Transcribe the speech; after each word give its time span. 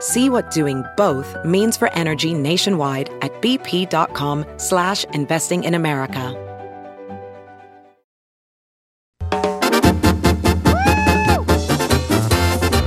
See 0.00 0.28
what 0.28 0.50
doing 0.50 0.84
both 0.96 1.34
means 1.44 1.76
for 1.76 1.92
energy 1.94 2.34
nationwide 2.34 3.08
at 3.22 3.32
bp.com 3.40 4.44
slash 4.58 5.04
investing 5.14 5.64
in 5.64 5.74
America. 5.74 6.36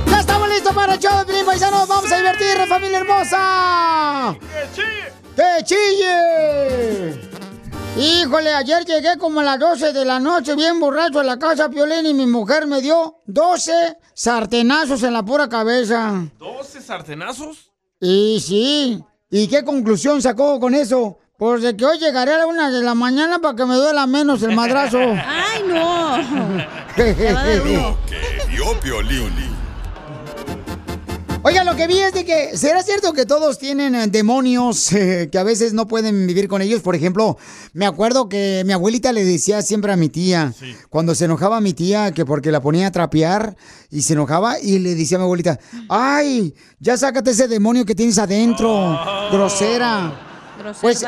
¡Ya 0.06 0.20
estamos 0.20 0.48
listos 0.48 0.72
para 0.72 0.94
el 0.94 1.00
show 1.00 1.18
de 1.18 1.24
Piolín, 1.24 1.46
Paisanos! 1.46 1.88
¡Vamos 1.88 2.12
a 2.12 2.16
divertirnos, 2.16 2.68
familia 2.68 3.00
hermosa! 3.00 4.36
¡Que 5.36 5.64
chille! 5.64 7.30
Híjole, 7.96 8.52
ayer 8.54 8.84
llegué 8.84 9.18
como 9.18 9.40
a 9.40 9.42
las 9.42 9.58
12 9.58 9.92
de 9.92 10.04
la 10.04 10.20
noche 10.20 10.54
bien 10.54 10.78
borracho 10.78 11.20
a 11.20 11.24
la 11.24 11.38
casa 11.38 11.68
Piolín 11.68 12.06
y 12.06 12.14
mi 12.14 12.26
mujer 12.26 12.66
me 12.66 12.80
dio 12.80 13.16
12 13.26 13.72
sartenazos 14.14 15.02
en 15.02 15.12
la 15.12 15.24
pura 15.24 15.48
cabeza. 15.48 16.12
¿12 16.38 16.80
sartenazos? 16.80 17.70
Y 18.00 18.40
sí, 18.40 19.04
¿y 19.30 19.48
qué 19.48 19.64
conclusión 19.64 20.22
sacó 20.22 20.60
con 20.60 20.74
eso? 20.74 21.18
Pues 21.36 21.62
de 21.62 21.76
que 21.76 21.84
hoy 21.84 21.98
llegaré 21.98 22.34
a 22.34 22.38
la 22.38 22.46
una 22.46 22.70
de 22.70 22.82
la 22.82 22.94
mañana 22.94 23.40
para 23.40 23.56
que 23.56 23.66
me 23.66 23.74
duela 23.74 24.06
menos 24.06 24.42
el 24.42 24.54
madrazo. 24.54 24.98
¡Ay, 25.00 25.62
no! 25.66 26.16
Lo 26.96 27.96
que 28.06 28.46
vio 28.48 28.80
Piolín. 28.80 29.59
Oiga, 31.42 31.64
lo 31.64 31.74
que 31.74 31.86
vi 31.86 31.98
es 31.98 32.12
de 32.12 32.26
que, 32.26 32.54
¿será 32.58 32.82
cierto 32.82 33.14
que 33.14 33.24
todos 33.24 33.58
tienen 33.58 33.94
eh, 33.94 34.06
demonios 34.08 34.92
eh, 34.92 35.30
que 35.32 35.38
a 35.38 35.42
veces 35.42 35.72
no 35.72 35.86
pueden 35.86 36.26
vivir 36.26 36.48
con 36.48 36.60
ellos? 36.60 36.82
Por 36.82 36.94
ejemplo, 36.94 37.38
me 37.72 37.86
acuerdo 37.86 38.28
que 38.28 38.62
mi 38.66 38.74
abuelita 38.74 39.10
le 39.10 39.24
decía 39.24 39.62
siempre 39.62 39.90
a 39.90 39.96
mi 39.96 40.10
tía, 40.10 40.52
cuando 40.90 41.14
se 41.14 41.24
enojaba 41.24 41.62
mi 41.62 41.72
tía, 41.72 42.12
que 42.12 42.26
porque 42.26 42.52
la 42.52 42.60
ponía 42.60 42.88
a 42.88 42.92
trapear 42.92 43.56
y 43.90 44.02
se 44.02 44.12
enojaba, 44.12 44.60
y 44.60 44.80
le 44.80 44.94
decía 44.94 45.16
a 45.16 45.20
mi 45.20 45.24
abuelita, 45.24 45.58
¡ay! 45.88 46.54
Ya 46.78 46.98
sácate 46.98 47.30
ese 47.30 47.48
demonio 47.48 47.86
que 47.86 47.94
tienes 47.94 48.18
adentro, 48.18 48.98
grosera. 49.32 50.12
Pues, 50.82 51.02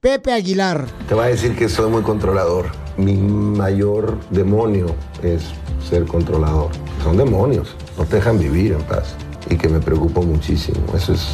Pepe 0.00 0.32
Aguilar. 0.32 0.86
Te 1.08 1.14
va 1.14 1.24
a 1.24 1.28
decir 1.28 1.56
que 1.56 1.68
soy 1.68 1.90
muy 1.90 2.02
controlador. 2.02 2.66
Mi 2.98 3.14
mayor 3.14 4.18
demonio 4.30 4.94
es 5.22 5.44
ser 5.88 6.04
controlador. 6.04 6.70
Son 7.02 7.16
demonios, 7.16 7.74
no 7.96 8.04
te 8.04 8.16
dejan 8.16 8.38
vivir 8.38 8.72
en 8.72 8.82
paz 8.82 9.14
y 9.48 9.56
que 9.56 9.68
me 9.68 9.80
preocupa 9.80 10.20
muchísimo. 10.20 10.78
Eso 10.94 11.14
es 11.14 11.26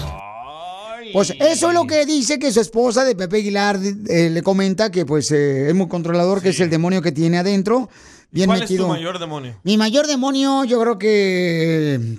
Pues 1.12 1.30
eso 1.40 1.68
es 1.68 1.74
lo 1.74 1.86
que 1.86 2.06
dice 2.06 2.38
que 2.38 2.52
su 2.52 2.60
esposa 2.60 3.04
de 3.04 3.16
Pepe 3.16 3.38
Aguilar 3.38 3.80
eh, 4.08 4.30
le 4.30 4.42
comenta 4.42 4.90
que 4.90 5.04
pues 5.04 5.30
eh, 5.32 5.68
es 5.68 5.74
muy 5.74 5.88
controlador, 5.88 6.42
que 6.42 6.50
es 6.50 6.60
el 6.60 6.70
demonio 6.70 7.02
que 7.02 7.12
tiene 7.12 7.38
adentro. 7.38 7.88
Bien 8.30 8.46
¿Cuál 8.46 8.60
metido. 8.60 8.84
es 8.84 8.88
tu 8.88 8.94
mayor 8.94 9.18
demonio? 9.18 9.56
Mi 9.64 9.76
mayor 9.76 10.06
demonio, 10.06 10.64
yo 10.64 10.80
creo 10.80 10.98
que 10.98 12.18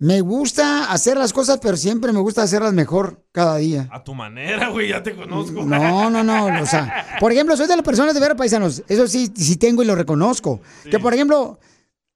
me 0.00 0.20
gusta 0.20 0.92
hacer 0.92 1.16
las 1.16 1.32
cosas, 1.32 1.58
pero 1.60 1.76
siempre 1.76 2.12
me 2.12 2.20
gusta 2.20 2.42
hacerlas 2.42 2.72
mejor 2.72 3.26
cada 3.32 3.56
día. 3.56 3.88
A 3.90 4.04
tu 4.04 4.14
manera, 4.14 4.68
güey, 4.68 4.88
ya 4.90 5.02
te 5.02 5.14
conozco. 5.16 5.64
No, 5.64 6.08
no, 6.08 6.22
no. 6.22 6.62
O 6.62 6.66
sea, 6.66 7.16
por 7.18 7.32
ejemplo, 7.32 7.56
soy 7.56 7.66
de 7.66 7.74
las 7.76 7.84
personas 7.84 8.14
de 8.14 8.20
ver 8.20 8.36
paisanos. 8.36 8.82
Eso 8.88 9.08
sí, 9.08 9.32
sí 9.34 9.56
tengo 9.56 9.82
y 9.82 9.86
lo 9.86 9.96
reconozco. 9.96 10.60
Que 10.88 10.98
por 11.00 11.14
ejemplo, 11.14 11.58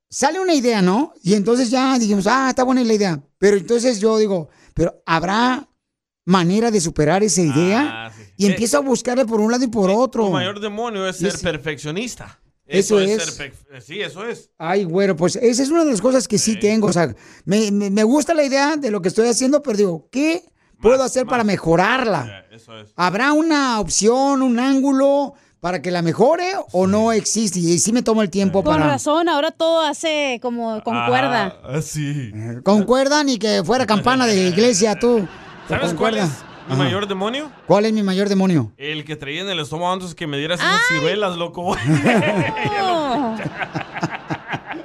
sale 0.09 0.39
una 0.41 0.55
idea, 0.55 0.81
¿no? 0.81 1.13
Y 1.25 1.35
entonces 1.35 1.71
ya 1.71 1.99
dijimos, 1.99 2.27
ah, 2.29 2.47
está 2.51 2.63
buena 2.63 2.85
la 2.85 2.95
idea. 2.95 3.21
Pero 3.39 3.57
entonces 3.57 3.99
yo 4.01 4.17
digo, 4.19 4.49
pero 4.75 5.03
¿habrá 5.05 5.69
manera 6.25 6.71
de 6.71 6.81
superar 6.81 7.25
esa 7.25 7.41
idea? 7.43 8.07
Ah, 8.07 8.13
sí. 8.17 8.23
Y 8.37 8.47
Eh, 8.47 8.51
empiezo 8.51 8.79
a 8.79 8.81
buscarle 8.81 9.25
por 9.27 9.41
un 9.41 9.51
lado 9.51 9.65
y 9.65 9.69
por 9.69 9.91
otro. 9.91 10.27
Tu 10.27 10.31
mayor 10.31 10.61
demonio 10.61 11.07
es 11.09 11.17
ser 11.17 11.29
es- 11.35 11.41
perfeccionista. 11.43 12.39
Eso 12.67 13.01
es. 13.01 13.23
ser 13.25 13.53
perf- 13.53 13.81
Sí, 13.83 14.01
eso 14.01 14.25
es. 14.27 14.51
Ay, 14.59 14.85
güero, 14.85 15.17
pues 15.17 15.37
esa 15.37 15.63
es 15.63 15.69
una 15.71 15.85
de 15.85 15.91
las 15.91 16.01
cosas 16.01 16.27
que 16.29 16.39
sí 16.39 16.59
tengo. 16.59 16.87
O 16.89 16.93
sea, 16.93 17.15
me, 17.45 17.71
me- 17.71 17.91
me 17.91 18.05
gusta 18.05 18.35
la 18.35 18.45
idea 18.45 18.77
de 18.77 18.91
lo 18.91 19.03
que 19.03 19.09
estoy 19.09 19.29
haciendo, 19.29 19.63
pero 19.63 19.77
digo, 19.77 20.09
¿qué 20.11 20.45
puedo 20.81 21.03
hacer 21.03 21.27
para 21.27 21.45
mejorarla? 21.45 22.47
Eso 22.51 22.79
es. 22.81 22.93
¿Habrá 22.97 23.33
una 23.33 23.81
opción, 23.81 24.43
un 24.43 24.59
ángulo 24.59 25.35
para 25.61 25.81
que 25.83 25.91
la 25.91 26.03
mejore 26.03 26.53
o 26.73 26.87
no 26.87 27.13
existe? 27.13 27.59
Y 27.59 27.79
sí 27.79 27.93
me 27.93 28.03
tomo 28.03 28.23
el 28.23 28.31
tiempo 28.31 28.63
Con 28.65 28.75
para... 28.77 28.87
razón, 28.87 29.29
ahora 29.29 29.51
todo 29.51 29.81
hace 29.81 30.39
como 30.43 30.83
con 30.83 30.95
cuerda. 31.07 31.61
Ah, 31.65 31.81
sí. 31.83 32.33
Concuerda 32.65 33.23
ni 33.25 33.39
que 33.39 33.63
fuera 33.65 33.87
campana 33.87 34.27
de 34.27 34.49
iglesia, 34.49 34.99
tú. 34.99 35.27
¿Sabes 35.69 35.95
cuál 35.95 36.19
es 36.19 36.31
mi 36.67 36.75
Ajá. 36.75 36.85
mayor 36.85 37.09
demonio? 37.09 37.51
¿Cuál 37.67 37.87
es 37.87 37.93
mi 37.93 38.03
mayor 38.03 38.29
demonio? 38.29 38.73
El 38.77 39.05
que 39.05 39.17
traía 39.17 39.43
en 39.43 39.49
el 39.49 39.61
estómago 39.61 39.93
antes 39.93 40.15
que 40.15 40.27
me 40.27 40.39
dieras 40.39 40.61
esas 40.61 40.81
ciruelas, 40.89 41.37
loco. 41.37 41.77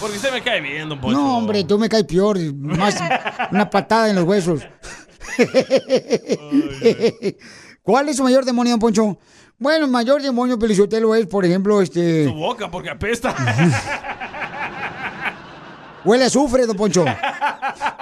Porque 0.02 0.20
se 0.20 0.30
me 0.30 0.42
cae 0.42 0.60
bien, 0.60 0.90
don 0.90 1.00
Poncho. 1.00 1.18
No, 1.18 1.38
hombre, 1.38 1.64
tú 1.64 1.80
me 1.80 1.88
caes 1.88 2.04
peor. 2.04 2.38
Más 2.56 2.98
una 3.50 3.70
patada 3.70 4.10
en 4.10 4.18
los 4.18 4.26
huesos. 4.26 4.64
¿Cuál 7.82 8.10
es 8.10 8.18
su 8.18 8.24
mayor 8.24 8.44
demonio, 8.44 8.72
don 8.72 8.80
Poncho? 8.82 9.18
Bueno, 9.58 9.86
el 9.86 9.92
mayor 9.92 10.22
demonio 10.22 10.60
Pelizotelo 10.60 11.16
es, 11.16 11.28
por 11.28 11.46
ejemplo, 11.46 11.82
este... 11.82 12.26
Tu 12.26 12.34
boca, 12.34 12.70
porque 12.70 12.90
apesta. 12.90 13.34
Huele 16.04 16.26
a 16.26 16.28
azufre, 16.28 16.66
don 16.66 16.76
Poncho. 16.76 17.06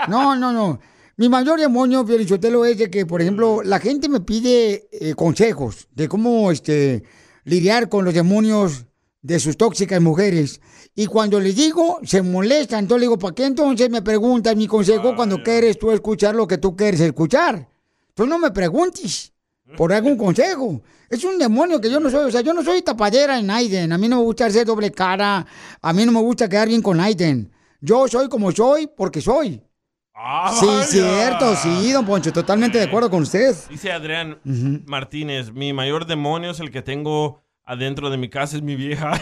No, 0.07 0.35
no, 0.35 0.51
no. 0.51 0.79
Mi 1.15 1.29
mayor 1.29 1.59
demonio, 1.59 2.03
Pielichotelo, 2.03 2.65
es 2.65 2.79
de 2.79 2.89
que, 2.89 3.05
por 3.05 3.21
ejemplo, 3.21 3.61
la 3.63 3.79
gente 3.79 4.09
me 4.09 4.19
pide 4.21 4.87
eh, 4.91 5.13
consejos 5.13 5.87
de 5.93 6.07
cómo 6.07 6.51
este, 6.51 7.03
lidiar 7.43 7.87
con 7.87 8.03
los 8.03 8.15
demonios 8.15 8.87
de 9.21 9.39
sus 9.39 9.55
tóxicas 9.55 10.01
mujeres. 10.01 10.59
Y 10.95 11.05
cuando 11.05 11.39
les 11.39 11.55
digo, 11.55 11.99
se 12.03 12.23
molestan. 12.23 12.79
Entonces 12.79 13.01
le 13.01 13.05
digo, 13.05 13.19
¿para 13.19 13.35
qué 13.35 13.45
entonces 13.45 13.91
me 13.91 14.01
preguntas 14.01 14.55
mi 14.55 14.67
consejo 14.67 15.15
cuando 15.15 15.43
quieres 15.43 15.77
tú 15.77 15.91
escuchar 15.91 16.33
lo 16.33 16.47
que 16.47 16.57
tú 16.57 16.75
quieres 16.75 16.99
escuchar? 16.99 17.69
Tú 18.15 18.25
no 18.25 18.39
me 18.39 18.49
preguntes. 18.49 19.31
por 19.77 19.93
algún 19.93 20.17
consejo. 20.17 20.81
Es 21.09 21.23
un 21.23 21.37
demonio 21.37 21.79
que 21.79 21.89
yo 21.89 21.99
no 21.99 22.09
soy. 22.09 22.25
O 22.25 22.31
sea, 22.31 22.41
yo 22.41 22.53
no 22.53 22.63
soy 22.63 22.81
tapadera 22.81 23.37
en 23.37 23.51
Aiden. 23.51 23.91
A 23.91 23.97
mí 23.99 24.07
no 24.07 24.17
me 24.17 24.23
gusta 24.23 24.49
ser 24.49 24.65
doble 24.65 24.91
cara. 24.91 25.45
A 25.81 25.93
mí 25.93 26.05
no 26.05 26.11
me 26.11 26.21
gusta 26.21 26.49
quedar 26.49 26.67
bien 26.67 26.81
con 26.81 26.99
Aiden. 26.99 27.51
Yo 27.81 28.07
soy 28.07 28.29
como 28.29 28.51
soy 28.51 28.87
porque 28.87 29.21
soy. 29.21 29.61
Ah, 30.15 30.55
Sí, 30.59 30.65
vaya. 30.67 30.83
cierto, 30.83 31.55
sí, 31.55 31.91
don 31.91 32.05
Poncho. 32.05 32.31
Totalmente 32.31 32.77
de 32.77 32.83
acuerdo 32.85 33.09
con 33.09 33.23
usted. 33.23 33.55
Dice 33.69 33.91
Adrián 33.91 34.39
Martínez, 34.85 35.51
mi 35.51 35.73
mayor 35.73 36.05
demonio 36.05 36.51
es 36.51 36.59
el 36.59 36.69
que 36.71 36.81
tengo 36.81 37.41
adentro 37.65 38.09
de 38.09 38.17
mi 38.17 38.29
casa, 38.29 38.57
es 38.57 38.61
mi 38.61 38.75
vieja. 38.75 39.13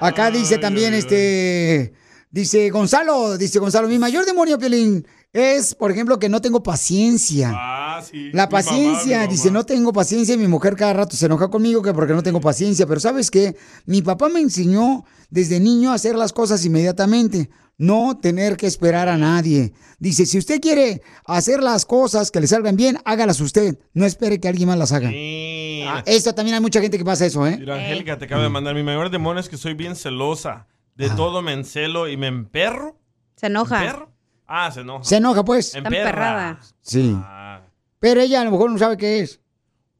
Acá 0.00 0.30
dice 0.30 0.58
también 0.58 0.94
este. 0.94 1.94
Dice 2.30 2.70
Gonzalo, 2.70 3.36
dice 3.36 3.58
Gonzalo, 3.58 3.88
mi 3.88 3.98
mayor 3.98 4.24
demonio, 4.24 4.58
Piolín, 4.58 5.06
es, 5.34 5.74
por 5.74 5.90
ejemplo, 5.90 6.18
que 6.18 6.30
no 6.30 6.40
tengo 6.40 6.62
paciencia. 6.62 7.52
Ah, 7.54 7.81
sí. 8.00 8.30
La 8.32 8.44
mamá, 8.46 8.48
paciencia, 8.50 9.26
dice, 9.26 9.50
no 9.50 9.64
tengo 9.66 9.92
paciencia 9.92 10.34
y 10.34 10.38
mi 10.38 10.48
mujer 10.48 10.76
cada 10.76 10.92
rato 10.94 11.16
se 11.16 11.26
enoja 11.26 11.48
conmigo 11.48 11.82
que 11.82 11.92
porque 11.92 12.14
no 12.14 12.22
tengo 12.22 12.40
paciencia, 12.40 12.86
pero 12.86 13.00
¿sabes 13.00 13.30
qué? 13.30 13.56
Mi 13.84 14.00
papá 14.00 14.28
me 14.28 14.40
enseñó 14.40 15.04
desde 15.28 15.60
niño 15.60 15.90
a 15.90 15.94
hacer 15.94 16.14
las 16.14 16.32
cosas 16.32 16.64
inmediatamente, 16.64 17.50
no 17.76 18.18
tener 18.18 18.56
que 18.56 18.66
esperar 18.66 19.08
a 19.08 19.18
nadie. 19.18 19.72
Dice, 19.98 20.24
si 20.26 20.38
usted 20.38 20.60
quiere 20.60 21.02
hacer 21.26 21.62
las 21.62 21.84
cosas 21.84 22.30
que 22.30 22.40
le 22.40 22.46
salgan 22.46 22.76
bien, 22.76 22.98
hágalas 23.04 23.40
usted, 23.40 23.78
no 23.92 24.06
espere 24.06 24.40
que 24.40 24.48
alguien 24.48 24.68
más 24.68 24.78
las 24.78 24.92
haga. 24.92 25.10
Sí. 25.10 25.82
Ah, 25.86 26.02
Esto 26.06 26.34
también 26.34 26.54
hay 26.54 26.60
mucha 26.60 26.80
gente 26.80 26.96
que 26.96 27.04
pasa 27.04 27.26
eso, 27.26 27.46
¿eh? 27.46 27.56
Mira, 27.58 27.74
Angélica 27.74 28.16
te 28.18 28.26
acaba 28.26 28.42
de 28.42 28.48
mandar. 28.48 28.74
Mi 28.74 28.82
mayor 28.84 29.10
demonio 29.10 29.40
es 29.40 29.48
que 29.48 29.56
soy 29.56 29.74
bien 29.74 29.96
celosa. 29.96 30.66
De 30.94 31.06
Ah. 31.06 31.16
todo 31.16 31.42
me 31.42 31.52
encelo 31.54 32.08
y 32.08 32.16
me 32.16 32.28
emperro. 32.28 32.96
Se 33.36 33.46
enoja. 33.46 33.82
¿Emperro? 33.84 34.12
Ah, 34.46 34.70
se 34.70 34.80
enoja. 34.80 35.04
Se 35.04 35.16
enoja, 35.16 35.44
pues. 35.44 35.66
Está 35.74 35.78
emperrada. 35.78 36.60
Sí. 36.82 37.16
Ah. 37.16 37.61
Pero 38.02 38.20
ella 38.20 38.40
a 38.40 38.44
lo 38.44 38.50
mejor 38.50 38.68
no 38.68 38.78
sabe 38.78 38.96
qué 38.96 39.20
es. 39.20 39.38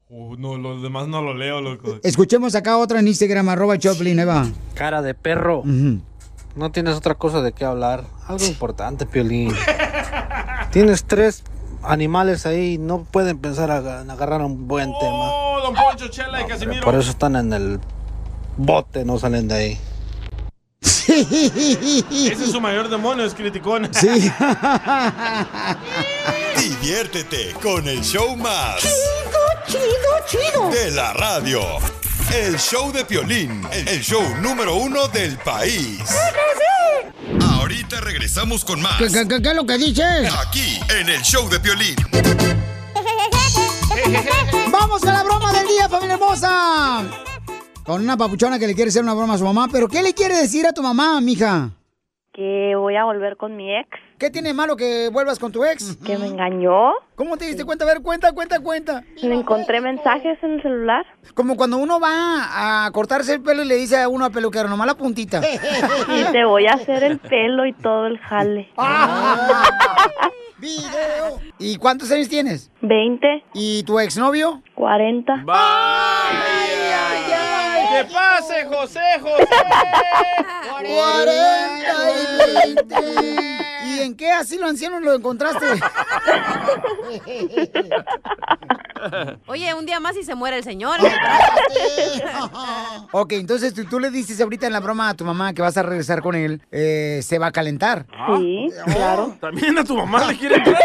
Uh, 0.09 0.35
no, 0.35 0.59
los 0.59 0.83
demás 0.83 1.07
no 1.07 1.23
lo 1.23 1.35
leo, 1.35 1.61
loco. 1.61 2.01
Escuchemos 2.03 2.57
acá 2.57 2.77
otra 2.77 2.99
en 2.99 3.07
Instagram, 3.07 3.49
arroba 3.49 3.79
Choplin, 3.79 4.19
ahí 4.19 4.27
va. 4.27 4.45
Cara 4.75 5.03
de 5.03 5.15
perro. 5.15 5.63
No 5.65 6.73
tienes 6.73 6.97
otra 6.97 7.15
cosa 7.15 7.43
de 7.43 7.53
qué 7.53 7.65
hablar. 7.65 8.03
Algo 8.27 8.45
importante, 8.45 9.07
Piolín. 9.07 9.55
Tienes 10.73 11.05
tres 11.05 11.45
animales 11.85 12.45
ahí. 12.45 12.77
No 12.77 13.05
pueden 13.05 13.39
pensar 13.39 13.71
en 13.71 14.11
agarrar 14.11 14.41
un 14.41 14.67
buen 14.67 14.91
tema. 14.99 15.31
Oh, 15.33 15.61
don 15.63 15.73
Poncho, 15.73 16.09
Chela 16.09 16.43
y 16.43 16.47
Casimiro. 16.47 16.83
Por 16.83 16.97
eso 16.97 17.09
están 17.09 17.37
en 17.37 17.53
el 17.53 17.79
bote, 18.57 19.05
no 19.05 19.17
salen 19.21 19.47
de 19.47 19.55
ahí. 19.55 19.79
Ese 21.21 22.45
es 22.45 22.51
su 22.53 22.61
mayor 22.61 22.89
demonio, 22.89 23.25
es 23.25 23.35
criticón. 23.35 23.89
Sí. 23.93 24.09
Diviértete 26.57 27.55
con 27.63 27.87
el 27.89 28.03
show 28.03 28.37
más. 28.37 28.81
Chido, 28.81 28.93
chido, 29.67 29.83
chido. 30.27 30.71
De 30.71 30.91
la 30.93 31.13
radio. 31.13 31.61
El 32.33 32.59
show 32.59 32.93
de 32.93 33.05
Piolín. 33.05 33.67
El 33.73 34.01
show 34.03 34.23
número 34.41 34.77
uno 34.77 35.09
del 35.09 35.37
país. 35.39 36.01
Ahorita 37.41 38.01
regresamos 38.01 38.65
con 38.65 38.81
más. 38.81 38.99
¿Qué, 38.99 39.09
qué, 39.09 39.29
qué- 39.29 39.43
qué 39.43 39.49
es 39.51 39.55
lo 39.55 39.67
que 39.67 39.77
dices? 39.79 40.33
Aquí, 40.47 40.81
en 40.99 41.09
el 41.09 41.23
show 41.23 41.49
de 41.49 41.61
Piolín. 41.61 41.97
Vamos 44.71 45.03
a 45.05 45.13
la 45.13 45.23
broma 45.23 45.53
del 45.53 45.67
día, 45.69 45.89
familia 45.89 46.15
hermosa. 46.15 47.03
Con 47.85 48.01
una 48.01 48.17
papuchona 48.17 48.59
que 48.61 48.67
le 48.69 48.75
quiere 48.75 48.91
hacer 48.91 49.03
una 49.03 49.15
broma 49.15 49.35
a 49.35 49.39
su 49.39 49.45
mamá. 49.45 49.67
¿Pero 49.71 49.89
qué 49.89 50.03
le 50.03 50.15
quiere 50.15 50.37
decir 50.37 50.67
a 50.67 50.73
tu 50.73 50.83
mamá, 50.83 51.21
mija? 51.21 51.71
Que 52.33 52.75
voy 52.77 52.97
a 52.97 53.05
volver 53.05 53.37
con 53.37 53.57
mi 53.57 53.77
ex. 53.77 53.89
¿Qué 54.19 54.31
tiene 54.31 54.55
malo 54.55 54.77
que 54.77 55.11
vuelvas 55.13 55.39
con 55.39 55.51
tu 55.53 55.65
ex? 55.65 55.97
Que 55.97 56.17
me 56.17 56.29
engañó. 56.29 56.93
¿Cómo 57.17 57.37
te 57.37 57.45
diste 57.45 57.65
cuenta? 57.65 57.85
A 57.85 57.89
ver, 57.89 58.01
cuenta, 58.01 58.33
cuenta, 58.33 58.61
cuenta. 58.61 59.03
Le 59.21 59.35
encontré 59.35 59.81
mensajes 59.81 60.39
en 60.43 60.53
el 60.53 60.63
celular. 60.63 61.05
Como 61.35 61.57
cuando 61.57 61.77
uno 61.77 61.99
va 62.01 62.87
a 62.87 62.91
cortarse 62.93 63.35
el 63.35 63.43
pelo 63.43 63.65
y 63.65 63.67
le 63.67 63.75
dice 63.77 64.01
a 64.01 64.09
uno 64.09 64.25
al 64.25 64.33
peluquero, 64.33 64.69
nomás 64.69 64.87
la 64.87 64.95
puntita. 64.95 65.43
Y 66.09 66.25
te 66.33 66.45
voy 66.45 66.67
a 66.67 66.75
hacer 66.75 67.03
el 67.03 67.19
pelo 67.19 67.67
y 67.67 67.73
todo 67.73 68.07
el 68.07 68.19
jale. 68.19 68.71
Video. 70.59 71.41
¿Y 71.59 71.77
cuántos 71.77 72.11
años 72.13 72.29
tienes? 72.29 72.71
20. 72.83 73.45
¿Y 73.55 73.83
tu 73.83 73.99
exnovio? 73.99 74.63
40. 74.77 75.45
¡Que 75.45 77.42
pase, 78.43 78.65
José, 78.67 79.01
José! 79.21 79.47
40 80.79 82.11
y 82.11 82.75
20. 82.75 82.95
¿Y 83.87 84.01
en 84.01 84.17
qué 84.17 84.33
asilo 84.33 84.67
anciano 84.67 84.99
lo 85.01 85.15
encontraste? 85.15 85.67
Oye, 89.47 89.75
un 89.75 89.85
día 89.85 90.01
más 90.01 90.17
y 90.17 90.23
se 90.23 90.35
muere 90.35 90.59
el 90.59 90.65
señor. 90.65 90.99
ok, 93.13 93.33
entonces 93.33 93.75
tú, 93.75 93.85
tú 93.85 93.99
le 93.99 94.11
dices 94.11 94.41
ahorita 94.41 94.67
en 94.67 94.73
la 94.73 94.81
broma 94.81 95.09
a 95.09 95.15
tu 95.15 95.25
mamá 95.25 95.53
que 95.53 95.63
vas 95.63 95.77
a 95.77 95.83
regresar 95.83 96.23
con 96.23 96.37
él, 96.37 96.63
eh, 96.71 97.21
se 97.23 97.39
va 97.39 97.49
a 97.49 97.53
calentar. 97.53 98.07
Sí, 98.39 98.69
claro. 98.93 99.37
También 99.41 99.77
a 99.79 99.85
tu 99.85 99.97
mamá 99.97 100.27
le 100.27 100.39
quiere 100.39 100.57
entrar. 100.57 100.79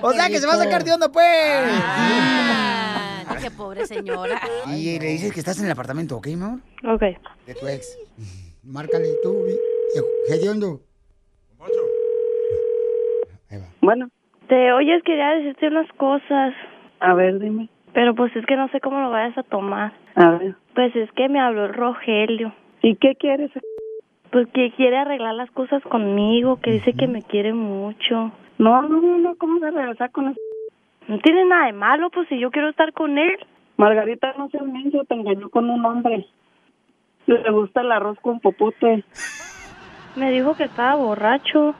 O 0.00 0.12
sea 0.12 0.28
que 0.28 0.38
se 0.38 0.46
va 0.46 0.54
a 0.54 0.58
sacar 0.58 0.84
de 0.84 0.92
onda, 0.92 1.08
pues. 1.08 1.26
Ah, 1.26 2.97
qué 3.42 3.50
pobre 3.50 3.86
señora. 3.86 4.40
Y 4.68 4.98
le 4.98 5.06
dices 5.08 5.32
que 5.32 5.40
estás 5.40 5.58
en 5.58 5.66
el 5.66 5.72
apartamento, 5.72 6.16
¿ok, 6.16 6.26
mi 6.28 6.34
amor? 6.34 6.60
Ok. 6.84 7.02
De 7.46 7.54
tu 7.54 7.66
ex. 7.66 7.98
Márcale 8.62 9.08
tú, 9.22 9.44
hediondo. 10.28 10.80
Bueno. 13.80 14.10
Te 14.48 14.72
oyes, 14.72 15.02
quería 15.02 15.30
decirte 15.30 15.68
unas 15.68 15.90
cosas. 15.92 16.54
A 17.00 17.14
ver, 17.14 17.38
dime. 17.38 17.70
Pero 17.94 18.14
pues 18.14 18.34
es 18.36 18.44
que 18.44 18.56
no 18.56 18.68
sé 18.68 18.80
cómo 18.80 19.00
lo 19.00 19.10
vayas 19.10 19.36
a 19.38 19.42
tomar. 19.42 19.94
A 20.14 20.30
ver. 20.32 20.56
Pues 20.74 20.94
es 20.94 21.10
que 21.12 21.28
me 21.28 21.40
habló 21.40 21.66
el 21.66 21.74
Rogelio. 21.74 22.54
¿Y 22.82 22.96
qué 22.96 23.14
quieres? 23.14 23.50
Pues 24.30 24.46
que 24.52 24.72
quiere 24.72 24.98
arreglar 24.98 25.34
las 25.34 25.50
cosas 25.52 25.82
conmigo, 25.84 26.60
que 26.60 26.72
dice 26.72 26.92
que 26.92 27.06
me 27.06 27.22
quiere 27.22 27.54
mucho. 27.54 28.32
No, 28.58 28.82
no, 28.82 29.00
no, 29.00 29.18
no, 29.18 29.36
¿cómo 29.36 29.58
se 29.60 29.70
regresar 29.70 30.10
con 30.10 30.28
eso? 30.28 30.40
No 31.08 31.18
tiene 31.20 31.46
nada 31.46 31.66
de 31.66 31.72
malo, 31.72 32.10
pues 32.10 32.28
si 32.28 32.38
yo 32.38 32.50
quiero 32.50 32.68
estar 32.68 32.92
con 32.92 33.16
él. 33.16 33.38
Margarita, 33.78 34.34
no 34.36 34.50
seas 34.50 34.64
menso, 34.64 35.04
te 35.04 35.14
engañó 35.14 35.48
con 35.48 35.70
un 35.70 35.84
hombre. 35.84 36.26
Le 37.26 37.50
gusta 37.50 37.80
el 37.80 37.92
arroz 37.92 38.18
con 38.20 38.40
popote. 38.40 39.04
Me 40.16 40.30
dijo 40.30 40.54
que 40.54 40.64
estaba 40.64 40.96
borracho. 40.96 41.74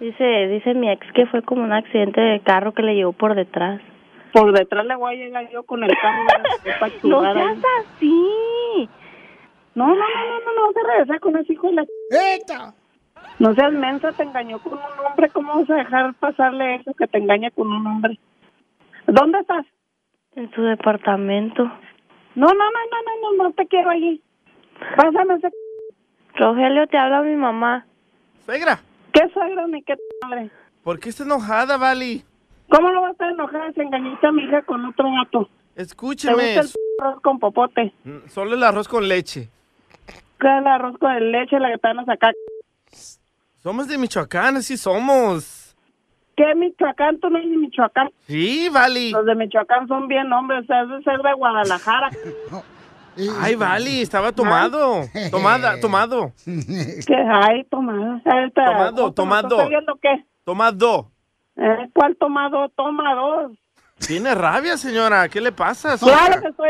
Dice, 0.00 0.24
dice 0.48 0.74
mi 0.74 0.90
ex 0.90 1.06
que 1.12 1.26
fue 1.26 1.42
como 1.42 1.62
un 1.62 1.72
accidente 1.72 2.20
de 2.20 2.40
carro 2.40 2.72
que 2.72 2.82
le 2.82 2.96
llevó 2.96 3.12
por 3.12 3.36
detrás. 3.36 3.80
Por 4.32 4.52
detrás 4.52 4.84
le 4.84 4.96
voy 4.96 5.14
a 5.14 5.16
llegar 5.16 5.48
yo 5.50 5.62
con 5.62 5.84
el 5.84 5.90
carro. 5.96 6.22
No 7.04 7.20
seas 7.20 7.58
así. 7.80 8.88
No, 9.74 9.86
no, 9.86 9.94
no, 9.94 9.94
no, 9.94 10.40
no, 10.40 10.54
no, 10.54 10.66
vas 10.66 10.84
a 10.84 10.90
regresar 10.90 11.20
con 11.20 11.36
ese 11.36 11.52
hijo 11.52 11.68
de 11.68 11.74
la... 11.74 11.86
¡Eta! 12.36 12.74
No 13.38 13.54
seas 13.54 13.72
mensa, 13.72 14.12
te 14.12 14.24
engañó 14.24 14.58
con 14.58 14.74
un 14.74 15.06
hombre. 15.06 15.28
¿Cómo 15.30 15.54
vas 15.54 15.70
a 15.70 15.76
dejar 15.76 16.14
pasarle 16.14 16.76
eso 16.76 16.92
que 16.94 17.06
te 17.06 17.18
engaña 17.18 17.50
con 17.50 17.70
un 17.70 17.86
hombre? 17.86 18.18
¿Dónde 19.12 19.40
estás? 19.40 19.66
En 20.36 20.50
su 20.54 20.62
departamento. 20.62 21.64
No, 21.64 22.46
no, 22.46 22.54
no, 22.54 22.54
no, 22.54 23.30
no, 23.30 23.36
no, 23.36 23.44
no 23.44 23.52
te 23.52 23.66
quiero 23.66 23.90
allí. 23.90 24.22
Pásame 24.96 25.34
ese... 25.34 25.50
Rogelio, 26.34 26.86
te 26.86 26.96
habla 26.96 27.20
mi 27.20 27.36
mamá. 27.36 27.86
Suegra, 28.46 28.80
¿Qué 29.12 29.20
suegra 29.34 29.66
ni 29.66 29.82
qué 29.82 29.94
madre? 30.22 30.50
¿por 30.82 30.98
qué 30.98 31.10
está 31.10 31.24
enojada, 31.24 31.76
Vali? 31.76 32.24
¿Cómo 32.70 32.90
no 32.90 33.02
vas 33.02 33.10
a 33.10 33.12
estar 33.12 33.30
enojada 33.32 33.70
si 33.74 33.82
engañaste 33.82 34.26
a 34.26 34.32
mi 34.32 34.44
hija 34.44 34.62
con 34.62 34.82
otro 34.86 35.04
gato? 35.12 35.50
¿Te 35.74 35.82
Escúcheme. 35.82 36.56
gusta 36.56 36.60
el 36.62 37.06
arroz 37.06 37.20
con 37.22 37.38
popote? 37.38 37.92
Mm, 38.04 38.28
Solo 38.28 38.54
el 38.54 38.62
arroz 38.62 38.88
con 38.88 39.06
leche. 39.06 39.50
¿Qué 40.40 40.48
es 40.48 40.58
el 40.58 40.66
arroz 40.66 40.96
con 40.98 41.32
leche 41.32 41.60
la 41.60 41.70
que 41.70 41.78
te 41.78 41.88
van 41.88 41.98
a 41.98 42.04
sacar? 42.06 42.32
Somos 43.62 43.86
de 43.88 43.98
Michoacán, 43.98 44.56
así 44.56 44.78
somos. 44.78 45.61
¿Qué 46.36 46.54
Michoacán? 46.54 47.18
Tú 47.20 47.28
no 47.30 47.38
eres 47.38 47.50
de 47.50 47.56
Michoacán. 47.56 48.10
Sí, 48.26 48.68
Vali. 48.72 49.10
Los 49.10 49.26
de 49.26 49.34
Michoacán 49.34 49.86
son 49.88 50.08
bien 50.08 50.32
hombres, 50.32 50.62
o 50.62 50.66
sea, 50.66 50.82
es 50.82 50.88
de 50.88 51.02
ser 51.02 51.20
de 51.22 51.32
Guadalajara. 51.34 52.10
Ay, 53.40 53.54
Vali, 53.56 54.00
estaba 54.00 54.32
tomado. 54.32 55.02
Tomada, 55.30 55.78
tomado. 55.80 56.32
¿Qué 56.44 57.14
hay, 57.14 57.64
tomada? 57.64 58.22
Esta- 58.46 58.64
Tomado, 58.64 58.96
¿cómo 58.96 59.12
tomado. 59.12 59.48
¿Estás 59.56 59.68
viendo 59.68 59.94
qué? 60.00 60.24
Tomado. 60.44 61.10
¿Eh? 61.56 61.88
¿Cuál 61.92 62.16
tomado? 62.16 62.68
Toma 62.70 63.14
dos. 63.14 63.52
Tiene 64.06 64.34
rabia, 64.34 64.76
señora. 64.78 65.28
¿Qué 65.28 65.40
le 65.42 65.52
pasa? 65.52 65.98
Claro 65.98 66.40
que 66.40 66.48
estoy 66.48 66.68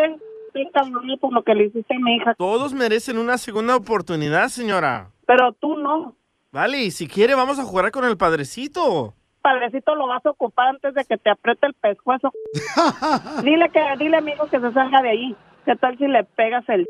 encabronada 0.54 1.16
por 1.20 1.32
lo 1.32 1.42
que 1.44 1.54
le 1.54 1.66
hiciste 1.66 1.94
a 1.94 1.98
mi 2.00 2.16
hija, 2.16 2.34
Todos 2.34 2.74
merecen 2.74 3.16
una 3.18 3.38
segunda 3.38 3.76
oportunidad, 3.76 4.48
señora. 4.48 5.10
pero 5.26 5.52
tú 5.52 5.76
no. 5.78 6.14
Vale, 6.50 6.90
si 6.90 7.06
quiere 7.08 7.34
vamos 7.36 7.58
a 7.58 7.64
jugar 7.64 7.90
con 7.92 8.04
el 8.04 8.16
padrecito. 8.18 9.14
Padrecito 9.42 9.94
lo 9.94 10.06
vas 10.06 10.24
a 10.24 10.30
ocupar 10.30 10.68
antes 10.68 10.94
de 10.94 11.04
que 11.04 11.18
te 11.18 11.30
apriete 11.30 11.66
el 11.66 11.74
pescuezo. 11.74 12.32
dile 13.42 13.68
que, 13.70 13.82
dile 13.98 14.16
amigo 14.18 14.46
que 14.46 14.60
se 14.60 14.72
salga 14.72 15.02
de 15.02 15.10
ahí. 15.10 15.36
¿Qué 15.64 15.76
tal 15.76 15.98
si 15.98 16.06
le 16.06 16.24
pegas 16.24 16.68
el 16.68 16.86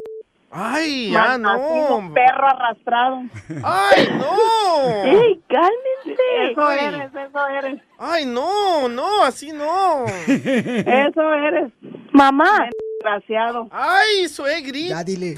Ay, 0.55 1.11
ya 1.11 1.39
no. 1.39 2.13
perro 2.13 2.47
arrastrado. 2.47 3.23
¡Ay, 3.65 4.07
no! 4.19 5.05
¡Ey, 5.05 5.41
cálmense! 5.49 6.51
Eso 6.51 6.67
Ay. 6.67 6.79
eres, 6.85 7.15
eso 7.15 7.49
eres. 7.49 7.81
¡Ay, 7.99 8.27
no! 8.27 8.87
No, 8.91 9.23
así 9.25 9.51
no. 9.51 10.05
Eso 10.27 11.33
eres. 11.33 11.73
Mamá. 12.13 12.69
Desgraciado. 13.03 13.69
¡Ay, 13.73 14.29
suegrita! 14.29 14.95
Ya 14.99 15.05
dile. 15.05 15.35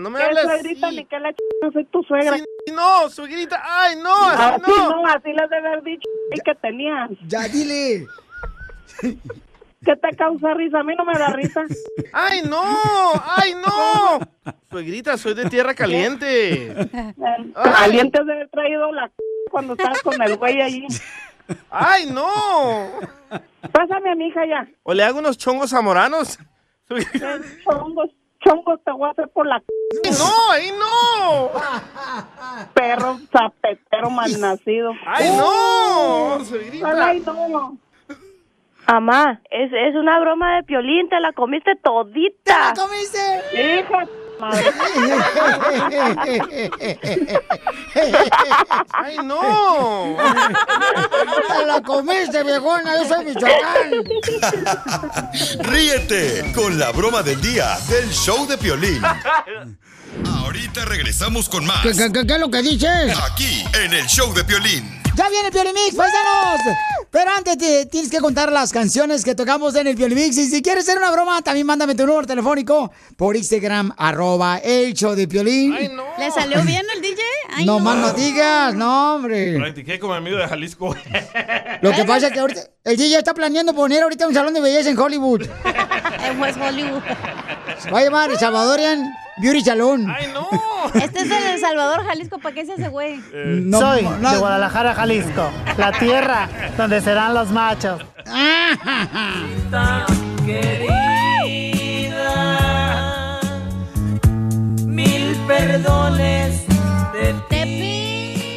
No 0.00 0.10
me 0.10 0.18
¿Qué 0.18 0.24
hables 0.24 0.42
suegrita 0.42 0.86
así. 0.88 0.96
ni 0.96 1.04
qué 1.06 1.18
la 1.20 1.32
ch... 1.32 1.36
no 1.62 1.72
soy 1.72 1.84
tu 1.84 2.02
suegra? 2.02 2.36
Sí, 2.36 2.44
no, 2.74 3.08
suegrita. 3.10 3.62
¡Ay, 3.64 3.96
no! 3.96 4.12
Así 4.14 4.62
no. 4.66 4.90
no, 5.02 5.06
así 5.06 5.32
les 5.32 5.48
debe 5.50 5.68
haber 5.68 5.82
dicho 5.84 6.08
que 6.44 6.54
tenías. 6.56 7.10
Ya 7.28 7.42
dile. 7.42 8.06
¿Qué 9.00 9.94
te 9.96 10.16
causa 10.16 10.52
risa? 10.54 10.80
A 10.80 10.82
mí 10.82 10.94
no 10.96 11.04
me 11.04 11.16
da 11.16 11.28
risa. 11.28 11.62
¡Ay, 12.12 12.42
no! 12.42 12.62
¡Ay, 13.36 13.54
no! 13.54 14.18
Suegrita, 14.70 15.16
soy 15.16 15.34
de 15.34 15.48
tierra 15.48 15.74
caliente. 15.74 16.74
Caliente 17.54 18.24
de 18.24 18.32
haber 18.32 18.48
traído 18.48 18.90
la 18.92 19.06
c- 19.08 19.14
cuando 19.50 19.74
estabas 19.74 20.02
con 20.02 20.20
el 20.20 20.36
güey 20.36 20.60
allí. 20.60 20.86
¡Ay, 21.70 22.06
no! 22.10 22.28
Pásame 23.70 24.10
a 24.10 24.14
mi 24.16 24.26
hija 24.26 24.44
ya. 24.46 24.66
¿O 24.82 24.92
le 24.92 25.04
hago 25.04 25.20
unos 25.20 25.38
chongos 25.38 25.70
zamoranos? 25.70 26.38
Chongos, 27.64 28.10
chongos 28.44 28.80
te 28.84 28.92
voy 28.92 29.08
a 29.08 29.12
hacer 29.12 29.28
por 29.28 29.46
la 29.46 29.58
c- 29.60 29.66
¡Ay, 30.04 30.12
no! 30.18 30.52
¡Ay, 30.52 30.70
no! 30.78 31.50
perro 32.74 33.18
zapetero 33.32 34.10
malnacido. 34.10 34.92
¡Ay, 35.06 35.30
no! 35.36 36.38
Ay, 36.84 37.20
no. 37.20 37.76
Mamá, 38.86 39.40
es, 39.50 39.72
es 39.72 39.96
una 39.96 40.20
broma 40.20 40.56
de 40.56 40.62
piolín, 40.62 41.08
te 41.08 41.18
la 41.18 41.32
comiste 41.32 41.74
todita. 41.82 42.36
¿Te 42.44 42.52
la 42.52 42.86
comiste? 42.86 43.18
Hija. 43.52 44.06
¡Ay, 48.92 49.16
no! 49.24 50.16
Te 51.58 51.66
la 51.66 51.82
comiste, 51.82 52.42
viejona. 52.42 53.02
Yo 53.02 53.08
soy 53.08 53.24
Michoacán. 53.24 53.90
Ríete 55.60 56.52
con 56.54 56.78
la 56.78 56.90
broma 56.92 57.22
del 57.22 57.40
día 57.40 57.78
del 57.88 58.10
show 58.10 58.46
de 58.46 58.58
Piolín. 58.58 59.02
Ahorita 60.40 60.84
regresamos 60.84 61.48
con 61.48 61.64
más. 61.66 61.82
¿Qué, 61.82 61.92
qué, 61.92 62.12
qué, 62.12 62.26
qué 62.26 62.34
es 62.34 62.40
lo 62.40 62.50
que 62.50 62.62
dices? 62.62 63.18
Aquí, 63.30 63.64
en 63.74 63.92
el 63.94 64.06
show 64.06 64.32
de 64.34 64.44
Piolín. 64.44 65.02
Ya 65.14 65.28
viene 65.30 65.46
el 65.48 65.52
Piolimix, 65.52 65.94
paisanos. 65.96 66.60
Pero 67.10 67.30
antes 67.30 67.56
te 67.58 67.86
tienes 67.86 68.10
que 68.10 68.18
contar 68.18 68.52
las 68.52 68.72
canciones 68.72 69.24
que 69.24 69.34
tocamos 69.34 69.74
en 69.76 69.86
el 69.86 69.96
Piolimix. 69.96 70.36
Y 70.38 70.46
si 70.46 70.62
quieres 70.62 70.84
hacer 70.84 70.98
una 70.98 71.10
broma, 71.10 71.40
también 71.42 71.66
mándame 71.66 71.94
tu 71.94 72.06
número 72.06 72.26
telefónico 72.26 72.90
por 73.16 73.36
Instagram, 73.36 73.92
arroba 73.96 74.58
el 74.58 74.92
show 74.94 75.14
de 75.14 75.26
Piolín. 75.28 75.74
¿Le 76.18 76.30
salió 76.30 76.62
bien 76.62 76.84
el 76.94 77.02
DJ? 77.02 77.22
Ay, 77.54 77.64
no, 77.64 77.78
más 77.78 77.96
no 77.96 78.12
digas, 78.12 78.74
no, 78.74 79.16
hombre. 79.16 79.56
Practiqué 79.58 79.98
con 79.98 80.10
mi 80.10 80.16
amigo 80.16 80.36
de 80.38 80.48
Jalisco. 80.48 80.94
Lo 81.82 81.92
que 81.92 82.04
pasa 82.04 82.28
es 82.28 82.32
que 82.32 82.40
ahorita 82.40 82.60
el 82.84 82.96
DJ 82.96 83.18
está 83.18 83.34
planeando 83.34 83.74
poner 83.74 84.02
ahorita 84.02 84.26
un 84.26 84.34
salón 84.34 84.54
de 84.54 84.60
belleza 84.60 84.90
en 84.90 84.98
Hollywood. 84.98 85.42
En 86.26 86.40
West 86.40 86.58
Hollywood. 86.60 87.02
Se 87.78 87.90
va 87.90 88.00
a 88.00 88.04
llamar 88.04 88.30
el 88.30 88.38
Salvadorian 88.38 89.12
Beauty 89.38 89.60
Salon. 89.62 90.08
¡Ay, 90.10 90.28
no! 90.32 90.48
Este 90.94 91.20
es 91.22 91.30
el 91.30 91.58
Salvador, 91.60 92.04
Jalisco. 92.04 92.38
¿Para 92.38 92.54
qué 92.54 92.64
se 92.64 92.72
hace 92.74 92.88
güey? 92.88 93.20
No, 93.34 93.80
Soy 93.80 94.02
no- 94.02 94.30
de 94.32 94.38
Guadalajara, 94.38 94.94
Jalisco, 94.94 95.50
la 95.76 95.92
tierra 95.92 96.48
donde 96.76 97.00
serán 97.00 97.34
los 97.34 97.50
machos. 97.50 98.02
Mil 104.86 105.36
perdones 105.46 106.64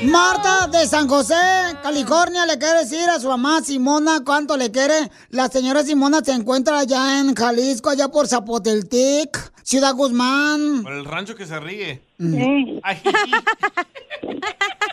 Marta 0.04 0.68
de 0.68 0.86
San 0.86 1.08
José, 1.08 1.36
California, 1.84 2.46
le 2.46 2.58
quiere 2.58 2.80
decir 2.80 3.10
a 3.10 3.20
su 3.20 3.28
mamá 3.28 3.62
Simona 3.62 4.20
cuánto 4.26 4.56
le 4.56 4.72
quiere. 4.72 4.94
La 5.30 5.48
señora 5.48 5.84
Simona 5.84 6.22
se 6.22 6.32
encuentra 6.32 6.80
allá 6.80 7.20
en 7.20 7.36
Jalisco, 7.36 7.90
allá 7.90 8.08
por 8.08 8.28
Zapoteltic, 8.28 9.38
Ciudad 9.64 9.94
Guzmán. 9.94 10.84
Por 10.84 10.94
el 10.94 11.06
rancho 11.06 11.36
que 11.36 11.46
se 11.46 11.60
ríe. 11.60 12.02
Sí. 12.18 12.80
Ay, 12.84 12.98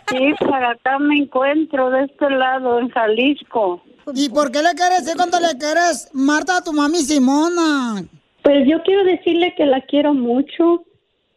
Sí, 0.08 0.34
para 0.38 0.70
acá 0.70 0.98
me 0.98 1.16
encuentro 1.16 1.90
de 1.90 2.04
este 2.04 2.30
lado, 2.30 2.78
en 2.78 2.88
Jalisco. 2.90 3.82
¿Y 4.14 4.28
por 4.28 4.52
qué 4.52 4.62
le 4.62 4.74
quieres 4.74 5.00
decir 5.04 5.16
cuánto 5.16 5.40
le 5.40 5.58
quieres, 5.58 6.10
Marta, 6.12 6.58
a 6.58 6.64
tu 6.64 6.72
mami 6.72 6.98
Simona? 6.98 8.04
Pues 8.42 8.68
yo 8.68 8.82
quiero 8.84 9.02
decirle 9.04 9.54
que 9.56 9.66
la 9.66 9.80
quiero 9.82 10.14
mucho, 10.14 10.84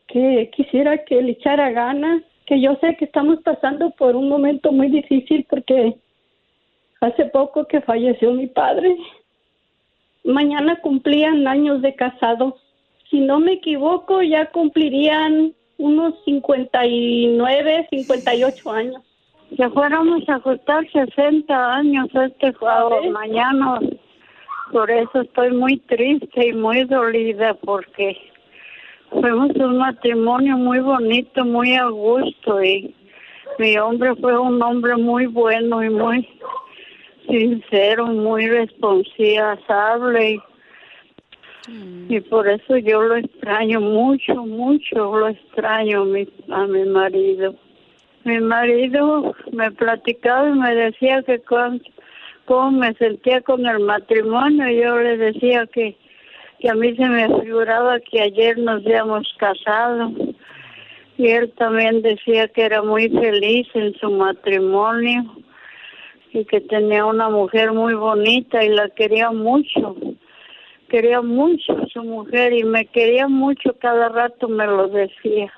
que 0.08 0.52
quisiera 0.56 1.04
que 1.04 1.22
le 1.22 1.32
echara 1.32 1.72
ganas, 1.72 2.22
que 2.50 2.60
yo 2.60 2.76
sé 2.82 2.96
que 2.96 3.06
estamos 3.06 3.40
pasando 3.44 3.92
por 3.92 4.16
un 4.16 4.28
momento 4.28 4.72
muy 4.72 4.88
difícil 4.88 5.46
porque 5.48 5.96
hace 7.00 7.26
poco 7.26 7.68
que 7.68 7.80
falleció 7.82 8.34
mi 8.34 8.48
padre. 8.48 8.98
Mañana 10.24 10.82
cumplían 10.82 11.48
años 11.48 11.84
de 11.84 11.94
casados. 11.94 12.56
Si 13.12 13.20
no 13.20 13.40
me 13.40 13.54
equivoco, 13.54 14.24
ya 14.24 14.48
cumplirían 14.48 15.54
unos 15.78 16.16
59, 16.26 17.88
58 17.92 18.72
años. 18.72 19.04
Ya 19.52 19.70
fuéramos 19.70 20.28
a 20.28 20.36
ajustar 20.38 20.90
60 20.92 21.76
años 21.76 22.08
este 22.16 22.52
jueves, 22.54 23.12
mañana. 23.12 23.80
Por 24.72 24.90
eso 24.90 25.22
estoy 25.22 25.52
muy 25.52 25.78
triste 25.78 26.48
y 26.48 26.54
muy 26.54 26.84
dolida 26.86 27.54
porque 27.54 28.18
fuimos 29.10 29.56
un 29.56 29.78
matrimonio 29.78 30.58
muy 30.58 30.80
bonito, 30.80 31.46
muy 31.46 31.76
a 31.76 31.88
gusto 31.88 32.64
y 32.64 32.96
mi 33.58 33.78
hombre 33.78 34.16
fue 34.16 34.38
un 34.38 34.62
hombre 34.62 34.96
muy 34.96 35.26
bueno 35.26 35.84
y 35.84 35.90
muy 35.90 36.28
sincero, 37.28 38.08
muy 38.08 38.48
responsable 38.48 40.32
y, 41.68 42.16
y 42.16 42.22
por 42.22 42.48
eso 42.48 42.78
yo 42.78 43.02
lo 43.02 43.18
extraño 43.18 43.82
mucho, 43.82 44.36
mucho, 44.36 45.18
lo 45.18 45.28
extraño 45.28 46.02
a 46.02 46.06
mi, 46.06 46.28
a 46.50 46.66
mi 46.68 46.86
marido. 46.86 47.56
Mi 48.24 48.40
marido 48.40 49.34
me 49.52 49.72
platicaba 49.72 50.50
y 50.50 50.54
me 50.54 50.76
decía 50.76 51.24
que 51.24 51.40
cómo 52.46 52.72
me 52.72 52.94
sentía 52.96 53.42
con 53.42 53.66
el 53.66 53.80
matrimonio. 53.80 54.70
Yo 54.70 54.98
le 55.00 55.18
decía 55.18 55.68
que, 55.68 55.96
que 56.60 56.70
a 56.70 56.76
mí 56.76 56.96
se 56.96 57.08
me 57.08 57.28
figuraba 57.42 58.00
que 58.00 58.22
ayer 58.22 58.58
nos 58.58 58.86
habíamos 58.86 59.34
casado. 59.38 60.12
Y 61.18 61.28
él 61.28 61.52
también 61.58 62.02
decía 62.02 62.48
que 62.48 62.64
era 62.64 62.82
muy 62.82 63.10
feliz 63.10 63.68
en 63.74 63.94
su 63.96 64.10
matrimonio 64.12 65.24
y 66.32 66.46
que 66.46 66.62
tenía 66.62 67.06
una 67.06 67.30
mujer 67.30 67.72
muy 67.74 67.94
bonita 67.94 68.64
y 68.64 68.70
la 68.70 68.90
quería 68.90 69.32
mucho. 69.32 69.96
Quería 70.90 71.22
mucho 71.22 71.78
a 71.78 71.88
su 71.88 72.04
mujer 72.04 72.54
y 72.54 72.64
me 72.64 72.86
quería 72.86 73.28
mucho, 73.28 73.76
cada 73.80 74.10
rato 74.10 74.48
me 74.48 74.66
lo 74.66 74.88
decía. 74.88 75.52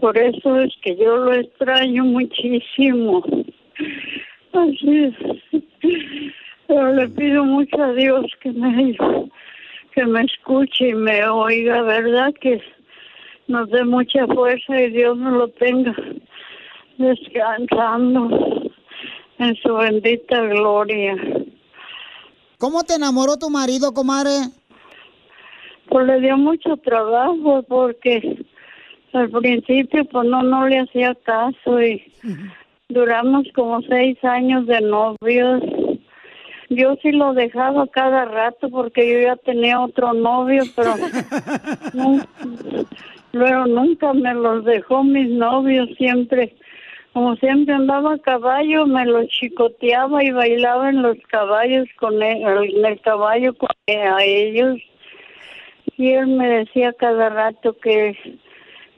Por 0.00 0.16
eso 0.16 0.60
es 0.60 0.72
que 0.82 0.96
yo 0.96 1.16
lo 1.16 1.32
extraño 1.32 2.04
muchísimo. 2.04 3.22
Así 4.52 5.04
es. 5.04 5.14
Pero 6.66 6.92
le 6.92 7.08
pido 7.08 7.44
mucho 7.44 7.82
a 7.82 7.92
Dios 7.94 8.26
que 8.40 8.52
me, 8.52 8.96
que 9.98 10.06
me 10.06 10.22
escuche 10.22 10.90
y 10.90 10.94
me 10.94 11.28
oiga, 11.28 11.82
¿verdad? 11.82 12.32
Que 12.40 12.62
nos 13.48 13.68
dé 13.70 13.84
mucha 13.84 14.28
fuerza 14.28 14.80
y 14.80 14.90
Dios 14.90 15.18
nos 15.18 15.32
lo 15.32 15.48
tenga 15.48 15.92
descansando 16.98 18.70
en 19.38 19.56
su 19.56 19.74
bendita 19.74 20.40
gloria. 20.42 21.16
¿Cómo 22.58 22.84
te 22.84 22.94
enamoró 22.94 23.38
tu 23.38 23.50
marido, 23.50 23.92
comadre? 23.92 24.50
Pues 25.88 26.06
le 26.06 26.20
dio 26.20 26.36
mucho 26.36 26.76
trabajo 26.76 27.64
porque 27.64 28.44
al 29.14 29.30
principio 29.30 30.04
pues 30.04 30.28
no, 30.28 30.44
no 30.44 30.68
le 30.68 30.78
hacía 30.78 31.16
caso 31.24 31.82
y 31.82 32.12
duramos 32.88 33.48
como 33.52 33.82
seis 33.82 34.16
años 34.22 34.64
de 34.66 34.80
novios. 34.80 35.60
Yo 36.70 36.96
sí 37.02 37.12
lo 37.12 37.32
dejaba 37.32 37.86
cada 37.86 38.26
rato 38.26 38.68
porque 38.68 39.10
yo 39.10 39.20
ya 39.20 39.36
tenía 39.36 39.80
otro 39.80 40.12
novio, 40.12 40.62
pero 40.76 40.94
luego 43.32 43.66
nunca 43.66 44.12
me 44.12 44.34
los 44.34 44.64
dejó 44.64 45.02
mis 45.02 45.30
novios, 45.30 45.88
siempre, 45.96 46.54
como 47.14 47.36
siempre 47.36 47.74
andaba 47.74 48.14
a 48.14 48.18
caballo, 48.18 48.86
me 48.86 49.06
los 49.06 49.28
chicoteaba 49.28 50.22
y 50.22 50.30
bailaba 50.30 50.90
en 50.90 51.02
los 51.02 51.16
caballos 51.28 51.88
con 51.98 52.22
él, 52.22 52.42
en 52.44 52.84
el 52.84 53.00
caballo 53.00 53.54
con 53.54 53.70
a 53.86 54.22
ellos. 54.22 54.78
Y 55.96 56.12
él 56.12 56.26
me 56.28 56.48
decía 56.48 56.92
cada 56.92 57.30
rato 57.30 57.76
que, 57.78 58.14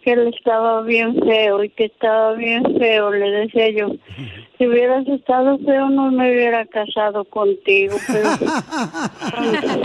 que 0.03 0.13
él 0.13 0.29
estaba 0.35 0.83
bien 0.83 1.15
feo 1.21 1.65
y 1.65 1.69
que 1.71 1.85
estaba 1.87 2.35
bien 2.35 2.63
feo. 2.79 3.11
Le 3.11 3.31
decía 3.31 3.71
yo, 3.71 3.89
si 4.59 4.67
hubieras 4.67 5.07
estado 5.09 5.59
feo 5.59 5.89
no 5.91 6.11
me 6.11 6.31
hubiera 6.31 6.65
casado 6.67 7.25
contigo. 7.25 7.97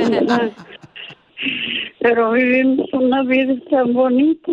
Pero, 0.08 0.52
pero 2.00 2.32
vivimos 2.32 2.88
una 2.94 3.24
vida 3.24 3.56
tan 3.70 3.94
bonita. 3.94 4.52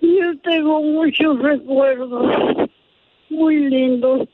Yo 0.00 0.38
tengo 0.42 0.82
muchos 0.82 1.38
recuerdos 1.40 2.68
muy 3.30 3.56
lindos, 3.68 4.28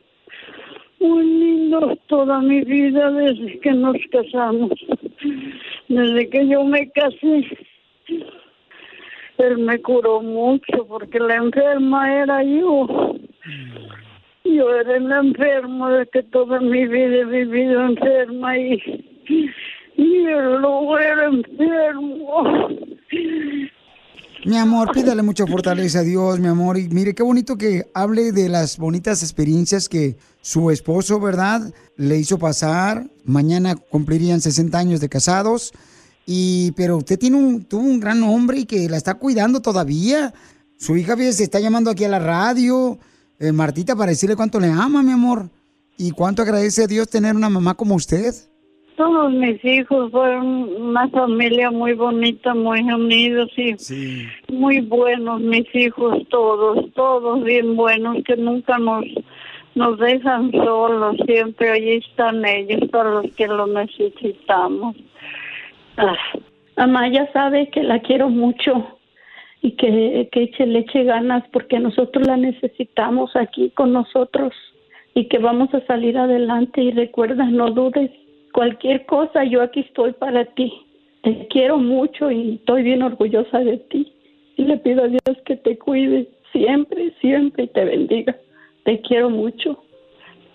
muy 1.01 1.25
lindos 1.25 1.99
toda 2.07 2.41
mi 2.41 2.61
vida 2.63 3.11
desde 3.13 3.59
que 3.61 3.73
nos 3.73 3.97
casamos. 4.11 4.73
Desde 5.89 6.29
que 6.31 6.49
yo 6.49 6.65
me 6.65 6.91
casé, 6.91 7.47
él 9.39 9.59
me 9.59 9.81
curó 9.81 10.21
mucho 10.21 10.87
porque 10.87 11.19
la 11.19 11.37
enferma 11.37 12.23
era 12.23 12.43
yo. 12.45 13.17
Yo 14.45 14.75
era 14.75 14.97
el 14.97 15.11
enfermo 15.11 15.89
de 15.89 16.07
que 16.07 16.23
toda 16.25 16.61
mi 16.61 16.87
vida 16.87 17.17
he 17.17 17.25
vivido 17.25 17.85
enferma 17.85 18.59
y, 18.59 18.81
y 19.97 20.25
no 20.25 20.99
era 20.99 21.27
enfermo. 21.27 22.69
Mi 24.45 24.57
amor, 24.57 24.91
pídale 24.93 25.23
mucha 25.23 25.47
fortaleza 25.47 26.01
a 26.01 26.03
Dios, 26.03 26.41
mi 26.41 26.49
amor. 26.49 26.77
Y 26.77 26.89
mire, 26.89 27.15
qué 27.15 27.23
bonito 27.23 27.57
que 27.57 27.89
hable 27.95 28.33
de 28.33 28.49
las 28.49 28.77
bonitas 28.77 29.23
experiencias 29.23 29.89
que 29.89 30.17
su 30.41 30.73
esposo, 30.73 31.21
¿verdad? 31.21 31.73
Le 31.97 32.19
hizo 32.19 32.39
pasar. 32.39 33.09
Mañana 33.25 33.77
cumplirían 33.77 34.41
60 34.41 34.77
años 34.77 35.01
de 35.01 35.09
casados. 35.09 35.73
Y, 36.27 36.73
pero 36.73 36.97
usted 36.97 37.21
tiene 37.21 37.37
un, 37.37 37.65
tuvo 37.65 37.83
un 37.83 38.01
gran 38.01 38.25
hombre 38.25 38.59
y 38.59 38.65
que 38.67 38.89
la 38.89 38.97
está 38.97 39.15
cuidando 39.15 39.63
todavía. 39.63 40.35
Su 40.77 40.97
hija 40.97 41.17
se 41.17 41.45
está 41.45 41.61
llamando 41.61 41.91
aquí 41.91 42.03
a 42.03 42.09
la 42.09 42.19
radio, 42.19 42.99
eh, 43.39 43.53
Martita, 43.53 43.95
para 43.95 44.11
decirle 44.11 44.35
cuánto 44.35 44.59
le 44.59 44.69
ama, 44.69 45.05
mi 45.05 45.13
amor. 45.13 45.51
Y 45.97 46.11
cuánto 46.11 46.43
agradece 46.43 46.83
a 46.83 46.87
Dios 46.89 47.09
tener 47.09 47.37
una 47.37 47.49
mamá 47.49 47.75
como 47.75 47.95
usted. 47.95 48.35
Todos 48.97 49.33
mis 49.33 49.65
hijos 49.65 50.11
fueron 50.11 50.47
una 50.81 51.09
familia 51.09 51.71
muy 51.71 51.95
bonita, 51.95 52.55
muy 52.55 52.81
unidos 52.81 53.51
y 53.57 53.75
muy 54.53 54.81
buenos, 54.81 55.41
mis 55.41 55.67
hijos 55.75 56.27
todos, 56.29 56.93
todos 56.95 57.43
bien 57.43 57.75
buenos, 57.77 58.19
que 58.25 58.37
nunca 58.37 58.79
nos 58.79 59.05
nos 59.75 59.99
dejan 59.99 60.53
solos, 60.53 61.17
siempre 61.25 61.71
allí 61.71 61.93
están 61.97 62.45
ellos 62.45 62.91
para 62.91 63.11
los 63.11 63.35
que 63.35 63.47
lo 63.47 63.67
necesitamos. 63.67 64.97
Ah, 65.97 66.17
Mamá 66.77 67.09
ya 67.09 67.31
sabe 67.33 67.69
que 67.69 67.83
la 67.83 68.01
quiero 68.01 68.29
mucho 68.29 68.99
y 69.61 69.73
que, 69.73 70.29
que 70.33 70.43
eche, 70.45 70.67
le 70.67 70.81
eche 70.81 71.05
ganas 71.05 71.45
porque 71.53 71.79
nosotros 71.79 72.27
la 72.27 72.37
necesitamos 72.37 73.35
aquí 73.37 73.71
con 73.71 73.93
nosotros 73.93 74.53
y 75.15 75.29
que 75.29 75.39
vamos 75.39 75.73
a 75.75 75.85
salir 75.87 76.17
adelante 76.17 76.83
y 76.83 76.91
recuerda, 76.91 77.45
no 77.45 77.71
dudes, 77.71 78.11
cualquier 78.53 79.07
cosa, 79.07 79.45
yo 79.45 79.63
aquí 79.63 79.81
estoy 79.81 80.13
para 80.13 80.45
ti. 80.45 80.73
Te 81.23 81.47
quiero 81.49 81.79
mucho 81.79 82.31
y 82.31 82.55
estoy 82.55 82.83
bien 82.83 83.03
orgullosa 83.03 83.61
de 83.61 83.79
ti. 83.79 84.13
Y 84.57 84.65
le 84.65 84.77
pido 84.79 85.05
a 85.05 85.09
Dios 85.09 85.39
que 85.45 85.57
te 85.57 85.79
cuide 85.79 86.29
siempre, 86.53 87.13
siempre 87.21 87.65
y 87.65 87.69
te 87.69 87.85
bendiga. 87.85 88.37
Te 88.85 89.01
quiero 89.01 89.31
mucho. 89.31 89.83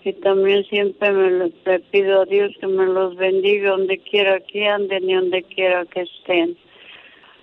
Y 0.04 0.12
también 0.14 0.64
siempre 0.64 1.10
me 1.12 1.30
lo- 1.30 1.50
le 1.66 1.80
pido 1.90 2.22
a 2.22 2.24
Dios 2.24 2.52
que 2.60 2.66
me 2.66 2.86
los 2.86 3.16
bendiga 3.16 3.70
donde 3.70 3.98
quiera 3.98 4.40
que 4.40 4.66
anden 4.66 5.10
y 5.10 5.14
donde 5.14 5.42
quiera 5.42 5.84
que 5.86 6.02
estén. 6.02 6.56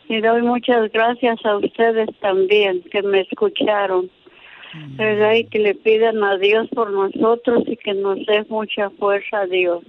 Y 0.08 0.22
doy 0.22 0.42
muchas 0.42 0.92
gracias 0.92 1.44
a 1.46 1.58
ustedes 1.58 2.08
también 2.22 2.82
que 2.92 3.02
me 3.02 3.22
escucharon. 3.22 4.10
¿Verdad? 4.98 5.36
Y 5.36 5.46
que 5.46 5.60
le 5.60 5.74
pidan 5.74 6.22
a 6.22 6.38
Dios 6.38 6.68
por 6.70 6.92
nosotros 6.92 7.64
y 7.66 7.78
que 7.78 7.94
nos 7.94 8.18
dé 8.26 8.46
mucha 8.50 8.90
fuerza 8.90 9.42
a 9.42 9.48
Dios. 9.48 9.84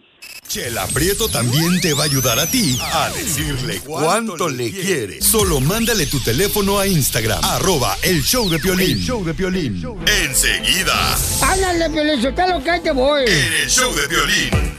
Chela 0.56 0.86
Prieto 0.86 1.28
también 1.28 1.82
te 1.82 1.92
va 1.92 2.04
a 2.04 2.06
ayudar 2.06 2.38
a 2.38 2.50
ti 2.50 2.78
a 2.80 3.10
decirle 3.10 3.78
cuánto 3.84 4.48
le 4.48 4.70
quiere. 4.70 5.20
Solo 5.20 5.60
mándale 5.60 6.06
tu 6.06 6.18
teléfono 6.18 6.78
a 6.78 6.86
Instagram, 6.86 7.44
arroba 7.44 7.94
el 8.00 8.22
show 8.22 8.48
de 8.48 8.58
Piolín. 8.58 8.92
El 8.92 9.02
show 9.02 9.22
de 9.22 9.34
Piolín. 9.34 9.84
Enseguida, 10.24 10.94
¡Ándale, 11.42 11.90
Pelichotelo, 11.90 12.64
que 12.64 12.70
ahí 12.70 12.80
te 12.80 12.90
voy! 12.90 13.24
el 13.26 13.68
show 13.68 13.94
de 13.94 14.08
Piolín. 14.08 14.76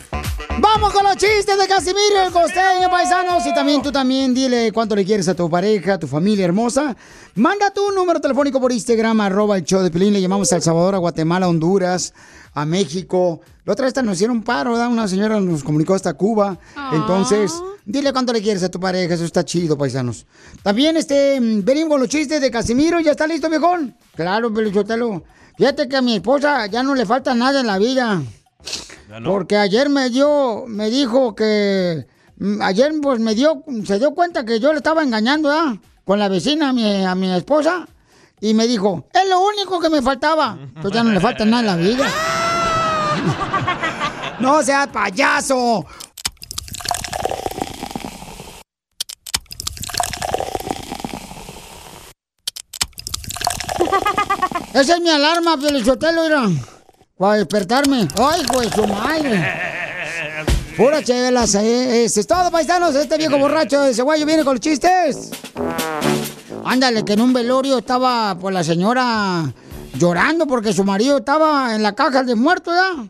Vamos 0.60 0.92
con 0.92 1.04
los 1.04 1.16
chistes 1.16 1.56
de 1.56 1.68
Casimiro 1.68 2.24
el 2.26 2.34
costeño, 2.34 2.90
paisanos. 2.90 3.46
Y 3.46 3.54
también 3.54 3.84
tú 3.84 3.92
también 3.92 4.34
dile 4.34 4.72
cuánto 4.72 4.96
le 4.96 5.06
quieres 5.06 5.28
a 5.28 5.36
tu 5.36 5.48
pareja, 5.48 5.94
a 5.94 6.00
tu 6.00 6.08
familia 6.08 6.46
hermosa. 6.46 6.98
Manda 7.36 7.72
tu 7.72 7.92
número 7.92 8.20
telefónico 8.20 8.60
por 8.60 8.72
Instagram, 8.72 9.22
arroba 9.22 9.56
el 9.56 9.64
show 9.64 9.84
de 9.84 9.92
Pelín. 9.92 10.14
Le 10.14 10.22
llamamos 10.22 10.52
a 10.52 10.56
El 10.56 10.64
Salvador, 10.64 10.96
a 10.96 10.98
Guatemala, 10.98 11.46
a 11.46 11.50
Honduras, 11.50 12.16
a 12.56 12.66
México. 12.66 13.42
La 13.68 13.74
otra 13.74 13.86
vez 13.86 14.02
nos 14.02 14.16
hicieron 14.16 14.38
un 14.38 14.44
paro, 14.44 14.72
¿verdad? 14.72 14.88
Una 14.88 15.10
señora 15.10 15.42
nos 15.42 15.62
comunicó 15.62 15.94
hasta 15.94 16.14
Cuba. 16.14 16.58
Entonces, 16.94 17.52
dile 17.84 18.14
cuánto 18.14 18.32
le 18.32 18.42
quieres 18.42 18.64
a 18.64 18.70
tu 18.70 18.80
pareja. 18.80 19.14
Eso 19.14 19.26
está 19.26 19.44
chido, 19.44 19.78
paisanos. 19.78 20.26
También, 20.64 20.96
este, 20.96 21.38
venimos 21.42 21.90
con 21.90 22.00
los 22.00 22.08
chistes 22.08 22.40
de 22.40 22.50
Casimiro. 22.50 23.02
¿Ya 23.02 23.12
está 23.12 23.28
listo, 23.28 23.50
viejón? 23.50 23.94
Claro, 24.16 24.54
Pelichotelo. 24.54 25.22
Fíjate 25.58 25.90
que 25.90 25.98
a 25.98 26.02
mi 26.02 26.16
esposa 26.16 26.68
ya 26.68 26.82
no 26.82 26.96
le 26.96 27.06
falta 27.06 27.36
nada 27.36 27.60
en 27.60 27.68
la 27.68 27.78
vida. 27.78 28.22
Porque 29.26 29.58
ayer 29.58 29.90
me 29.90 30.10
dio, 30.12 30.64
me 30.66 30.90
dijo 30.90 31.36
que 31.36 32.08
mm, 32.38 32.62
ayer 32.62 32.94
pues 33.02 33.20
me 33.20 33.36
dio, 33.36 33.66
se 33.86 34.00
dio 34.00 34.16
cuenta 34.16 34.46
que 34.46 34.62
yo 34.62 34.72
le 34.72 34.78
estaba 34.78 35.04
engañando, 35.04 35.52
¿ah? 35.52 35.78
Con 36.06 36.20
la 36.20 36.30
vecina, 36.30 36.70
a 36.70 36.74
mi, 36.74 37.04
a 37.04 37.16
mi 37.16 37.30
esposa. 37.34 37.86
Y 38.40 38.54
me 38.54 38.66
dijo, 38.66 39.06
es 39.12 39.28
lo 39.28 39.42
único 39.46 39.82
que 39.82 39.90
me 39.90 40.02
faltaba. 40.02 40.58
Pues 40.82 40.94
ya 40.94 41.04
no 41.04 41.12
le 41.12 41.20
falta 41.20 41.44
nada 41.44 41.60
en 41.60 41.66
la 41.66 41.76
vida. 41.76 42.08
no 44.40 44.64
seas 44.64 44.88
payaso. 44.88 45.86
Esa 54.74 54.96
es 54.96 55.02
mi 55.02 55.10
alarma, 55.10 55.58
Felicitelo, 55.58 56.24
mira. 56.24 56.44
Para 57.18 57.34
despertarme. 57.34 58.08
¡Ay, 58.20 58.46
pues 58.52 58.70
su 58.76 58.86
madre! 58.86 59.44
Pura 60.78 61.04
chelas, 61.04 61.56
eh. 61.56 62.06
Eso 62.06 62.20
es 62.20 62.28
todo, 62.28 62.52
paisanos. 62.52 62.94
Este 62.94 63.18
viejo 63.18 63.40
borracho 63.40 63.82
de 63.82 63.96
Ceguayo 63.96 64.24
viene 64.28 64.44
con 64.44 64.54
los 64.54 64.62
chistes. 64.62 65.32
Ándale, 66.64 67.04
que 67.04 67.14
en 67.14 67.22
un 67.22 67.34
velorio 67.34 67.80
estaba, 67.80 68.38
pues, 68.40 68.54
la 68.54 68.64
señora 68.64 69.52
llorando 69.98 70.48
porque 70.48 70.74
su 70.74 70.84
marido 70.84 71.18
estaba 71.18 71.76
en 71.76 71.84
la 71.84 71.94
caja 71.96 72.24
de 72.24 72.36
muerto, 72.36 72.72
¿ya? 72.72 73.08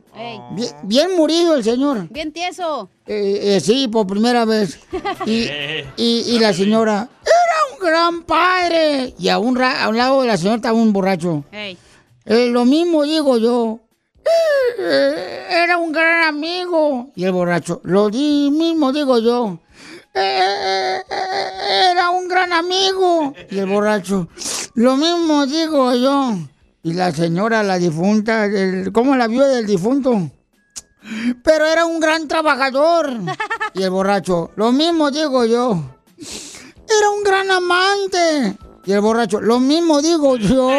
Bien, 0.52 0.72
bien 0.84 1.16
murido 1.16 1.56
el 1.56 1.64
señor. 1.64 2.08
Bien 2.10 2.32
tieso. 2.32 2.90
Eh, 3.06 3.56
eh, 3.56 3.60
sí, 3.60 3.88
por 3.88 4.08
primera 4.08 4.46
vez. 4.46 4.80
Y, 5.26 5.44
y- 5.98 6.24
y 6.28 6.40
la 6.40 6.54
señora, 6.54 7.08
era 7.24 7.74
un 7.74 7.86
gran 7.88 8.24
padre. 8.24 9.14
Y 9.20 9.30
a 9.30 9.40
un, 9.40 9.56
ra- 9.56 9.84
a 9.84 9.90
un 9.90 9.98
lado 9.98 10.22
de 10.22 10.28
la 10.28 10.38
señora 10.38 10.56
estaba 10.58 10.78
un 10.78 10.94
borracho. 10.94 11.44
Eh, 11.52 12.50
lo 12.50 12.66
mismo 12.66 13.04
digo 13.04 13.38
yo. 13.38 13.80
Era 15.50 15.78
un 15.78 15.92
gran 15.92 16.24
amigo. 16.26 17.08
Y 17.16 17.24
el 17.24 17.32
borracho, 17.32 17.80
lo 17.84 18.10
mismo 18.10 18.92
digo 18.92 19.20
yo. 19.20 19.60
"Eh, 20.14 21.02
Era 21.92 22.10
un 22.10 22.28
gran 22.28 22.52
amigo. 22.54 23.34
Y 23.50 23.58
el 23.60 23.68
borracho, 23.68 24.28
lo 24.74 24.98
mismo 24.98 25.46
digo 25.46 25.94
yo. 25.96 26.34
Y 26.84 26.94
la 26.94 27.12
señora, 27.12 27.64
la 27.64 27.78
difunta, 27.78 28.46
el- 28.46 28.92
¿cómo 28.94 29.16
la 29.16 29.28
vio 29.28 29.44
del 29.46 29.66
difunto? 29.66 30.30
Pero 31.44 31.66
era 31.66 31.86
un 31.86 32.00
gran 32.00 32.28
trabajador. 32.28 33.12
Y 33.74 33.84
el 33.84 33.90
borracho, 33.90 34.52
lo 34.56 34.72
mismo 34.72 35.10
digo 35.12 35.46
yo. 35.46 35.84
Era 36.18 37.10
un 37.16 37.24
gran 37.24 37.50
amante. 37.52 38.58
Y 38.86 38.92
el 38.94 39.02
borracho, 39.02 39.42
lo 39.42 39.60
mismo 39.60 40.02
digo 40.02 40.38
yo. 40.38 40.70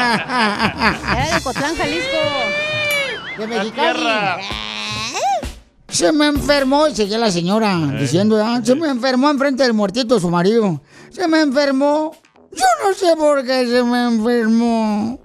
Era 0.00 1.34
de 1.34 1.40
Cotlán, 1.42 1.74
Jalisco. 1.76 2.18
De 3.38 3.46
Mexicali. 3.46 4.42
Se 5.88 6.12
me 6.12 6.26
enfermó, 6.26 6.86
y 6.86 6.94
seguía 6.94 7.18
la 7.18 7.30
señora 7.32 7.76
diciendo, 7.98 8.40
"Ah, 8.42 8.60
se 8.62 8.74
me 8.76 8.88
enfermó 8.88 9.28
enfrente 9.30 9.64
del 9.64 9.72
muertito 9.72 10.14
de 10.14 10.20
su 10.20 10.30
marido. 10.30 10.80
Se 11.10 11.26
me 11.26 11.40
enfermó. 11.40 12.12
Yo 12.52 12.64
no 12.82 12.94
sé 12.94 13.16
por 13.16 13.44
qué 13.44 13.66
se 13.66 13.82
me 13.82 14.04
enfermó. 14.04 15.18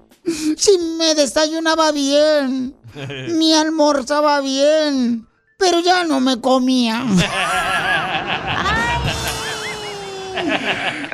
Si 0.56 0.78
me 0.98 1.14
desayunaba 1.14 1.92
bien, 1.92 2.74
me 3.38 3.54
almorzaba 3.54 4.40
bien, 4.40 5.26
pero 5.58 5.80
ya 5.80 6.04
no 6.04 6.20
me 6.20 6.40
comía. 6.40 7.04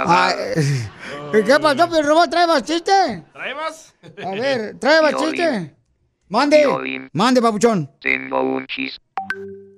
Ay, 0.04 0.34
¿Qué 1.32 1.58
pasó, 1.60 1.88
Pio 1.88 2.02
Robot? 2.02 2.30
¿Trae 2.30 2.46
más 2.46 2.62
chiste? 2.62 3.24
¿Trae 3.32 3.54
más? 3.54 3.94
A 4.24 4.30
ver, 4.30 4.78
trae 4.78 5.00
más 5.00 5.16
chiste. 5.16 5.74
Mande. 6.28 7.08
Mande, 7.12 7.40
papuchón. 7.40 7.90
Tengo 8.00 8.42
un 8.42 8.66
chiste. 8.66 9.02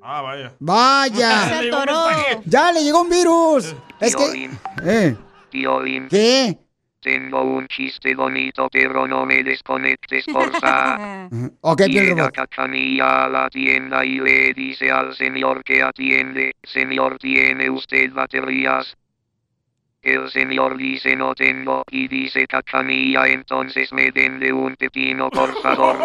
Ah, 0.03 0.23
vaya. 0.23 0.53
Vaya. 0.59 1.49
Se 1.49 1.68
atoró. 1.68 2.07
Ya 2.44 2.73
le 2.73 2.83
llegó 2.83 3.03
un 3.03 3.09
virus. 3.09 3.75
Es 4.01 4.16
que. 4.16 4.51
Eh, 4.85 5.16
Piolín. 5.55 6.09
¿Qué? 6.09 6.59
Tengo 7.01 7.43
un 7.43 7.69
chiste 7.69 8.12
bonito, 8.17 8.69
pero 8.73 9.07
no 9.07 9.25
me 9.25 9.45
desconectes, 9.45 10.25
porfa. 10.25 11.29
Ok, 11.61 11.83
Llega. 11.83 12.29
Cachanilla 12.33 13.27
a 13.27 13.29
la 13.29 13.49
tienda 13.49 14.05
y 14.05 14.19
le 14.19 14.53
dice 14.53 14.90
al 14.90 15.14
señor 15.14 15.62
que 15.62 15.81
atiende, 15.81 16.57
señor, 16.64 17.19
¿tiene 17.19 17.71
usted 17.71 18.11
baterías? 18.12 18.97
El 20.03 20.29
señor 20.29 20.77
dice 20.77 21.14
no 21.14 21.35
tengo 21.35 21.85
y 21.90 22.09
dice 22.09 22.47
Cachanilla, 22.47 23.29
entonces 23.29 23.93
me 23.93 24.11
vende 24.11 24.53
un 24.53 24.75
pepino, 24.75 25.31
por 25.31 25.55
favor. 25.62 25.99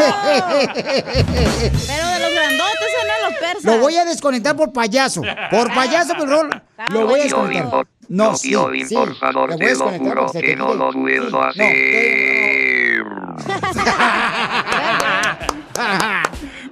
Pero 1.86 2.09
Lo 3.64 3.78
voy 3.78 3.96
a 3.96 4.04
desconectar 4.04 4.56
por 4.56 4.72
payaso. 4.72 5.22
Por 5.50 5.72
payaso, 5.74 6.14
pero 6.18 6.48
lo 6.92 7.06
voy 7.06 7.20
a 7.20 7.22
desconectar. 7.24 7.70
por- 7.70 7.86
No, 8.08 8.30
no, 8.32 8.36
sí, 8.36 8.48
Piolín, 8.50 8.88
sí. 8.88 8.94
por 8.94 9.14
favor, 9.16 9.56
te 9.56 9.74
lo 9.76 9.90
juro 9.90 10.26
que 10.32 10.56
no 10.56 10.74
lo 10.74 10.92
vuelvo 10.92 11.42
a 11.42 11.48
hacer. 11.50 13.04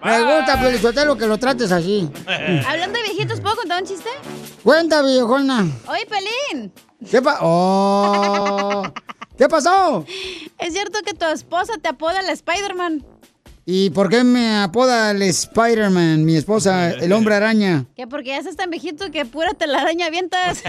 Me 0.05 0.23
gusta, 0.23 0.61
Pelizotelo, 0.61 1.17
que 1.17 1.27
lo 1.27 1.39
trates 1.39 1.73
así. 1.73 2.09
Hablando 2.67 2.99
de 2.99 3.05
viejitos, 3.05 3.41
¿puedo 3.41 3.57
contar 3.57 3.83
un 3.83 3.89
chiste? 3.89 4.09
Cuenta, 4.63 5.03
viejona. 5.03 5.67
Oye, 5.89 6.07
Pelín. 6.07 6.73
¿Qué 7.11 7.23
pa 7.23 7.39
oh. 7.43 8.83
¿Qué 9.39 9.49
pasó? 9.49 10.05
¿Es 10.59 10.73
cierto 10.73 10.99
que 11.05 11.15
tu 11.15 11.25
esposa 11.27 11.75
te 11.81 11.89
apoda 11.89 12.23
la 12.23 12.33
Spider-Man? 12.33 13.05
¿Y 13.71 13.91
por 13.91 14.09
qué 14.09 14.25
me 14.25 14.57
apoda 14.63 15.11
el 15.11 15.21
Spider-Man, 15.21 16.25
mi 16.25 16.37
esposa, 16.37 16.89
el 16.91 17.13
hombre 17.13 17.35
araña? 17.35 17.85
Que 17.95 18.07
porque 18.07 18.31
ya 18.31 18.39
estás 18.39 18.57
tan 18.57 18.71
viejito 18.71 19.11
que 19.11 19.27
pura 19.27 19.53
telaraña 19.53 20.07
avientas. 20.07 20.63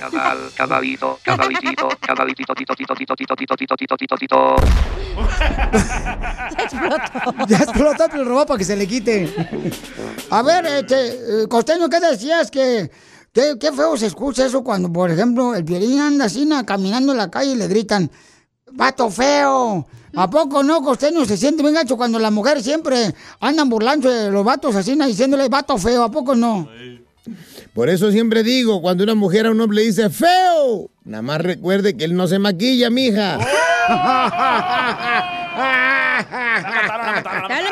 Cabal, 0.00 0.38
cabalito, 0.56 1.18
cabalitito, 1.22 1.86
cabalitito, 2.00 2.54
tito, 2.54 2.74
tito, 2.74 2.94
tito, 2.94 3.14
tito, 3.14 3.36
tito, 3.36 3.56
tito, 3.56 3.76
tito, 3.76 3.96
tito, 3.98 4.16
tito. 4.16 4.56
Ya 7.46 7.58
explotó 7.58 8.06
el 8.14 8.24
robot 8.24 8.48
para 8.48 8.56
que 8.58 8.64
se 8.64 8.74
le 8.74 8.86
quite. 8.86 9.30
A 10.30 10.40
ver, 10.42 10.64
este, 10.64 11.08
eh, 11.42 11.46
Costeño, 11.46 11.90
¿qué 11.90 12.00
decías? 12.00 12.50
Que, 12.50 12.90
que- 13.34 13.58
qué 13.60 13.70
feo 13.72 13.98
se 13.98 14.06
escucha 14.06 14.46
eso 14.46 14.64
cuando, 14.64 14.90
por 14.90 15.10
ejemplo, 15.10 15.54
el 15.54 15.62
violín 15.64 16.00
anda 16.00 16.24
así 16.24 16.46
na, 16.46 16.64
caminando 16.64 17.12
en 17.12 17.18
la 17.18 17.30
calle 17.30 17.52
y 17.52 17.56
le 17.56 17.68
gritan, 17.68 18.10
¡vato 18.72 19.10
feo! 19.10 19.86
¿A 20.14 20.30
poco 20.30 20.62
no, 20.62 20.82
Costeño? 20.82 21.24
Se 21.24 21.36
siente 21.36 21.62
bien 21.62 21.74
gacho 21.74 21.96
cuando 21.96 22.18
las 22.18 22.32
mujeres 22.32 22.64
siempre 22.64 23.14
andan 23.40 23.68
burlando 23.68 24.10
de 24.10 24.30
los 24.30 24.44
vatos 24.44 24.74
así, 24.74 24.94
diciéndole, 24.94 25.48
vato 25.48 25.76
feo, 25.78 26.02
¿a 26.02 26.10
poco 26.10 26.34
no? 26.34 26.68
Por 27.74 27.88
eso 27.88 28.10
siempre 28.10 28.42
digo, 28.42 28.80
cuando 28.80 29.04
una 29.04 29.14
mujer 29.14 29.46
a 29.46 29.50
un 29.50 29.60
hombre 29.60 29.76
le 29.76 29.84
dice 29.84 30.10
feo, 30.10 30.90
nada 31.04 31.22
más 31.22 31.40
recuerde 31.40 31.96
que 31.96 32.04
él 32.04 32.16
no 32.16 32.26
se 32.26 32.38
maquilla, 32.38 32.90
mija. 32.90 33.38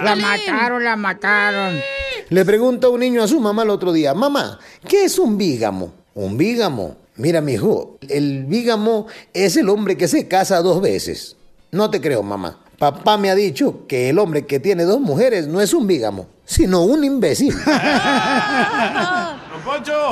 La 0.03 0.15
mataron, 0.15 0.85
la 0.85 0.97
mataron. 0.97 1.81
Le 2.29 2.45
pregunta 2.45 2.89
un 2.89 3.01
niño 3.01 3.23
a 3.23 3.29
su 3.29 3.41
mamá 3.41 3.63
el 3.63 3.71
otro 3.71 3.93
día, 3.93 4.15
mamá, 4.15 4.59
¿qué 4.87 5.05
es 5.05 5.19
un 5.19 5.37
bígamo? 5.37 5.93
Un 6.15 6.37
bígamo. 6.37 6.97
Mira, 7.16 7.40
mijo, 7.40 7.98
el 8.09 8.44
bígamo 8.44 9.07
es 9.33 9.57
el 9.57 9.68
hombre 9.68 9.96
que 9.96 10.09
se 10.09 10.29
casa 10.29 10.61
dos 10.61 10.81
veces. 10.81 11.37
No 11.72 11.90
te 11.90 12.00
creo, 12.00 12.22
mamá. 12.22 12.61
Papá 12.79 13.16
me 13.16 13.31
ha 13.31 13.35
dicho 13.35 13.87
que 13.87 14.11
el 14.11 14.18
hombre 14.18 14.46
que 14.46 14.61
tiene 14.61 14.85
dos 14.85 15.00
mujeres 15.00 15.46
no 15.46 15.61
es 15.61 15.72
un 15.72 15.87
bígamo, 15.87 16.26
sino 16.44 16.83
un 16.83 17.05
imbécil. 17.05 17.55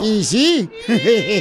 Y 0.03 0.25
sí. 0.25 0.69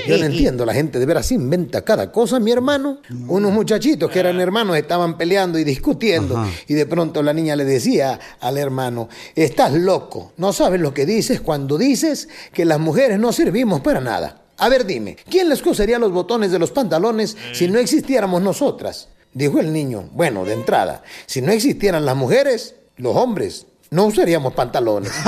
Yo 0.07 0.17
no 0.17 0.25
entiendo, 0.25 0.65
la 0.65 0.73
gente 0.73 0.99
de 0.99 1.05
veras 1.05 1.31
inventa 1.31 1.81
cada 1.83 2.11
cosa, 2.11 2.39
mi 2.39 2.51
hermano. 2.51 2.99
Unos 3.27 3.51
muchachitos 3.51 4.09
que 4.09 4.19
eran 4.19 4.39
hermanos 4.39 4.77
estaban 4.77 5.17
peleando 5.17 5.59
y 5.59 5.63
discutiendo 5.63 6.45
y 6.67 6.73
de 6.73 6.85
pronto 6.85 7.23
la 7.23 7.33
niña 7.33 7.55
le 7.55 7.65
decía 7.65 8.19
al 8.39 8.57
hermano, 8.57 9.09
estás 9.35 9.73
loco, 9.73 10.31
no 10.37 10.53
sabes 10.53 10.79
lo 10.79 10.93
que 10.93 11.05
dices 11.05 11.41
cuando 11.41 11.77
dices 11.77 12.29
que 12.53 12.65
las 12.65 12.79
mujeres 12.79 13.19
no 13.19 13.31
servimos 13.33 13.81
para 13.81 13.99
nada. 13.99 14.42
A 14.63 14.69
ver, 14.69 14.85
dime, 14.85 15.17
¿quién 15.29 15.49
les 15.49 15.61
cosería 15.61 15.99
los 15.99 16.13
botones 16.13 16.49
de 16.49 16.57
los 16.57 16.71
pantalones 16.71 17.35
si 17.51 17.67
no 17.67 17.79
existiéramos 17.79 18.41
nosotras? 18.41 19.09
Dijo 19.33 19.59
el 19.59 19.73
niño, 19.73 20.07
bueno, 20.13 20.45
de 20.45 20.53
entrada, 20.53 21.03
si 21.25 21.41
no 21.41 21.51
existieran 21.51 22.05
las 22.05 22.15
mujeres, 22.15 22.75
los 22.95 23.13
hombres, 23.13 23.65
no 23.89 24.05
usaríamos 24.05 24.53
pantalones. 24.53 25.11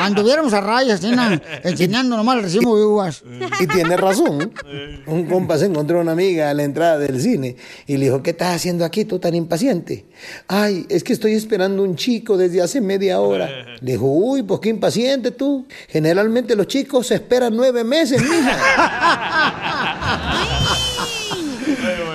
Anduviéramos 0.04 0.52
a 0.52 0.60
rayas, 0.60 1.00
enseñando 1.64 2.16
nomás 2.16 2.36
el 2.38 2.42
recibo 2.44 2.76
de 2.76 2.84
uvas. 2.84 3.22
Y 3.60 3.66
tiene 3.66 3.96
razón. 3.96 4.52
Un 5.06 5.26
compa 5.26 5.58
se 5.58 5.66
encontró 5.66 6.00
una 6.00 6.12
amiga 6.12 6.50
a 6.50 6.54
la 6.54 6.62
entrada 6.62 6.98
del 6.98 7.20
cine 7.20 7.56
y 7.86 7.96
le 7.96 8.06
dijo, 8.06 8.22
¿qué 8.22 8.30
estás 8.30 8.56
haciendo 8.56 8.84
aquí 8.84 9.04
tú 9.04 9.18
tan 9.18 9.34
impaciente? 9.34 10.06
Ay, 10.48 10.86
es 10.88 11.02
que 11.04 11.12
estoy 11.12 11.34
esperando 11.34 11.82
un 11.82 11.96
chico 11.96 12.36
desde 12.36 12.62
hace 12.62 12.80
media 12.80 13.20
hora. 13.20 13.48
Le 13.80 13.92
dijo, 13.92 14.06
uy, 14.06 14.42
pues 14.42 14.60
qué 14.60 14.68
impaciente 14.68 15.30
tú. 15.32 15.66
Generalmente 15.88 16.54
los 16.54 16.66
chicos 16.66 17.08
se 17.08 17.14
esperan 17.14 17.56
nueve 17.56 17.84
meses, 17.84 18.22
mija. 18.22 18.58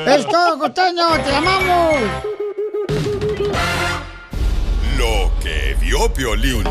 ¡Es 0.07 0.27
todo, 0.27 0.59
costeño! 0.59 1.03
¡Te 1.23 1.35
amamos! 1.35 1.95
Lo 4.97 5.31
que 5.41 5.75
vio 5.81 6.13
Piolín. 6.13 6.63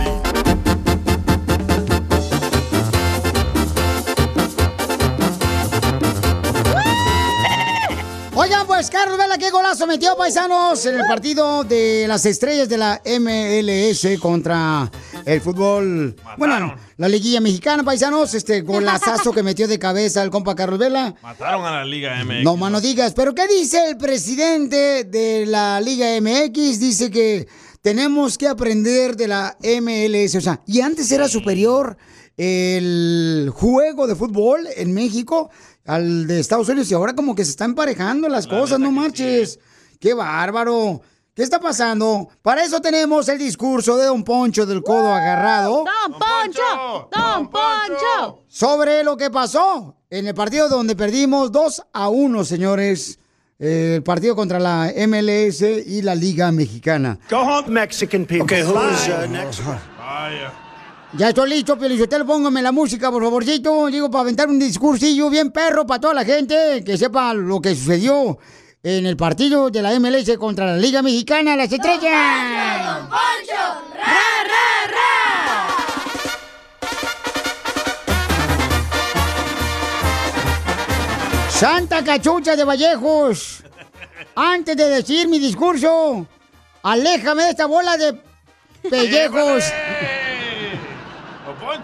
Oigan, 8.36 8.66
pues 8.66 8.90
Carlos 8.90 9.16
Vela, 9.16 9.38
qué 9.38 9.50
golazo 9.52 9.86
metió 9.86 10.16
paisanos 10.16 10.84
en 10.86 10.96
el 10.96 11.06
partido 11.06 11.62
de 11.62 12.06
las 12.08 12.26
estrellas 12.26 12.68
de 12.68 12.76
la 12.76 13.00
MLS 13.04 14.18
contra 14.20 14.90
el 15.24 15.40
fútbol. 15.40 16.16
Bueno, 16.36 16.74
la 16.96 17.08
liguilla 17.08 17.40
mexicana, 17.40 17.84
paisanos, 17.84 18.34
este 18.34 18.60
golazazo 18.62 19.30
que 19.30 19.44
metió 19.44 19.68
de 19.68 19.78
cabeza 19.78 20.20
el 20.20 20.30
compa 20.30 20.56
Carlos 20.56 20.80
Vela. 20.80 21.14
Mataron 21.22 21.64
a 21.64 21.70
la 21.70 21.84
Liga 21.84 22.24
MX. 22.24 22.42
No, 22.42 22.56
mano 22.56 22.80
digas, 22.80 23.12
pero 23.14 23.36
¿qué 23.36 23.46
dice 23.46 23.88
el 23.88 23.96
presidente 23.96 25.04
de 25.04 25.46
la 25.46 25.80
Liga 25.80 26.08
MX? 26.20 26.80
Dice 26.80 27.12
que 27.12 27.46
tenemos 27.82 28.36
que 28.36 28.48
aprender 28.48 29.14
de 29.14 29.28
la 29.28 29.56
MLS. 29.62 30.34
O 30.34 30.40
sea, 30.40 30.60
y 30.66 30.80
antes 30.80 31.12
era 31.12 31.28
superior 31.28 31.96
el 32.36 33.52
juego 33.54 34.08
de 34.08 34.16
fútbol 34.16 34.66
en 34.76 34.92
México 34.92 35.50
al 35.84 36.26
de 36.26 36.40
Estados 36.40 36.68
Unidos 36.68 36.90
y 36.90 36.94
ahora 36.94 37.14
como 37.14 37.34
que 37.34 37.44
se 37.44 37.50
están 37.50 37.70
emparejando 37.70 38.28
las 38.28 38.46
cosas, 38.46 38.78
no 38.78 38.90
marches. 38.90 39.58
Qué 40.00 40.14
bárbaro. 40.14 41.00
¿Qué 41.34 41.42
está 41.42 41.58
pasando? 41.58 42.28
Para 42.42 42.62
eso 42.62 42.80
tenemos 42.80 43.28
el 43.28 43.38
discurso 43.38 43.96
de 43.96 44.06
Don 44.06 44.22
Poncho 44.22 44.66
del 44.66 44.84
Codo 44.84 45.12
Agarrado. 45.12 45.84
¡Don 45.84 46.12
Poncho! 46.12 47.08
¡Don 47.10 47.50
Poncho! 47.50 48.44
Sobre 48.46 49.02
lo 49.02 49.16
que 49.16 49.30
pasó 49.30 49.96
en 50.10 50.28
el 50.28 50.34
partido 50.34 50.68
donde 50.68 50.94
perdimos 50.94 51.50
2 51.50 51.86
a 51.92 52.08
1, 52.08 52.44
señores. 52.44 53.18
El 53.58 54.02
partido 54.02 54.36
contra 54.36 54.60
la 54.60 54.92
MLS 55.08 55.62
y 55.62 56.02
la 56.02 56.14
Liga 56.14 56.52
Mexicana. 56.52 57.18
Go 57.30 57.38
home, 57.38 57.68
Mexican 57.68 58.26
people. 58.26 58.44
Okay, 58.44 58.62
who's 58.62 59.08
uh, 59.08 59.26
next? 59.28 59.60
Ya 61.16 61.28
estoy 61.28 61.48
listo, 61.48 61.78
Pielichotelo, 61.78 62.26
póngame 62.26 62.60
la 62.60 62.72
música, 62.72 63.08
por 63.08 63.22
favorcito. 63.22 63.86
Digo, 63.86 64.10
para 64.10 64.22
aventar 64.22 64.48
un 64.48 64.58
discursillo 64.58 65.30
bien 65.30 65.52
perro 65.52 65.86
para 65.86 66.00
toda 66.00 66.14
la 66.14 66.24
gente, 66.24 66.82
que 66.84 66.98
sepa 66.98 67.32
lo 67.32 67.60
que 67.60 67.76
sucedió 67.76 68.36
en 68.82 69.06
el 69.06 69.16
partido 69.16 69.70
de 69.70 69.80
la 69.80 69.96
MLS 70.00 70.36
contra 70.38 70.66
la 70.66 70.76
Liga 70.76 71.02
Mexicana, 71.02 71.54
las 71.54 71.70
estrellas. 71.70 73.02
Poncho! 73.02 73.62
¡Ra, 73.96 74.42
ra, 74.50 74.86
ra! 74.90 75.68
Santa 81.48 82.02
Cachucha 82.02 82.56
de 82.56 82.64
Vallejos, 82.64 83.62
antes 84.34 84.76
de 84.76 84.88
decir 84.88 85.28
mi 85.28 85.38
discurso, 85.38 86.26
aléjame 86.82 87.44
de 87.44 87.50
esta 87.50 87.66
bola 87.66 87.96
de 87.96 88.20
pellejos. 88.90 89.62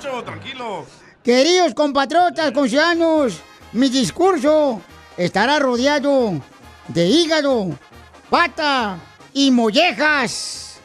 Poncho, 0.00 0.22
tranquilo. 0.24 0.86
Queridos 1.22 1.74
compatriotas, 1.74 2.52
conciudadanos, 2.52 3.40
mi 3.72 3.90
discurso 3.90 4.80
estará 5.16 5.58
rodeado 5.58 6.40
de 6.88 7.06
hígado, 7.06 7.68
pata 8.30 8.98
y 9.34 9.50
mollejas. 9.50 10.80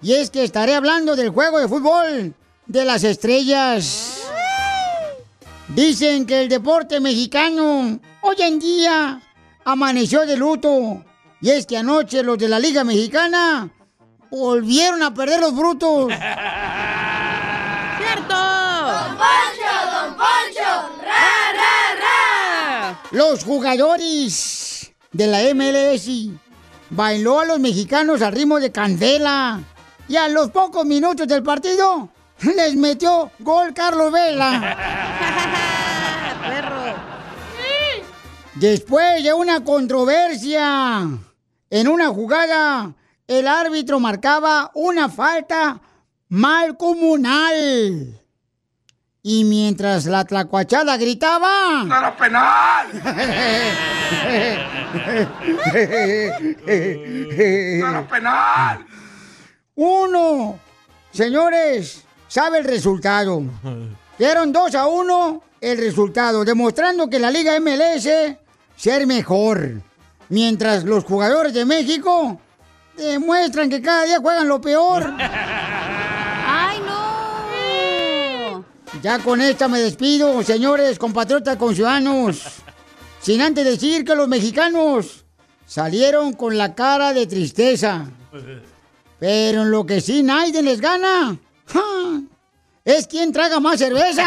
Y 0.00 0.12
es 0.12 0.30
que 0.30 0.44
estaré 0.44 0.74
hablando 0.74 1.16
del 1.16 1.30
juego 1.30 1.58
de 1.58 1.66
fútbol 1.66 2.34
de 2.66 2.84
las 2.84 3.02
estrellas. 3.02 4.22
Dicen 5.68 6.24
que 6.24 6.42
el 6.42 6.48
deporte 6.48 7.00
mexicano 7.00 7.98
hoy 8.20 8.36
en 8.38 8.60
día 8.60 9.20
amaneció 9.64 10.24
de 10.26 10.36
luto. 10.36 11.04
Y 11.40 11.50
es 11.50 11.66
que 11.66 11.76
anoche 11.76 12.22
los 12.22 12.38
de 12.38 12.48
la 12.48 12.60
Liga 12.60 12.84
Mexicana 12.84 13.68
volvieron 14.30 15.02
a 15.02 15.12
perder 15.12 15.40
los 15.40 15.56
brutos. 15.56 16.12
Los 23.10 23.42
jugadores 23.42 24.92
de 25.12 25.26
la 25.26 25.40
MLS 25.54 26.10
bailó 26.90 27.40
a 27.40 27.46
los 27.46 27.58
mexicanos 27.58 28.20
al 28.20 28.32
ritmo 28.32 28.60
de 28.60 28.70
candela. 28.70 29.62
Y 30.08 30.16
a 30.16 30.28
los 30.28 30.50
pocos 30.50 30.84
minutos 30.84 31.26
del 31.26 31.42
partido 31.42 32.10
les 32.42 32.76
metió 32.76 33.30
gol 33.38 33.72
Carlos 33.72 34.12
Vela. 34.12 34.76
Después 38.54 39.22
de 39.22 39.32
una 39.32 39.64
controversia 39.64 41.06
en 41.70 41.88
una 41.88 42.08
jugada, 42.08 42.92
el 43.26 43.46
árbitro 43.46 44.00
marcaba 44.00 44.70
una 44.74 45.08
falta 45.08 45.80
mal 46.28 46.76
comunal. 46.76 48.20
Y 49.30 49.44
mientras 49.44 50.06
la 50.06 50.24
tlacuachada 50.24 50.96
gritaba... 50.96 51.84
¡No 51.84 51.98
era 51.98 52.16
penal! 52.16 52.88
¡No 57.78 57.90
era 57.90 58.08
penal! 58.08 58.86
Uno, 59.74 60.58
señores, 61.12 62.04
sabe 62.26 62.60
el 62.60 62.64
resultado. 62.64 63.42
Dieron 64.18 64.50
2 64.50 64.74
a 64.74 64.86
1 64.86 65.42
el 65.60 65.76
resultado, 65.76 66.42
demostrando 66.42 67.10
que 67.10 67.18
la 67.18 67.30
Liga 67.30 67.60
MLS 67.60 68.08
ser 68.78 69.06
mejor. 69.06 69.82
Mientras 70.30 70.84
los 70.84 71.04
jugadores 71.04 71.52
de 71.52 71.66
México 71.66 72.40
demuestran 72.96 73.68
que 73.68 73.82
cada 73.82 74.04
día 74.04 74.20
juegan 74.20 74.48
lo 74.48 74.58
peor. 74.58 75.12
Ya 79.02 79.18
con 79.20 79.40
esta 79.40 79.68
me 79.68 79.80
despido, 79.80 80.42
señores, 80.42 80.98
compatriotas, 80.98 81.56
conciudadanos. 81.56 82.42
Sin 83.20 83.40
antes 83.40 83.64
decir 83.64 84.04
que 84.04 84.14
los 84.14 84.28
mexicanos 84.28 85.24
salieron 85.66 86.32
con 86.32 86.58
la 86.58 86.74
cara 86.74 87.12
de 87.12 87.26
tristeza. 87.26 88.06
Pero 89.20 89.62
en 89.62 89.70
lo 89.70 89.86
que 89.86 90.00
sí 90.00 90.22
nadie 90.22 90.62
les 90.62 90.80
gana 90.80 91.36
¡ja! 91.66 92.20
es 92.84 93.06
quien 93.06 93.32
traga 93.32 93.60
más 93.60 93.78
cerveza. 93.78 94.24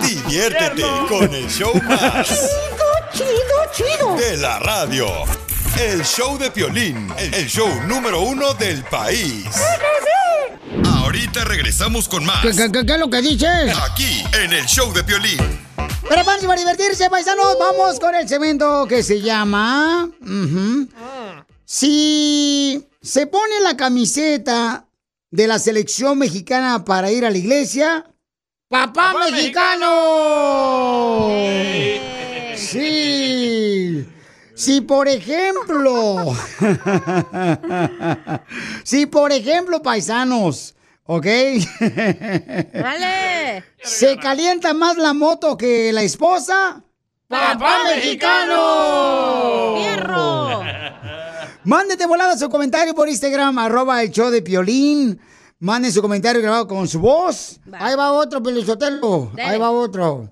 Diviértete 0.00 0.84
con 1.08 1.32
el 1.34 1.48
show 1.48 1.74
más. 1.84 2.28
Chido, 2.28 3.32
chido, 3.72 3.96
chido. 3.96 4.16
De 4.16 4.36
la 4.36 4.58
radio. 4.58 5.06
El 5.80 6.04
show 6.04 6.38
de 6.38 6.50
Piolín, 6.50 7.12
el 7.18 7.46
show 7.48 7.68
número 7.86 8.20
uno 8.20 8.54
del 8.54 8.84
país. 8.84 9.46
Ahorita 11.14 11.44
regresamos 11.44 12.08
con 12.08 12.26
más. 12.26 12.42
¿Qué, 12.42 12.50
qué, 12.50 12.72
qué, 12.72 12.84
qué 12.84 12.92
es 12.94 12.98
lo 12.98 13.08
que 13.08 13.22
dices? 13.22 13.72
Aquí, 13.88 14.24
en 14.42 14.52
el 14.52 14.66
show 14.66 14.92
de 14.92 15.04
Piolín. 15.04 15.38
Prepárense 16.08 16.44
para 16.44 16.58
divertirse, 16.58 17.08
paisanos. 17.08 17.56
Vamos 17.56 18.00
con 18.00 18.16
el 18.16 18.28
cemento 18.28 18.84
que 18.88 19.04
se 19.04 19.20
llama... 19.20 20.10
Si 21.64 22.84
se 23.00 23.28
pone 23.28 23.60
la 23.60 23.76
camiseta 23.76 24.88
de 25.30 25.46
la 25.46 25.60
selección 25.60 26.18
mexicana 26.18 26.84
para 26.84 27.12
ir 27.12 27.24
a 27.24 27.30
la 27.30 27.38
iglesia, 27.38 28.04
¡Papá, 28.68 29.14
mexicano! 29.30 31.28
Sí. 32.56 34.04
Si 34.56 34.80
por 34.80 35.06
ejemplo, 35.06 36.34
si 38.82 39.06
por 39.06 39.30
ejemplo, 39.30 39.80
paisanos, 39.80 40.74
¿ok? 41.04 41.26
¡Dale! 42.72 43.64
Se 43.82 44.16
calienta 44.18 44.74
más 44.74 44.96
la 44.96 45.12
moto 45.14 45.56
que 45.56 45.92
la 45.92 46.02
esposa. 46.02 46.82
¡Papá 47.28 47.84
mexicano! 47.94 49.76
¡Fierro! 49.78 50.62
Mándete 51.64 52.06
volada 52.06 52.36
su 52.36 52.50
comentario 52.50 52.94
por 52.94 53.08
Instagram, 53.08 53.58
arroba 53.58 54.02
el 54.02 54.10
show 54.10 54.30
de 54.30 54.42
Piolín. 54.42 55.18
Manden 55.60 55.92
su 55.92 56.02
comentario 56.02 56.42
grabado 56.42 56.68
con 56.68 56.86
su 56.86 57.00
voz. 57.00 57.58
Ahí 57.72 57.94
va 57.96 58.12
otro, 58.12 58.42
Pelizotelo. 58.42 59.32
Ahí 59.38 59.58
va 59.58 59.70
otro. 59.70 60.30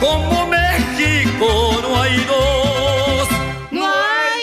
Como 0.00 0.46
México 0.46 1.78
no 1.82 2.00
hay 2.00 2.16
dos. 2.24 3.28
No 3.70 3.84
hay 3.86 4.42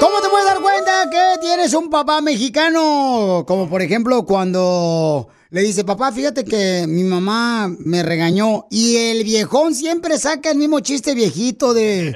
¿Cómo 0.00 0.20
te 0.20 0.28
puedes 0.28 0.46
dar 0.46 0.60
cuenta 0.60 1.08
que 1.10 1.38
tienes 1.40 1.72
un 1.74 1.90
papá 1.90 2.20
mexicano? 2.20 3.44
Como 3.46 3.68
por 3.68 3.82
ejemplo 3.82 4.24
cuando 4.24 5.28
le 5.50 5.62
dice, 5.62 5.82
papá, 5.84 6.12
fíjate 6.12 6.44
que 6.44 6.86
mi 6.88 7.02
mamá 7.02 7.68
me 7.80 8.04
regañó 8.04 8.66
y 8.70 8.96
el 8.96 9.24
viejón 9.24 9.74
siempre 9.74 10.16
saca 10.16 10.52
el 10.52 10.58
mismo 10.58 10.78
chiste 10.80 11.14
viejito 11.14 11.74
de... 11.74 12.14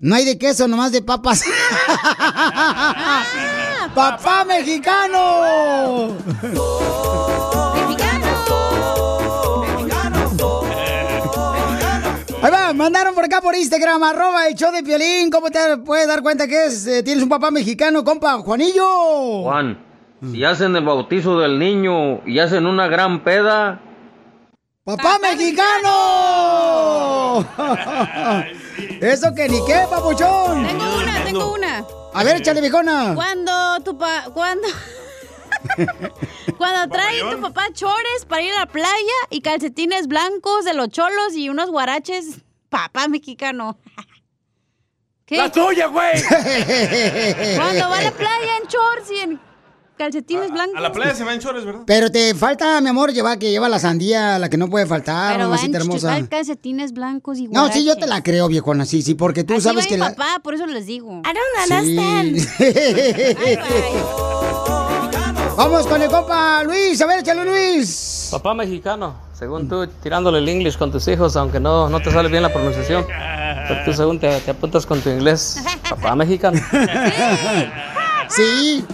No 0.00 0.14
hay 0.14 0.24
de 0.24 0.38
queso, 0.38 0.66
nomás 0.66 0.92
de 0.92 1.02
papas. 1.02 1.44
¡Papá 3.94 4.44
mexicano! 4.44 6.16
Ahí 12.42 12.50
va, 12.50 12.72
mandaron 12.72 13.14
por 13.14 13.24
acá 13.24 13.40
por 13.40 13.54
Instagram, 13.54 14.02
arroba 14.02 14.46
el 14.46 14.54
show 14.54 14.70
de 14.70 14.82
Piolín. 14.82 15.30
¿Cómo 15.30 15.50
te 15.50 15.78
puedes 15.78 16.06
dar 16.06 16.22
cuenta 16.22 16.46
que 16.46 16.66
es, 16.66 16.86
eh, 16.86 17.02
tienes 17.02 17.22
un 17.22 17.28
papá 17.28 17.50
mexicano, 17.50 18.04
compa? 18.04 18.38
Juanillo. 18.38 19.42
Juan, 19.42 19.78
si 20.30 20.44
hacen 20.44 20.76
el 20.76 20.84
bautizo 20.84 21.38
del 21.38 21.58
niño 21.58 22.20
y 22.26 22.38
hacen 22.38 22.66
una 22.66 22.88
gran 22.88 23.24
peda, 23.24 23.80
¡Papá, 24.86 25.18
mexicano! 25.20 25.90
Eso 29.00 29.34
que 29.34 29.48
ni 29.48 29.58
qué, 29.66 29.84
papuchón. 29.90 30.64
Tengo 30.64 30.98
una, 30.98 31.24
tengo 31.24 31.54
una. 31.54 31.84
A 32.14 32.22
ver, 32.22 32.36
échale, 32.36 32.60
viejona. 32.60 33.12
Cuando 33.16 33.80
tu 33.84 33.98
pa... 33.98 34.26
Cuando... 34.32 34.68
Cuando 36.58 36.88
trae 36.94 37.20
tu 37.30 37.40
papá 37.40 37.66
chores 37.72 38.24
para 38.28 38.42
ir 38.42 38.52
a 38.52 38.60
la 38.60 38.66
playa 38.66 38.94
y 39.30 39.40
calcetines 39.40 40.06
blancos 40.06 40.64
de 40.64 40.74
los 40.74 40.88
cholos 40.88 41.34
y 41.34 41.48
unos 41.48 41.70
guaraches, 41.70 42.40
papá 42.68 43.08
mexicano. 43.08 43.78
¿Qué? 45.26 45.38
¡La 45.38 45.50
tuya, 45.50 45.86
güey! 45.86 46.12
Cuando 47.56 47.88
va 47.88 47.98
a 47.98 48.02
la 48.02 48.12
playa 48.12 48.56
en 48.62 48.68
shorts 48.68 49.10
y 49.10 49.16
en 49.20 49.40
calcetines 49.98 50.52
blancos. 50.52 50.76
A 50.76 50.80
la 50.80 50.92
playa 50.92 51.14
se 51.14 51.24
va 51.24 51.34
en 51.34 51.40
chores, 51.40 51.64
¿verdad? 51.64 51.80
Pero 51.86 52.10
te 52.12 52.32
falta, 52.34 52.80
mi 52.80 52.90
amor, 52.90 53.12
lleva 53.12 53.36
que 53.38 53.50
lleva 53.50 53.68
la 53.68 53.78
sandía, 53.80 54.38
la 54.38 54.48
que 54.48 54.56
no 54.56 54.68
puede 54.68 54.86
faltar, 54.86 55.32
Pero 55.32 55.44
va 55.48 55.56
mamacita 55.56 55.78
en 55.78 55.82
hermosa. 55.82 56.28
calcetines 56.28 56.92
blancos 56.92 57.38
y 57.38 57.44
No, 57.48 57.60
guaraches. 57.62 57.76
sí, 57.82 57.84
yo 57.86 57.96
te 57.96 58.06
la 58.06 58.22
creo, 58.22 58.46
viejona, 58.46 58.84
sí, 58.84 59.02
sí, 59.02 59.14
porque 59.14 59.42
tú 59.42 59.54
Así 59.54 59.62
sabes 59.62 59.86
va 59.86 59.88
que 59.88 59.94
mi 59.94 60.00
la... 60.00 60.10
papá, 60.14 60.38
por 60.44 60.54
eso 60.54 60.66
les 60.66 60.86
digo. 60.86 61.22
I 61.24 61.32
Vamos 65.56 65.86
con 65.86 66.02
el 66.02 66.10
compa 66.10 66.62
Luis, 66.64 67.00
a 67.00 67.06
ver, 67.06 67.20
échale 67.20 67.44
Luis. 67.44 68.28
papá 68.30 68.52
mexicano, 68.54 69.14
según 69.32 69.68
tú 69.68 69.86
tirándole 70.02 70.38
el 70.38 70.48
inglés 70.48 70.76
con 70.76 70.92
tus 70.92 71.08
hijos, 71.08 71.34
aunque 71.36 71.58
no, 71.58 71.88
no 71.88 72.00
te 72.00 72.10
sale 72.10 72.28
bien 72.28 72.42
la 72.42 72.52
pronunciación, 72.52 73.06
pero 73.06 73.84
tú 73.84 73.92
según 73.94 74.20
te, 74.20 74.38
te 74.40 74.50
apuntas 74.50 74.84
con 74.84 75.00
tu 75.00 75.08
inglés, 75.10 75.58
papá 75.88 76.14
mexicano. 76.14 76.60
Sí. 78.28 78.84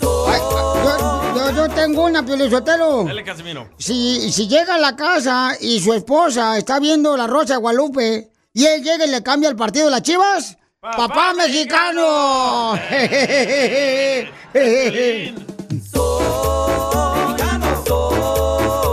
Ay, 0.00 0.40
yo, 0.40 1.34
yo- 1.36 1.50
yo 1.54 1.68
tengo 1.68 2.06
una, 2.06 2.24
Piolizotelo. 2.24 3.04
Dale, 3.04 3.22
Casimiro. 3.22 3.68
Si, 3.76 4.32
si 4.32 4.48
llega 4.48 4.76
a 4.76 4.78
la 4.78 4.96
casa 4.96 5.52
y 5.60 5.80
su 5.80 5.92
esposa 5.92 6.56
está 6.56 6.80
viendo 6.80 7.14
la 7.14 7.26
Rosa 7.26 7.54
de 7.54 7.60
Guadalupe 7.60 8.30
y 8.54 8.64
él 8.64 8.82
llega 8.82 9.04
y 9.04 9.10
le 9.10 9.22
cambia 9.22 9.50
el 9.50 9.56
partido 9.56 9.84
de 9.84 9.90
las 9.90 10.00
chivas, 10.00 10.56
¡Papá, 10.80 11.34
mexicano! 11.34 12.72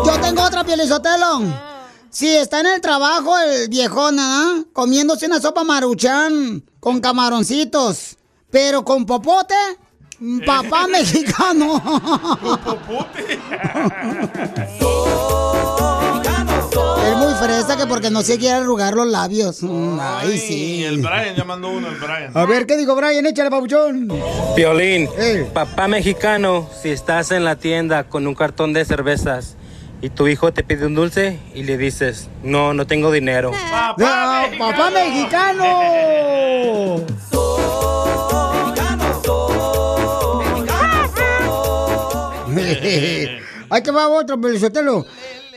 Yo 0.05 0.21
tengo 0.21 0.43
otra 0.43 0.63
Pielizotelo. 0.63 1.41
Si 2.09 2.35
está 2.35 2.61
en 2.61 2.67
el 2.67 2.81
trabajo 2.81 3.37
el 3.37 3.67
viejón, 3.69 4.17
¿ah? 4.19 4.63
Comiéndose 4.73 5.25
una 5.25 5.41
sopa 5.41 5.63
maruchan 5.63 6.63
con 6.79 7.01
camaroncitos, 7.01 8.17
pero 8.49 8.83
con 8.83 9.05
popote, 9.05 9.55
Papá 10.45 10.87
mexicano. 10.87 11.77
Es 12.67 12.77
muy 14.81 15.31
fresa 17.47 17.77
que 17.77 17.87
porque 17.87 18.09
no 18.09 18.21
se 18.21 18.37
quiere 18.37 18.55
arrugar 18.55 18.93
los 18.93 19.07
labios. 19.07 19.63
Mm, 19.63 19.97
Ay, 20.01 20.33
Y 20.33 20.37
sí. 20.37 20.83
el 20.83 20.97
Brian 20.97 21.35
ya 21.35 21.43
mandó 21.45 21.69
uno, 21.69 21.87
el 21.87 21.95
Brian. 21.95 22.31
A 22.35 22.45
ver, 22.45 22.65
¿qué 22.65 22.75
digo, 22.77 22.95
Brian? 22.95 23.25
Échale, 23.25 23.49
papuchón. 23.49 24.09
Violín, 24.55 25.09
papá 25.53 25.87
mexicano, 25.87 26.69
si 26.81 26.89
estás 26.89 27.31
en 27.31 27.45
la 27.45 27.55
tienda 27.55 28.03
con 28.03 28.27
un 28.27 28.35
cartón 28.35 28.73
de 28.73 28.83
cervezas 28.85 29.55
y 30.01 30.09
tu 30.09 30.27
hijo 30.27 30.51
te 30.51 30.63
pide 30.63 30.85
un 30.85 30.95
dulce 30.95 31.39
y 31.55 31.63
le 31.63 31.77
dices, 31.77 32.29
no, 32.43 32.73
no 32.73 32.85
tengo 32.85 33.11
dinero. 33.11 33.51
¡Ah, 33.55 33.95
¡Papá 34.59 34.89
mexicano! 34.91 35.63
Hay 43.69 43.81
que 43.83 43.91
va 43.91 44.07
otro, 44.07 44.39
Pelizotelo. 44.39 45.05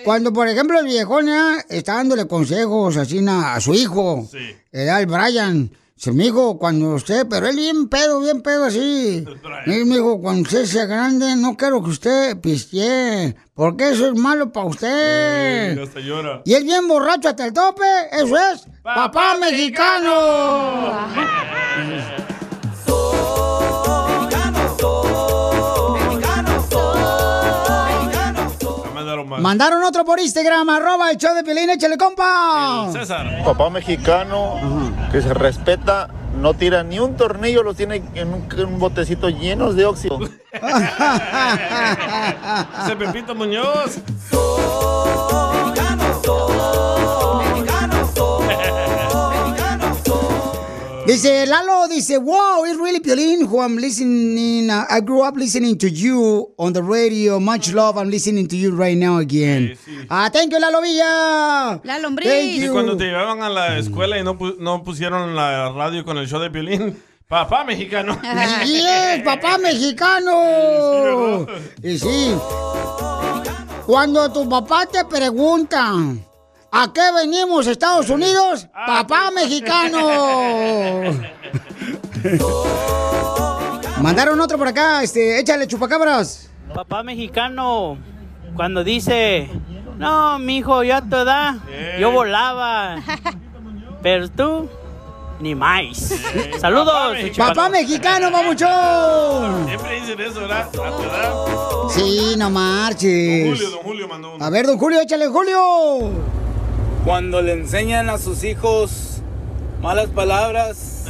Cuando, 0.04 0.32
por 0.32 0.48
ejemplo, 0.48 0.78
el 0.78 0.86
viejón 0.86 1.28
¿eh? 1.28 1.64
está 1.68 1.94
dándole 1.94 2.26
consejos 2.26 2.96
así 2.96 3.24
a 3.28 3.60
su 3.60 3.74
hijo, 3.74 4.28
era 4.72 5.00
el 5.00 5.06
Brian. 5.06 5.70
Dice, 6.00 6.12
mijo, 6.12 6.58
cuando 6.58 6.94
usted, 6.94 7.26
pero 7.28 7.46
él 7.46 7.56
bien 7.56 7.88
pedo, 7.90 8.20
bien 8.20 8.40
pedo 8.40 8.64
así. 8.64 9.22
Él 9.66 9.84
me 9.84 9.96
dijo, 9.96 10.18
cuando 10.18 10.40
usted 10.40 10.64
sea 10.64 10.86
grande, 10.86 11.36
no 11.36 11.58
quiero 11.58 11.82
que 11.82 11.90
usted 11.90 12.40
pistee, 12.40 13.36
porque 13.52 13.90
eso 13.90 14.06
es 14.06 14.14
malo 14.18 14.50
para 14.50 14.66
usted. 14.66 15.78
Sí. 15.92 16.00
Y 16.46 16.54
él 16.54 16.64
bien 16.64 16.88
borracho 16.88 17.28
hasta 17.28 17.44
el 17.44 17.52
tope, 17.52 17.84
eso 18.12 18.34
es 18.34 18.66
papá, 18.82 19.36
mexicano. 19.38 20.10
Mandaron 29.40 29.82
otro 29.84 30.04
por 30.04 30.20
Instagram, 30.20 30.68
arroba 30.70 31.10
el 31.10 31.16
show 31.16 31.34
de 31.34 31.42
Pelín, 31.42 31.70
échale 31.70 31.96
compa. 31.96 32.88
César. 32.92 33.42
Papá 33.44 33.70
mexicano 33.70 34.60
que 35.10 35.22
se 35.22 35.32
respeta, 35.34 36.08
no 36.40 36.54
tira 36.54 36.82
ni 36.82 36.98
un 36.98 37.16
tornillo, 37.16 37.62
los 37.62 37.76
tiene 37.76 38.02
en 38.14 38.34
un, 38.34 38.48
en 38.56 38.66
un 38.66 38.78
botecito 38.78 39.28
llenos 39.28 39.76
de 39.76 39.86
óxido. 39.86 40.18
Ese 42.84 42.96
Pepito 42.96 43.34
Muñoz. 43.34 44.00
Dice 51.10 51.44
Lalo, 51.44 51.88
dice, 51.88 52.18
wow, 52.18 52.64
it's 52.64 52.78
really 52.78 53.00
Piolín 53.00 53.44
who 53.44 53.60
I'm 53.60 53.76
listening, 53.76 54.70
uh, 54.70 54.84
I 54.88 55.00
grew 55.00 55.22
up 55.22 55.34
listening 55.34 55.76
to 55.78 55.90
you 55.90 56.54
on 56.56 56.72
the 56.72 56.84
radio, 56.84 57.40
much 57.40 57.72
love, 57.74 57.98
I'm 57.98 58.08
listening 58.08 58.46
to 58.46 58.56
you 58.56 58.70
right 58.70 58.96
now 58.96 59.18
again. 59.18 59.76
Ah, 60.08 60.30
thank 60.32 60.52
you, 60.52 60.60
Lalo 60.60 60.80
Villa. 60.80 61.80
La 61.82 61.98
Thank 61.98 62.62
Y 62.62 62.68
cuando 62.68 62.96
te 62.96 63.06
llevaban 63.06 63.42
a 63.42 63.48
la 63.48 63.76
escuela 63.78 64.20
y 64.20 64.22
no, 64.22 64.38
no 64.60 64.84
pusieron 64.84 65.34
la 65.34 65.72
radio 65.72 66.04
con 66.04 66.16
el 66.16 66.28
show 66.28 66.38
de 66.38 66.48
violín, 66.48 67.02
papá 67.26 67.64
mexicano. 67.64 68.16
Yes, 68.64 69.24
papá 69.24 69.58
mexicano. 69.58 71.44
Y 71.82 71.98
sí. 71.98 72.36
Cuando 73.84 74.30
tu 74.32 74.48
papá 74.48 74.86
te 74.86 75.04
pregunta, 75.06 75.92
¿a 76.72 76.92
qué 76.92 77.12
venimos, 77.14 77.66
Estados 77.66 78.10
Unidos? 78.10 78.66
Papá 78.72 79.30
mexicano. 79.30 81.02
Mandaron 84.00 84.40
otro 84.40 84.56
por 84.58 84.68
acá, 84.68 85.02
este, 85.02 85.38
échale 85.38 85.66
chupacabras. 85.66 86.48
Papá 86.74 87.02
mexicano, 87.02 87.98
cuando 88.54 88.84
dice, 88.84 89.50
no, 89.98 90.38
mijo, 90.38 90.82
yo 90.82 90.96
a 90.96 91.02
tu 91.02 91.16
edad, 91.16 91.56
yo 91.98 92.10
volaba. 92.10 92.96
Pero 94.02 94.30
tú, 94.30 94.68
ni 95.40 95.54
más. 95.54 96.14
Saludos. 96.58 97.18
Papá 97.36 97.68
mexicano, 97.68 98.30
mamuchón. 98.30 99.66
Siempre 99.66 100.00
dicen 100.00 100.20
eso, 100.20 100.40
¿verdad? 100.40 100.60
A 100.62 100.70
tu 100.70 101.02
edad. 101.02 101.34
Sí, 101.90 102.34
no 102.38 102.48
marches. 102.50 103.44
Don 103.44 103.54
Julio, 103.56 103.70
don 103.70 103.82
Julio 103.82 104.08
mandó 104.08 104.34
uno. 104.34 104.44
A 104.44 104.48
ver, 104.50 104.66
don 104.66 104.78
Julio, 104.78 105.00
échale, 105.00 105.26
Julio. 105.26 106.10
Cuando 107.04 107.40
le 107.40 107.52
enseñan 107.52 108.10
a 108.10 108.18
sus 108.18 108.44
hijos 108.44 109.22
malas 109.80 110.08
palabras 110.08 111.06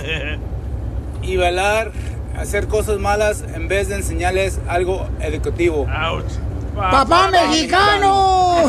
y 1.22 1.36
bailar, 1.36 1.92
hacer 2.36 2.68
cosas 2.68 2.98
malas 2.98 3.42
en 3.54 3.66
vez 3.68 3.88
de 3.88 3.96
enseñarles 3.96 4.60
algo 4.68 5.08
educativo. 5.20 5.86
Papá 6.76 7.30
mexicano. 7.30 8.66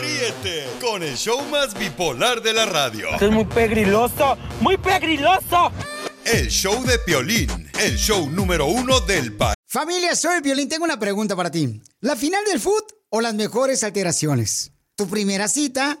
Ríete 0.00 0.66
con 0.80 1.02
el 1.02 1.16
show 1.16 1.42
más 1.50 1.74
bipolar 1.78 2.40
de 2.42 2.52
la 2.54 2.66
radio. 2.66 3.10
Esto 3.10 3.26
es 3.26 3.32
muy 3.32 3.44
pegriloso, 3.44 4.38
muy 4.60 4.76
pegriloso. 4.78 5.70
El 6.24 6.48
show 6.48 6.82
de 6.84 6.98
Piolín, 7.00 7.70
el 7.80 7.96
show 7.96 8.28
número 8.30 8.66
uno 8.66 9.00
del 9.00 9.34
país. 9.34 9.54
Familia, 9.66 10.14
soy 10.16 10.40
Violín. 10.40 10.68
Tengo 10.68 10.84
una 10.84 10.98
pregunta 10.98 11.36
para 11.36 11.50
ti. 11.50 11.82
¿La 12.00 12.16
final 12.16 12.42
del 12.46 12.60
foot 12.60 12.84
o 13.16 13.20
las 13.20 13.34
mejores 13.34 13.84
alteraciones? 13.84 14.72
¿Tu 14.96 15.06
primera 15.06 15.46
cita 15.46 16.00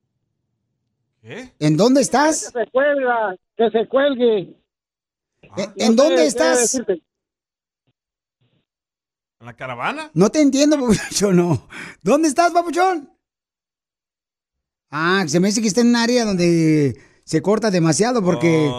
¿En 1.59 1.77
dónde 1.77 2.03
estás? 2.03 2.53
Que 2.53 2.61
se 2.65 2.71
cuelga, 2.71 3.37
que 3.57 3.71
se 3.71 3.89
cuelgue. 3.89 4.57
¿En, 5.57 5.73
en 5.77 5.97
dónde 5.97 6.27
estás? 6.27 6.75
¿En 6.75 7.03
la 9.41 9.55
caravana? 9.55 10.11
No 10.15 10.31
te 10.31 10.41
entiendo, 10.41 10.77
papuchón, 10.81 11.37
no. 11.37 11.69
¿Dónde 12.03 12.29
estás, 12.29 12.53
papuchón? 12.53 13.11
Ah, 14.91 15.25
se 15.27 15.41
me 15.41 15.49
dice 15.49 15.61
que 15.61 15.69
está 15.69 15.81
en 15.81 15.89
un 15.89 15.97
área 15.97 16.25
donde 16.25 16.97
se 17.27 17.43
corta 17.43 17.73
demasiado 17.73 18.23
porque 18.23 18.71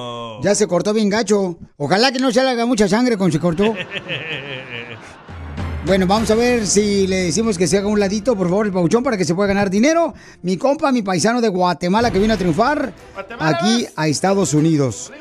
ya 0.41 0.55
se 0.55 0.67
cortó 0.67 0.93
bien 0.93 1.09
gacho. 1.09 1.59
Ojalá 1.75 2.13
que 2.13 2.19
no 2.19 2.31
se 2.31 2.41
le 2.41 2.49
haga 2.49 2.65
mucha 2.65 2.87
sangre 2.87 3.17
cuando 3.17 3.33
se 3.33 3.39
cortó. 3.39 3.75
Bueno, 5.85 6.05
vamos 6.05 6.29
a 6.31 6.35
ver 6.35 6.67
si 6.67 7.07
le 7.07 7.23
decimos 7.23 7.57
que 7.57 7.65
se 7.65 7.77
haga 7.77 7.87
un 7.87 7.97
ladito, 7.97 8.35
por 8.35 8.49
favor, 8.49 8.65
el 8.65 8.73
pauchón, 8.73 9.03
para 9.03 9.15
que 9.15 9.23
se 9.23 9.33
pueda 9.33 9.47
ganar 9.47 9.69
dinero. 9.69 10.13
Mi 10.41 10.57
compa, 10.57 10.91
mi 10.91 11.01
paisano 11.01 11.39
de 11.39 11.47
Guatemala 11.47 12.11
que 12.11 12.19
viene 12.19 12.33
a 12.33 12.37
triunfar 12.37 12.93
aquí 13.39 13.87
a 13.95 14.09
Estados 14.09 14.53
Unidos. 14.53 15.13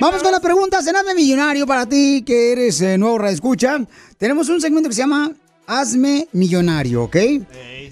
Vamos 0.00 0.22
con 0.22 0.30
las 0.30 0.40
preguntas. 0.40 0.86
Hazme 0.86 1.14
millonario 1.16 1.66
para 1.66 1.86
ti, 1.86 2.22
que 2.24 2.52
eres 2.52 2.80
eh, 2.82 2.96
nuevo 2.98 3.20
escucha. 3.26 3.84
Tenemos 4.16 4.48
un 4.48 4.60
segmento 4.60 4.88
que 4.88 4.94
se 4.94 5.00
llama 5.00 5.32
Hazme 5.66 6.28
millonario, 6.30 7.02
¿ok? 7.02 7.16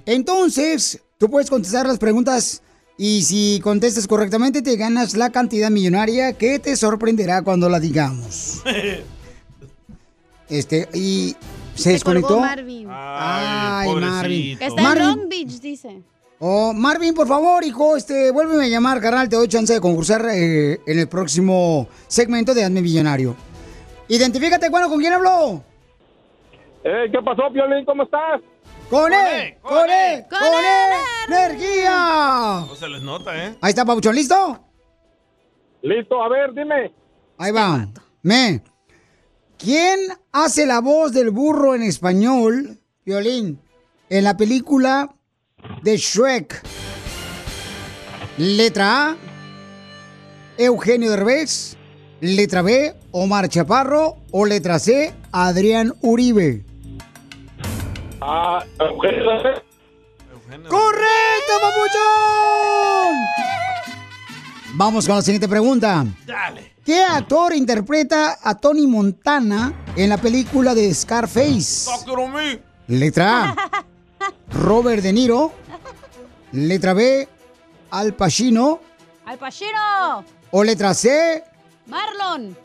Entonces, 0.07 1.01
tú 1.19 1.29
puedes 1.29 1.51
contestar 1.51 1.85
las 1.85 1.99
preguntas 1.99 2.63
y 3.03 3.23
si 3.23 3.61
contestas 3.63 4.07
correctamente 4.07 4.61
te 4.61 4.77
ganas 4.77 5.17
la 5.17 5.31
cantidad 5.31 5.71
millonaria 5.71 6.35
que 6.35 6.59
te 6.59 6.77
sorprenderá 6.77 7.41
cuando 7.41 7.69
la 7.71 7.81
digamos. 7.81 8.63
Este, 10.51 10.89
y 10.93 11.37
se 11.77 11.93
desconectó. 11.93 12.43
Ay, 12.43 13.89
Marvin. 13.95 14.59
Está 14.61 14.83
Marvin. 14.83 15.03
en 15.03 15.17
Long 15.17 15.29
Beach, 15.29 15.61
dice. 15.61 16.03
Oh, 16.41 16.73
Marvin, 16.73 17.15
por 17.15 17.29
favor, 17.29 17.63
hijo, 17.63 17.97
este, 17.97 18.33
vuélveme 18.33 18.65
a 18.65 18.69
llamar, 18.69 19.01
carnal, 19.01 19.29
te 19.29 19.37
doy 19.37 19.47
chance 19.47 19.73
de 19.73 19.81
concursar 19.81 20.27
eh, 20.29 20.81
en 20.85 20.99
el 20.99 21.09
próximo 21.09 21.87
segmento 22.09 22.53
de 22.53 22.65
Hazme 22.65 22.83
Millonario. 22.83 23.37
Identifícate, 24.09 24.71
bueno, 24.71 24.89
¿con 24.89 24.99
quién 24.99 25.13
habló? 25.13 25.63
Eh, 26.83 27.09
¿Qué 27.13 27.19
pasó, 27.25 27.45
Piolín? 27.53 27.85
¿Cómo 27.85 28.03
estás? 28.03 28.41
¡Con 28.91 29.13
él! 29.13 29.55
¡Con 29.63 29.89
él! 29.89 30.25
¡Con 30.29 30.43
él! 30.43 31.29
¡Energía! 31.29 32.65
No 32.67 32.75
se 32.75 32.89
les 32.89 33.01
nota, 33.03 33.47
¿eh? 33.47 33.57
Ahí 33.61 33.71
está, 33.71 33.85
Pabuchón, 33.85 34.17
¿listo? 34.17 34.59
Listo, 35.83 36.21
a 36.21 36.29
ver, 36.29 36.53
dime. 36.53 36.93
Ahí 37.39 37.53
va. 37.53 37.87
Me. 38.23 38.63
¿Quién 39.57 40.01
hace 40.33 40.67
la 40.67 40.81
voz 40.81 41.13
del 41.13 41.31
burro 41.31 41.77
en 41.77 41.83
español, 41.83 42.81
Violín, 43.05 43.61
en 44.09 44.25
la 44.25 44.37
película 44.37 45.15
de 45.83 45.97
Shrek? 45.97 46.61
Letra 48.39 49.11
A, 49.11 49.17
Eugenio 50.59 51.11
Derbez. 51.11 51.77
Letra 52.21 52.63
B, 52.63 52.95
Omar 53.13 53.49
Chaparro. 53.49 54.17
O 54.33 54.45
letra 54.47 54.79
C, 54.79 55.15
Adrián 55.31 55.95
Uribe. 56.03 56.65
Ah, 58.21 58.65
Eugenio 58.79 59.25
Derbez. 59.25 59.63
¡Correcto, 60.69 61.53
papuchón! 61.61 63.17
Vamos 64.75 65.07
con 65.07 65.17
la 65.17 65.23
siguiente 65.23 65.49
pregunta. 65.49 66.05
Dale. 66.27 66.73
¿Qué 66.85 67.03
actor 67.03 67.55
interpreta 67.55 68.39
a 68.43 68.55
Tony 68.57 68.87
Montana 68.87 69.73
en 69.97 70.09
la 70.09 70.19
película 70.19 70.75
de 70.75 70.93
Scarface? 70.93 71.91
Letra 72.89 73.51
A, 73.51 73.85
Robert 74.53 75.03
De 75.03 75.13
Niro. 75.13 75.53
Letra 76.53 76.95
B, 76.95 77.29
Al 77.91 78.15
Pacino. 78.15 78.81
¡Al 79.25 79.39
Pacino! 79.39 80.25
O 80.51 80.65
letra 80.65 80.93
C, 80.95 81.45
¡Marlon! 81.87 82.57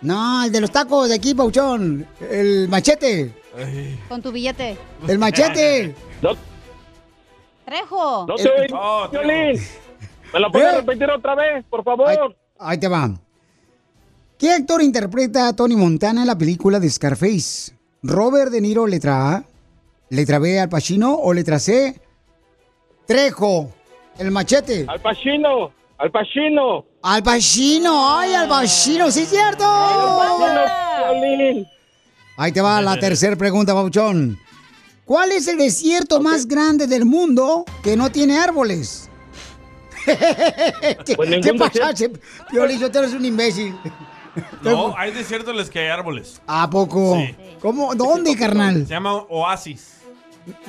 no, 0.00 0.44
el 0.44 0.52
de 0.52 0.60
los 0.62 0.70
tacos 0.70 1.10
de 1.10 1.16
aquí, 1.16 1.34
Pauchón. 1.34 2.06
El 2.30 2.68
machete. 2.68 3.34
Con 4.08 4.22
tu 4.22 4.32
billete. 4.32 4.76
El 5.08 5.18
machete. 5.18 5.94
¡Trejo! 7.64 8.26
No 8.26 8.34
te 8.36 8.48
oí, 8.48 8.66
Piolín. 9.10 9.60
¿Me 10.32 10.40
lo 10.40 10.50
puedes 10.52 10.74
repetir 10.76 11.10
otra 11.10 11.34
vez, 11.34 11.64
por 11.68 11.82
favor? 11.82 12.36
Ahí 12.58 12.78
te 12.78 12.88
va. 12.88 13.10
¿Qué 14.38 14.52
actor 14.52 14.82
interpreta 14.82 15.48
a 15.48 15.56
Tony 15.56 15.76
Montana 15.76 16.20
en 16.20 16.26
la 16.26 16.36
película 16.36 16.78
de 16.78 16.90
Scarface? 16.90 17.72
¿Robert 18.02 18.50
De 18.50 18.60
Niro, 18.60 18.86
letra 18.86 19.32
A? 19.34 19.44
¿Letra 20.10 20.38
B, 20.38 20.60
Al 20.60 20.68
Pacino? 20.68 21.14
¿O 21.14 21.32
letra 21.32 21.58
C, 21.58 22.00
Trejo? 23.06 23.70
El 24.18 24.30
machete. 24.30 24.84
Al 24.88 25.00
Pacino, 25.00 25.72
al 25.98 26.10
Pacino. 26.10 26.84
Al 27.02 27.22
Pacino, 27.22 28.16
ay, 28.16 28.34
Al 28.34 28.48
Pacino, 28.48 29.10
sí 29.10 29.22
es 29.22 29.30
cierto. 29.30 29.64
Piolín. 31.10 31.66
Ahí 32.36 32.52
te 32.52 32.60
va 32.60 32.80
la 32.80 32.96
tercera 33.00 33.36
pregunta, 33.36 33.72
Pauchón. 33.72 34.38
¿Cuál 35.04 35.32
es 35.32 35.46
el 35.46 35.58
desierto 35.58 36.20
más 36.20 36.46
grande 36.46 36.86
del 36.86 37.04
mundo 37.04 37.64
que 37.82 37.96
no 37.96 38.10
tiene 38.10 38.38
árboles? 38.38 39.08
¿Qué, 40.04 40.16
Pues 41.16 41.30
¿qué 41.44 41.54
pasa? 41.54 41.92
tú 41.94 42.98
eres 42.98 43.12
un 43.12 43.24
imbécil. 43.24 43.74
No, 44.62 44.94
hay 44.96 45.12
desiertos 45.12 45.50
en 45.50 45.56
los 45.56 45.70
que 45.70 45.78
hay 45.80 45.88
árboles. 45.88 46.40
¿A 46.46 46.68
poco? 46.68 47.16
Sí. 47.16 47.34
¿Cómo? 47.60 47.94
¿Dónde, 47.94 48.36
carnal? 48.36 48.86
Se 48.86 48.90
llama 48.90 49.14
oasis. 49.14 49.95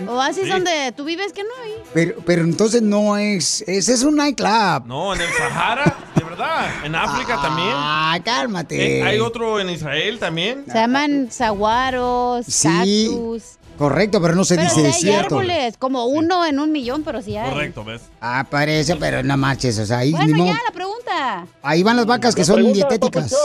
Oasis 0.07 0.43
Sí. 0.45 0.49
donde 0.49 0.91
tú 0.95 1.03
vives 1.03 1.33
que 1.33 1.43
no 1.43 1.49
hay. 1.63 1.71
Pero, 1.93 2.15
pero 2.25 2.41
entonces 2.43 2.81
no 2.81 3.15
es. 3.17 3.61
Ese 3.67 3.93
es 3.93 4.03
un 4.03 4.15
nightclub. 4.15 4.85
No, 4.87 5.13
en 5.13 5.21
el 5.21 5.29
Sahara, 5.29 5.95
de 6.15 6.23
verdad. 6.23 6.65
En 6.83 6.95
África 6.95 7.39
también. 7.41 7.69
Ah, 7.73 8.17
cálmate. 8.23 8.99
Eh, 8.99 9.03
hay 9.03 9.19
otro 9.19 9.59
en 9.59 9.69
Israel 9.69 10.17
también. 10.19 10.65
Se 10.67 10.73
llaman 10.73 11.29
saguaros, 11.31 12.45
Sí. 12.47 12.67
cactus. 12.67 13.43
Correcto, 13.77 14.19
pero 14.19 14.33
no 14.33 14.43
se 14.43 14.55
Pero 14.55 14.67
dice 14.69 14.75
sí 14.81 14.85
hay 14.87 14.91
desierto. 14.93 15.35
árboles, 15.35 15.77
como 15.77 16.05
uno 16.05 16.43
en 16.47 16.59
un 16.59 16.71
millón, 16.71 17.03
pero 17.03 17.21
sí 17.21 17.37
hay. 17.37 17.47
Correcto, 17.51 17.83
¿ves? 17.83 18.01
Ah, 18.19 18.43
parece, 18.49 18.95
pero 18.95 19.21
no 19.21 19.37
marches. 19.37 19.77
O 19.77 19.85
sea, 19.85 19.99
ahí, 19.99 20.11
Bueno, 20.13 20.43
ya 20.47 20.53
la 20.65 20.71
pregunta. 20.73 21.45
ahí 21.61 21.83
van 21.83 21.95
las 21.97 22.07
vacas 22.07 22.33
que 22.33 22.41
La 22.41 22.45
son 22.47 22.73
dietéticas. 22.73 23.35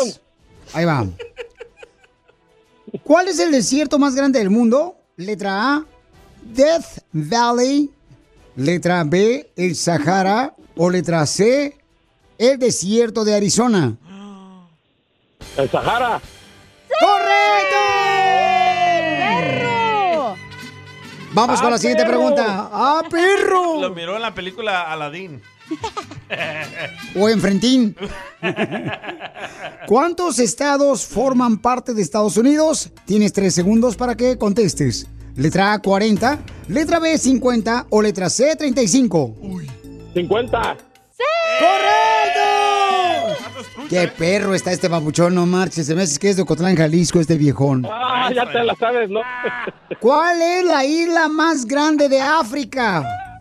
Ahí 0.72 0.86
va. 0.86 1.04
¿Cuál 3.04 3.28
es 3.28 3.38
el 3.38 3.50
desierto 3.52 3.98
más 3.98 4.14
grande 4.14 4.38
del 4.38 4.48
mundo? 4.50 4.96
Letra 5.16 5.74
A, 5.76 5.84
Death 6.44 6.98
Valley. 7.12 7.90
Letra 8.56 9.02
B, 9.04 9.50
el 9.56 9.74
Sahara. 9.76 10.54
O 10.76 10.88
letra 10.90 11.26
C, 11.26 11.76
el 12.38 12.58
desierto 12.58 13.24
de 13.24 13.34
Arizona. 13.34 13.94
El 15.56 15.70
Sahara. 15.70 16.20
¡Correcto! 17.00 17.76
¡Perro! 19.18 20.34
Vamos 21.34 21.58
con 21.60 21.68
¡Ah, 21.68 21.70
la 21.72 21.78
siguiente 21.78 22.04
perro! 22.04 22.16
pregunta. 22.18 22.44
¡Ah, 22.72 23.02
perro! 23.10 23.80
Lo 23.82 23.90
miró 23.90 24.16
en 24.16 24.22
la 24.22 24.34
película 24.34 24.90
Aladdin. 24.90 25.40
O 27.14 27.28
enfrentín. 27.28 27.94
¿Cuántos 29.86 30.38
estados 30.38 31.04
forman 31.04 31.58
parte 31.58 31.92
de 31.92 32.00
Estados 32.00 32.38
Unidos? 32.38 32.90
Tienes 33.04 33.34
tres 33.34 33.54
segundos 33.54 33.96
para 33.96 34.14
que 34.16 34.38
contestes. 34.38 35.06
Letra 35.36 35.74
A, 35.74 35.78
40. 35.78 36.38
Letra 36.68 36.98
B, 36.98 37.16
50. 37.16 37.86
O 37.90 38.02
letra 38.02 38.28
C, 38.28 38.54
35. 38.56 39.34
50. 40.14 40.76
¡Correcto! 41.58 42.40
¡Qué 43.88 44.08
perro 44.08 44.54
está 44.54 44.72
este 44.72 44.88
babuchón! 44.88 45.34
No 45.34 45.46
marches. 45.46 45.86
Se 45.86 45.94
me 45.94 46.02
hace 46.02 46.18
que 46.18 46.30
es 46.30 46.36
de 46.36 46.42
Ocotlán, 46.42 46.76
Jalisco, 46.76 47.20
este 47.20 47.36
viejón. 47.36 47.86
Ah, 47.90 48.30
ya 48.34 48.50
te 48.50 48.62
la 48.62 48.74
sabes, 48.74 49.08
¿no? 49.08 49.20
¿Cuál 50.00 50.42
es 50.42 50.64
la 50.64 50.84
isla 50.84 51.28
más 51.28 51.64
grande 51.66 52.08
de 52.08 52.20
África? 52.20 53.40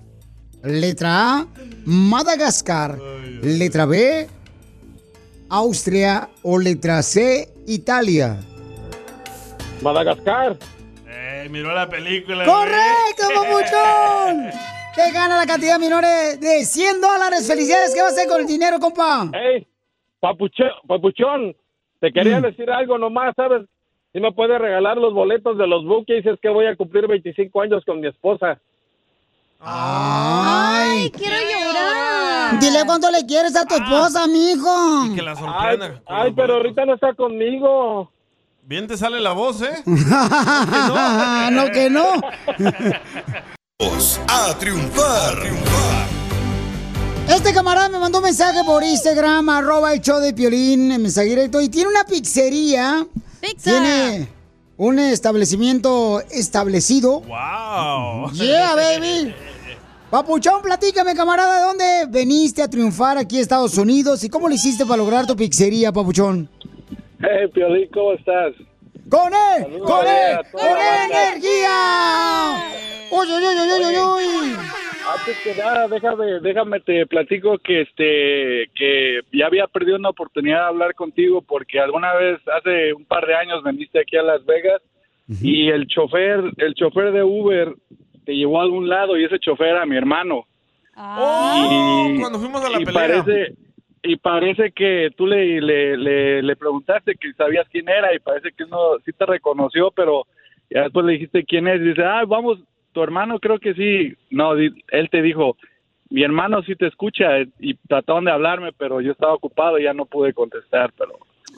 Letra 0.63 1.37
A, 1.37 1.47
Madagascar. 1.85 2.99
Letra 3.41 3.85
B, 3.85 4.27
Austria. 5.49 6.29
O 6.43 6.57
letra 6.59 7.01
C, 7.01 7.51
Italia. 7.67 8.39
Madagascar. 9.81 10.57
Miró 11.49 11.73
la 11.73 11.87
película. 11.89 12.45
¡Correcto, 12.45 13.23
babuchón! 13.35 14.51
te 14.95 15.11
gana 15.11 15.37
la 15.37 15.45
cantidad 15.45 15.79
menores 15.79 16.39
de 16.39 16.65
100 16.65 16.99
dólares. 17.01 17.47
Felicidades, 17.47 17.93
¿qué 17.93 18.01
va 18.01 18.07
a 18.07 18.11
hacer 18.11 18.27
con 18.27 18.41
el 18.41 18.47
dinero, 18.47 18.77
compa? 18.79 19.29
Hey, 19.33 19.65
papuchón, 20.19 20.67
papuchón, 20.87 21.55
te 22.01 22.11
quería 22.11 22.39
Mm. 22.39 22.43
decir 22.43 22.69
algo 22.69 22.97
nomás, 22.97 23.33
¿sabes? 23.35 23.63
Si 24.11 24.19
me 24.19 24.33
puedes 24.33 24.59
regalar 24.59 24.97
los 24.97 25.13
boletos 25.13 25.57
de 25.57 25.65
los 25.67 25.85
bookies, 25.85 26.25
es 26.25 26.37
que 26.41 26.49
voy 26.49 26.65
a 26.67 26.75
cumplir 26.75 27.07
25 27.07 27.61
años 27.61 27.83
con 27.85 28.01
mi 28.01 28.07
esposa. 28.07 28.59
Ay, 29.61 31.09
quiero 31.11 31.35
llorar. 31.37 32.59
Dile 32.59 32.79
cuánto 32.85 33.09
le 33.11 33.25
quieres 33.25 33.55
a 33.55 33.65
tu 33.65 33.75
esposa, 33.75 34.27
mijo. 34.27 35.15
Que 35.15 35.21
la 35.21 35.31
Ay, 35.31 35.37
sorprenda. 35.37 36.01
ay, 36.07 36.33
pero 36.35 36.55
ahorita 36.55 36.85
no 36.85 36.95
está 36.95 37.13
conmigo. 37.13 38.11
Bien 38.71 38.87
te 38.87 38.95
sale 38.95 39.19
la 39.19 39.33
voz, 39.33 39.61
¿eh? 39.63 39.83
no, 39.85 41.65
que 41.73 41.89
no. 41.89 42.21
A 44.29 44.57
triunfar. 44.57 45.39
Este 47.27 47.53
camarada 47.53 47.89
me 47.89 47.99
mandó 47.99 48.19
un 48.19 48.23
mensaje 48.23 48.63
por 48.65 48.81
Instagram, 48.81 49.49
arroba 49.49 49.91
el 49.91 49.99
show 49.99 50.21
de 50.21 50.31
Piolín, 50.31 50.89
en 50.89 51.01
mensaje 51.01 51.27
directo, 51.27 51.59
y 51.59 51.67
tiene 51.67 51.89
una 51.89 52.05
pizzería. 52.05 53.05
Tiene 53.61 54.29
un 54.77 54.99
establecimiento 54.99 56.21
establecido. 56.31 57.19
¡Wow! 57.19 58.31
Yeah, 58.31 58.73
baby. 58.75 59.35
Papuchón, 60.09 60.61
platícame, 60.61 61.13
camarada, 61.13 61.57
¿de 61.57 61.63
dónde 61.63 62.05
veniste 62.09 62.61
a 62.61 62.69
triunfar 62.69 63.17
aquí 63.17 63.37
a 63.37 63.41
Estados 63.41 63.77
Unidos 63.77 64.23
y 64.23 64.29
cómo 64.29 64.47
le 64.47 64.55
hiciste 64.55 64.85
para 64.85 64.95
lograr 64.95 65.27
tu 65.27 65.35
pizzería, 65.35 65.91
Papuchón? 65.91 66.49
Hey, 67.23 67.47
Piolín, 67.53 67.87
¿cómo 67.93 68.13
estás? 68.13 68.53
¡Con 69.09 69.31
él! 69.33 69.79
¡Con 69.79 70.07
él! 70.07 70.35
a 70.37 70.43
toda 70.51 70.67
¡Con 70.67 70.79
la 70.79 70.85
banda. 70.85 71.29
energía! 71.29 72.63
¡Uy, 73.11 73.27
uy, 73.27 73.43
uy, 73.43 73.71
uy, 73.73 73.85
uy, 73.85 74.25
uy! 74.47 74.55
Antes 75.13 75.37
que 75.43 75.55
nada, 75.61 75.87
déjame, 75.87 76.39
déjame 76.41 76.79
te 76.79 77.05
platico 77.07 77.57
que 77.57 77.81
este 77.81 78.71
que 78.75 79.19
ya 79.33 79.47
había 79.47 79.67
perdido 79.67 79.97
una 79.97 80.09
oportunidad 80.09 80.59
de 80.59 80.67
hablar 80.67 80.93
contigo 80.95 81.41
porque 81.41 81.79
alguna 81.79 82.13
vez 82.13 82.39
hace 82.57 82.93
un 82.93 83.03
par 83.05 83.25
de 83.25 83.35
años 83.35 83.61
veniste 83.63 83.99
aquí 83.99 84.15
a 84.15 84.21
Las 84.23 84.45
Vegas 84.45 84.81
y 85.41 85.69
el 85.69 85.87
chofer, 85.87 86.41
el 86.57 86.73
chofer 86.75 87.11
de 87.11 87.23
Uber 87.23 87.73
te 88.25 88.33
llevó 88.35 88.59
a 88.59 88.63
algún 88.63 88.87
lado 88.87 89.17
y 89.17 89.25
ese 89.25 89.39
chofer 89.39 89.67
era 89.69 89.85
mi 89.85 89.97
hermano. 89.97 90.45
Oh, 90.95 92.09
Y- 92.15 92.19
cuando 92.19 92.39
fuimos 92.39 92.63
a 92.63 92.69
la 92.69 92.81
y 92.81 92.85
pelea. 92.85 93.23
Parece, 93.23 93.55
y 94.03 94.15
parece 94.17 94.71
que 94.71 95.11
tú 95.15 95.27
le, 95.27 95.61
le, 95.61 95.97
le, 95.97 96.41
le 96.41 96.55
preguntaste 96.55 97.15
que 97.15 97.33
sabías 97.33 97.67
quién 97.69 97.87
era 97.87 98.13
y 98.13 98.19
parece 98.19 98.51
que 98.51 98.65
no, 98.65 98.97
sí 99.05 99.11
te 99.13 99.25
reconoció, 99.25 99.91
pero 99.91 100.25
ya 100.69 100.83
después 100.83 101.05
le 101.05 101.13
dijiste 101.13 101.43
quién 101.45 101.67
es. 101.67 101.81
Y 101.81 101.89
dice, 101.89 102.03
ah, 102.03 102.23
vamos, 102.25 102.59
tu 102.93 103.03
hermano 103.03 103.39
creo 103.39 103.59
que 103.59 103.73
sí. 103.73 104.15
No, 104.29 104.53
él 104.53 105.09
te 105.11 105.21
dijo, 105.21 105.55
mi 106.09 106.23
hermano 106.23 106.63
sí 106.63 106.75
te 106.75 106.87
escucha 106.87 107.41
y 107.59 107.75
trataron 107.87 108.25
de 108.25 108.31
hablarme, 108.31 108.71
pero 108.73 109.01
yo 109.01 109.11
estaba 109.11 109.33
ocupado 109.33 109.77
y 109.77 109.83
ya 109.83 109.93
no 109.93 110.05
pude 110.05 110.33
contestar, 110.33 110.91
pero... 110.97 111.13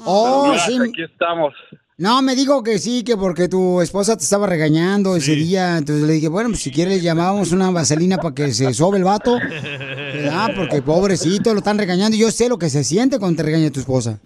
Oh, 0.05 0.41
pero 0.43 0.53
mira, 0.53 0.59
sí. 0.59 0.89
Aquí 0.89 1.03
estamos. 1.03 1.53
No, 1.95 2.23
me 2.23 2.35
dijo 2.35 2.63
que 2.63 2.79
sí, 2.79 3.03
que 3.03 3.15
porque 3.15 3.47
tu 3.47 3.79
esposa 3.79 4.17
te 4.17 4.23
estaba 4.23 4.47
regañando 4.47 5.15
ese 5.15 5.35
día. 5.35 5.77
Entonces 5.77 6.07
le 6.07 6.13
dije, 6.13 6.27
bueno, 6.27 6.49
pues 6.49 6.61
si 6.61 6.71
quieres 6.71 7.03
llamábamos 7.03 7.51
una 7.51 7.69
vaselina 7.69 8.17
para 8.17 8.33
que 8.33 8.51
se 8.51 8.73
sobe 8.73 8.97
el 8.97 9.03
vato. 9.03 9.37
¿Verdad? 9.37 10.49
Porque 10.55 10.81
pobrecito, 10.81 11.53
lo 11.53 11.59
están 11.59 11.77
regañando. 11.77 12.17
Y 12.17 12.19
yo 12.19 12.31
sé 12.31 12.49
lo 12.49 12.57
que 12.57 12.71
se 12.71 12.83
siente 12.83 13.19
cuando 13.19 13.37
te 13.37 13.43
regaña 13.43 13.69
tu 13.69 13.79
esposa. 13.79 14.19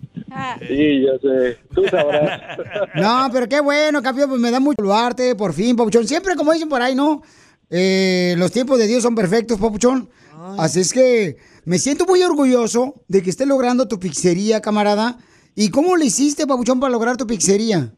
Sí, 0.66 1.02
ya 1.02 1.20
sé. 1.22 1.58
Tú 1.74 1.84
sabrás. 1.90 2.58
No, 2.96 3.30
pero 3.32 3.48
qué 3.50 3.60
bueno, 3.60 4.02
campeón, 4.02 4.30
pues 4.30 4.42
me 4.42 4.50
da 4.50 4.60
mucho 4.60 4.76
saludarte, 4.78 5.36
por 5.36 5.54
fin, 5.54 5.76
Papuchón. 5.76 6.08
Siempre, 6.08 6.36
como 6.36 6.54
dicen 6.54 6.70
por 6.70 6.82
ahí, 6.82 6.96
¿no? 6.96 7.22
Eh, 7.70 8.34
los 8.38 8.52
tiempos 8.52 8.80
de 8.80 8.88
Dios 8.88 9.04
son 9.04 9.14
perfectos, 9.14 9.60
Papuchón. 9.60 10.10
Así 10.58 10.80
es 10.80 10.94
que 10.94 11.38
me 11.66 11.80
siento 11.80 12.06
muy 12.06 12.24
orgulloso 12.24 13.04
de 13.08 13.22
que 13.22 13.30
estés 13.30 13.48
logrando 13.48 13.88
tu 13.88 14.00
pizzería, 14.00 14.62
camarada. 14.62 15.18
¿Y 15.60 15.72
cómo 15.72 15.98
le 15.98 16.06
hiciste, 16.06 16.46
Papuchón, 16.46 16.80
para 16.80 16.92
lograr 16.92 17.18
tu 17.18 17.26
pizzería? 17.26 17.90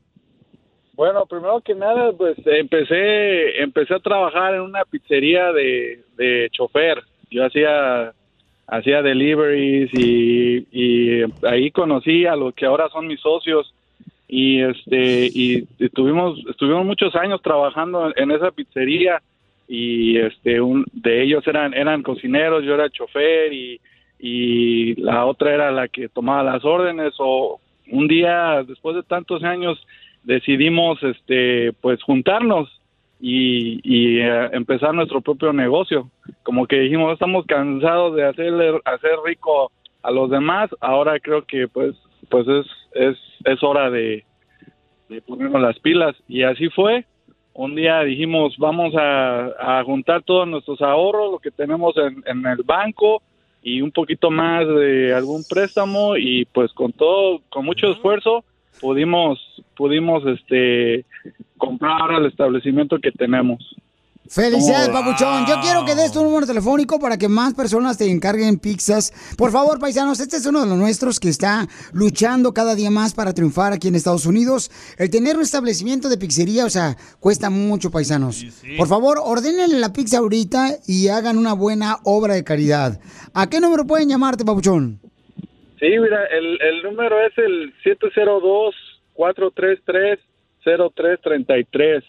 Bueno, 0.93 1.25
primero 1.25 1.59
que 1.59 1.75
nada, 1.75 2.13
pues 2.13 2.37
empecé, 2.45 3.61
empecé 3.61 3.95
a 3.95 3.99
trabajar 3.99 4.55
en 4.55 4.61
una 4.61 4.85
pizzería 4.85 5.51
de, 5.51 6.01
de 6.15 6.47
chofer. 6.53 7.03
Yo 7.29 7.45
hacía, 7.45 8.13
hacía 8.65 9.01
deliveries 9.01 9.93
y, 9.93 10.67
y 10.71 11.23
ahí 11.45 11.69
conocí 11.71 12.25
a 12.25 12.37
los 12.37 12.53
que 12.53 12.65
ahora 12.65 12.87
son 12.93 13.07
mis 13.07 13.19
socios 13.19 13.73
y 14.29 14.61
este 14.61 15.27
y 15.33 15.67
estuvimos 15.79 16.39
estuvimos 16.49 16.85
muchos 16.85 17.13
años 17.15 17.41
trabajando 17.41 18.13
en 18.15 18.31
esa 18.31 18.51
pizzería 18.51 19.21
y 19.67 20.17
este 20.17 20.61
un 20.61 20.85
de 20.93 21.23
ellos 21.23 21.45
eran 21.47 21.73
eran 21.73 22.03
cocineros 22.03 22.63
yo 22.63 22.75
era 22.75 22.91
chofer 22.91 23.51
y 23.51 23.81
y 24.19 24.95
la 25.01 25.25
otra 25.25 25.53
era 25.53 25.71
la 25.71 25.87
que 25.87 26.09
tomaba 26.09 26.43
las 26.43 26.65
órdenes 26.65 27.13
o 27.19 27.61
un 27.89 28.07
día 28.07 28.63
después 28.67 28.95
de 28.95 29.03
tantos 29.03 29.43
años 29.43 29.81
decidimos 30.23 31.01
este 31.01 31.71
pues 31.81 32.03
juntarnos 32.03 32.69
y, 33.21 33.79
y 33.83 34.19
eh, 34.19 34.49
empezar 34.51 34.93
nuestro 34.93 35.21
propio 35.21 35.51
negocio. 35.53 36.09
Como 36.43 36.67
que 36.67 36.79
dijimos 36.79 37.13
estamos 37.13 37.45
cansados 37.45 38.15
de 38.15 38.25
hacerle 38.25 38.79
hacer 38.85 39.11
rico 39.25 39.71
a 40.03 40.11
los 40.11 40.29
demás 40.29 40.69
ahora 40.81 41.19
creo 41.19 41.45
que 41.45 41.67
pues 41.67 41.95
pues 42.29 42.47
es 42.47 42.65
es 42.93 43.17
es 43.45 43.63
hora 43.63 43.89
de, 43.89 44.25
de 45.07 45.21
ponernos 45.21 45.61
las 45.61 45.79
pilas 45.79 46.15
y 46.27 46.43
así 46.43 46.69
fue. 46.69 47.05
Un 47.53 47.75
día 47.75 48.01
dijimos 48.01 48.55
vamos 48.57 48.93
a, 48.97 49.79
a 49.79 49.83
juntar 49.85 50.23
todos 50.23 50.45
nuestros 50.45 50.81
ahorros 50.81 51.31
lo 51.31 51.39
que 51.39 51.51
tenemos 51.51 51.95
en, 51.97 52.21
en 52.25 52.45
el 52.45 52.63
banco 52.63 53.21
y 53.61 53.81
un 53.81 53.91
poquito 53.91 54.31
más 54.31 54.67
de 54.67 55.13
algún 55.13 55.43
préstamo 55.43 56.17
y 56.17 56.45
pues 56.45 56.71
con 56.73 56.93
todo 56.93 57.41
con 57.49 57.65
mucho 57.65 57.91
esfuerzo 57.91 58.43
pudimos 58.79 59.39
pudimos 59.75 60.25
este 60.25 61.05
comprar 61.57 62.11
el 62.19 62.25
establecimiento 62.25 62.99
que 62.99 63.11
tenemos 63.11 63.75
Felicidades. 64.29 64.89
Papuchón. 64.89 65.47
Yo 65.47 65.59
quiero 65.59 65.83
que 65.85 65.95
des 65.95 66.11
tu 66.11 66.23
número 66.23 66.45
telefónico 66.45 66.99
para 66.99 67.17
que 67.17 67.27
más 67.27 67.55
personas 67.55 67.97
te 67.97 68.07
encarguen 68.09 68.59
pizzas. 68.59 69.11
Por 69.35 69.51
favor, 69.51 69.79
paisanos, 69.79 70.19
este 70.19 70.37
es 70.37 70.45
uno 70.45 70.61
de 70.61 70.67
los 70.67 70.77
nuestros 70.77 71.19
que 71.19 71.29
está 71.29 71.67
luchando 71.93 72.53
cada 72.53 72.75
día 72.75 72.91
más 72.91 73.15
para 73.15 73.33
triunfar 73.33 73.73
aquí 73.73 73.87
en 73.87 73.95
Estados 73.95 74.27
Unidos. 74.27 74.69
El 74.99 75.09
tener 75.09 75.35
un 75.35 75.41
establecimiento 75.41 76.09
de 76.09 76.19
pizzería, 76.19 76.65
o 76.65 76.69
sea, 76.69 76.95
cuesta 77.19 77.49
mucho, 77.49 77.89
paisanos. 77.89 78.45
Por 78.77 78.87
favor, 78.87 79.19
ordenen 79.23 79.81
la 79.81 79.93
pizza 79.93 80.19
ahorita 80.19 80.75
y 80.87 81.07
hagan 81.07 81.39
una 81.39 81.53
buena 81.53 81.97
obra 82.03 82.35
de 82.35 82.43
caridad. 82.43 82.99
¿A 83.33 83.49
qué 83.49 83.59
número 83.59 83.87
pueden 83.87 84.09
llamarte, 84.09 84.45
Papuchón? 84.45 84.99
Sí, 85.79 85.87
mira, 85.87 86.25
el, 86.27 86.61
el 86.61 86.83
número 86.83 87.15
es 87.25 87.33
el 87.37 87.73
702-433-0333. 89.15 92.03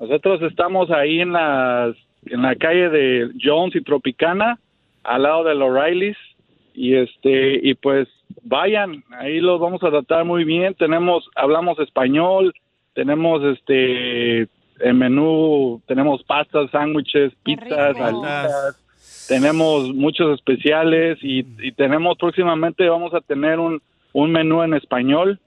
Nosotros 0.00 0.40
estamos 0.42 0.90
ahí 0.90 1.20
en, 1.20 1.32
las, 1.32 1.94
en 2.24 2.42
la 2.42 2.56
calle 2.56 2.88
de 2.88 3.30
Jones 3.40 3.76
y 3.76 3.82
Tropicana, 3.82 4.58
al 5.04 5.22
lado 5.22 5.44
de 5.44 5.54
los 5.54 5.70
O'Reillys. 5.70 6.16
Y, 6.72 6.94
este, 6.94 7.60
y 7.62 7.74
pues 7.74 8.08
vayan, 8.42 9.04
ahí 9.10 9.40
los 9.40 9.60
vamos 9.60 9.82
a 9.82 9.90
tratar 9.90 10.24
muy 10.24 10.44
bien. 10.44 10.74
Tenemos, 10.74 11.28
hablamos 11.34 11.78
español, 11.78 12.54
tenemos 12.94 13.44
este 13.44 14.48
el 14.80 14.94
menú, 14.94 15.82
tenemos 15.86 16.22
pastas, 16.22 16.70
sándwiches, 16.70 17.34
pizzas, 17.42 18.00
alitas, 18.00 18.82
tenemos 19.28 19.94
muchos 19.94 20.38
especiales 20.38 21.18
y, 21.20 21.44
y 21.60 21.72
tenemos 21.72 22.16
próximamente 22.16 22.88
vamos 22.88 23.12
a 23.12 23.20
tener 23.20 23.58
un, 23.58 23.82
un 24.14 24.32
menú 24.32 24.62
en 24.62 24.72
español 24.72 25.38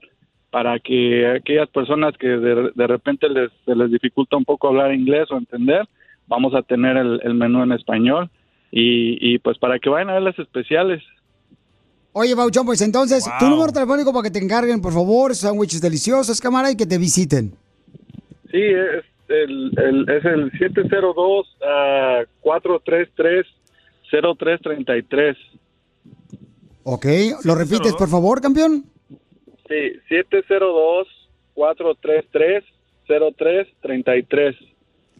para 0.54 0.78
que 0.78 1.26
aquellas 1.26 1.68
personas 1.70 2.14
que 2.16 2.28
de, 2.28 2.70
de 2.76 2.86
repente 2.86 3.28
les, 3.28 3.50
se 3.64 3.74
les 3.74 3.90
dificulta 3.90 4.36
un 4.36 4.44
poco 4.44 4.68
hablar 4.68 4.94
inglés 4.94 5.26
o 5.32 5.36
entender, 5.36 5.82
vamos 6.28 6.54
a 6.54 6.62
tener 6.62 6.96
el, 6.96 7.20
el 7.24 7.34
menú 7.34 7.64
en 7.64 7.72
español 7.72 8.30
y, 8.70 9.18
y 9.20 9.40
pues 9.40 9.58
para 9.58 9.80
que 9.80 9.90
vayan 9.90 10.10
a 10.10 10.14
ver 10.14 10.22
las 10.22 10.38
especiales. 10.38 11.02
Oye, 12.12 12.36
Papuchón, 12.36 12.66
pues 12.66 12.80
entonces, 12.82 13.24
tu 13.40 13.46
número 13.46 13.72
telefónico 13.72 14.12
para 14.12 14.22
que 14.22 14.30
te 14.30 14.38
encarguen, 14.38 14.80
por 14.80 14.92
favor, 14.92 15.34
sándwiches 15.34 15.80
deliciosos, 15.80 16.40
cámara, 16.40 16.70
y 16.70 16.76
que 16.76 16.86
te 16.86 16.98
visiten. 16.98 17.50
Sí, 18.52 18.62
es 18.62 19.04
el, 19.26 19.72
el- 19.76 20.08
es 20.08 20.24
el 20.24 20.52
702 20.56 21.56
ah, 21.66 22.20
433 22.42 23.44
0333. 24.08 25.36
¿Ok? 26.84 27.06
¿Lo 27.42 27.56
repites, 27.56 27.94
por 27.94 28.08
favor, 28.08 28.40
campeón? 28.40 28.84
Sí, 29.74 30.00
702 30.08 31.08
433 31.54 32.64
0333. 33.08 34.56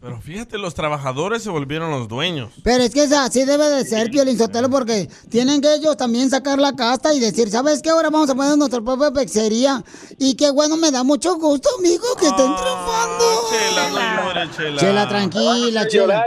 Pero 0.05 0.21
fíjate, 0.21 0.59
los 0.59 0.75
trabajadores 0.75 1.41
se 1.41 1.49
volvieron 1.49 1.89
los 1.89 2.07
dueños. 2.07 2.51
Pero 2.63 2.83
es 2.83 2.91
que 2.93 3.03
es 3.05 3.11
así 3.11 3.43
debe 3.43 3.65
de 3.71 3.85
ser, 3.85 4.11
Piolín 4.11 4.37
Sotelo, 4.37 4.69
porque 4.69 5.09
tienen 5.31 5.61
que 5.61 5.73
ellos 5.73 5.97
también 5.97 6.29
sacar 6.29 6.59
la 6.59 6.75
casta 6.75 7.11
y 7.15 7.19
decir, 7.19 7.49
¿sabes 7.49 7.81
qué? 7.81 7.89
Ahora 7.89 8.11
vamos 8.11 8.29
a 8.29 8.35
poner 8.35 8.55
nuestra 8.55 8.81
propia 8.81 9.09
pizzería. 9.11 9.83
Y 10.19 10.35
qué 10.35 10.51
bueno, 10.51 10.77
me 10.77 10.91
da 10.91 11.03
mucho 11.03 11.35
gusto, 11.37 11.69
amigo, 11.79 12.03
que 12.19 12.27
estén 12.27 12.45
triunfando. 12.53 13.25
Chela, 13.49 13.89
no 13.89 14.23
llores, 14.27 14.55
Chela. 14.55 14.77
Chela, 14.79 15.09
tranquila, 15.09 15.87
Chela. 15.87 16.23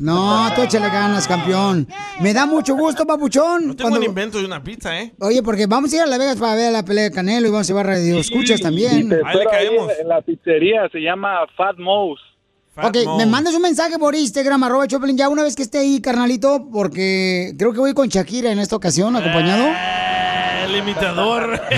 No, 0.00 0.52
tú 0.54 0.60
échale 0.62 0.88
ganas, 0.88 1.26
campeón. 1.26 1.88
Me 2.20 2.34
da 2.34 2.44
mucho 2.44 2.74
gusto, 2.76 3.06
papuchón. 3.06 3.68
No 3.68 3.74
tengo 3.76 3.88
un 3.96 4.04
invento 4.04 4.38
de 4.38 4.44
una 4.44 4.62
pizza, 4.62 5.00
¿eh? 5.00 5.14
Oye, 5.20 5.42
porque 5.42 5.66
vamos 5.66 5.90
a 5.94 5.96
ir 5.96 6.02
a 6.02 6.06
Las 6.06 6.18
Vegas 6.18 6.36
para 6.36 6.54
ver 6.54 6.72
la 6.72 6.84
pelea 6.84 7.04
de 7.04 7.10
Canelo 7.10 7.46
y 7.48 7.50
vamos 7.50 7.66
a 7.66 7.68
llevar 7.72 7.86
radio 7.86 8.18
escuchas 8.18 8.60
también. 8.60 9.10
Ahí 9.24 9.66
en- 9.66 10.00
En 10.02 10.08
la 10.08 10.20
pizzería 10.20 10.88
se 10.92 10.98
llama 10.98 11.38
Fat 11.56 11.78
Mouse. 11.78 12.20
Ok, 12.82 12.96
me 13.16 13.24
mandas 13.24 13.54
un 13.54 13.62
mensaje 13.62 13.98
por 13.98 14.14
Instagram, 14.14 14.62
arroba 14.64 14.86
Choplin, 14.86 15.16
ya 15.16 15.30
una 15.30 15.42
vez 15.42 15.56
que 15.56 15.62
esté 15.62 15.78
ahí, 15.78 15.98
carnalito, 16.00 16.68
porque 16.70 17.54
creo 17.58 17.72
que 17.72 17.80
voy 17.80 17.94
con 17.94 18.08
Shakira 18.08 18.52
en 18.52 18.58
esta 18.58 18.76
ocasión, 18.76 19.16
acompañado. 19.16 19.66
El 20.66 20.76
imitador. 20.76 21.58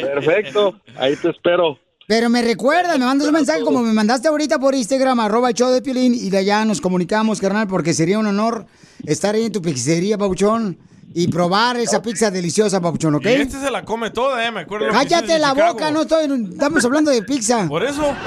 Perfecto, 0.00 0.80
ahí 0.98 1.14
te 1.14 1.30
espero. 1.30 1.78
Pero 2.08 2.28
me 2.28 2.42
recuerda, 2.42 2.98
me 2.98 3.04
mandas 3.04 3.28
un 3.28 3.34
mensaje 3.34 3.62
como 3.62 3.80
me 3.80 3.92
mandaste 3.92 4.26
ahorita 4.26 4.58
por 4.58 4.74
Instagram, 4.74 5.20
arroba 5.20 5.50
el 5.50 5.54
show 5.54 5.70
de 5.70 5.82
Piolín, 5.82 6.14
y 6.14 6.28
de 6.28 6.38
allá 6.38 6.64
nos 6.64 6.80
comunicamos, 6.80 7.40
carnal, 7.40 7.68
porque 7.68 7.94
sería 7.94 8.18
un 8.18 8.26
honor 8.26 8.66
estar 9.06 9.36
ahí 9.36 9.44
en 9.44 9.52
tu 9.52 9.62
pizzería, 9.62 10.18
Papuchón, 10.18 10.78
y 11.14 11.28
probar 11.28 11.76
esa 11.76 12.00
pizza 12.02 12.30
deliciosa, 12.30 12.80
Papuchón, 12.80 13.14
¿ok? 13.16 13.24
Y 13.26 13.28
este 13.28 13.58
se 13.58 13.70
la 13.70 13.82
come 13.84 14.10
toda, 14.10 14.44
¿eh? 14.46 14.50
Me 14.50 14.60
acuerdo. 14.60 14.88
Cállate 14.90 15.38
la 15.38 15.50
Chicago. 15.50 15.72
boca, 15.74 15.90
no 15.90 16.02
estoy, 16.02 16.24
estamos 16.52 16.84
hablando 16.84 17.10
de 17.10 17.22
pizza. 17.22 17.66
Por 17.68 17.82
eso. 17.82 18.02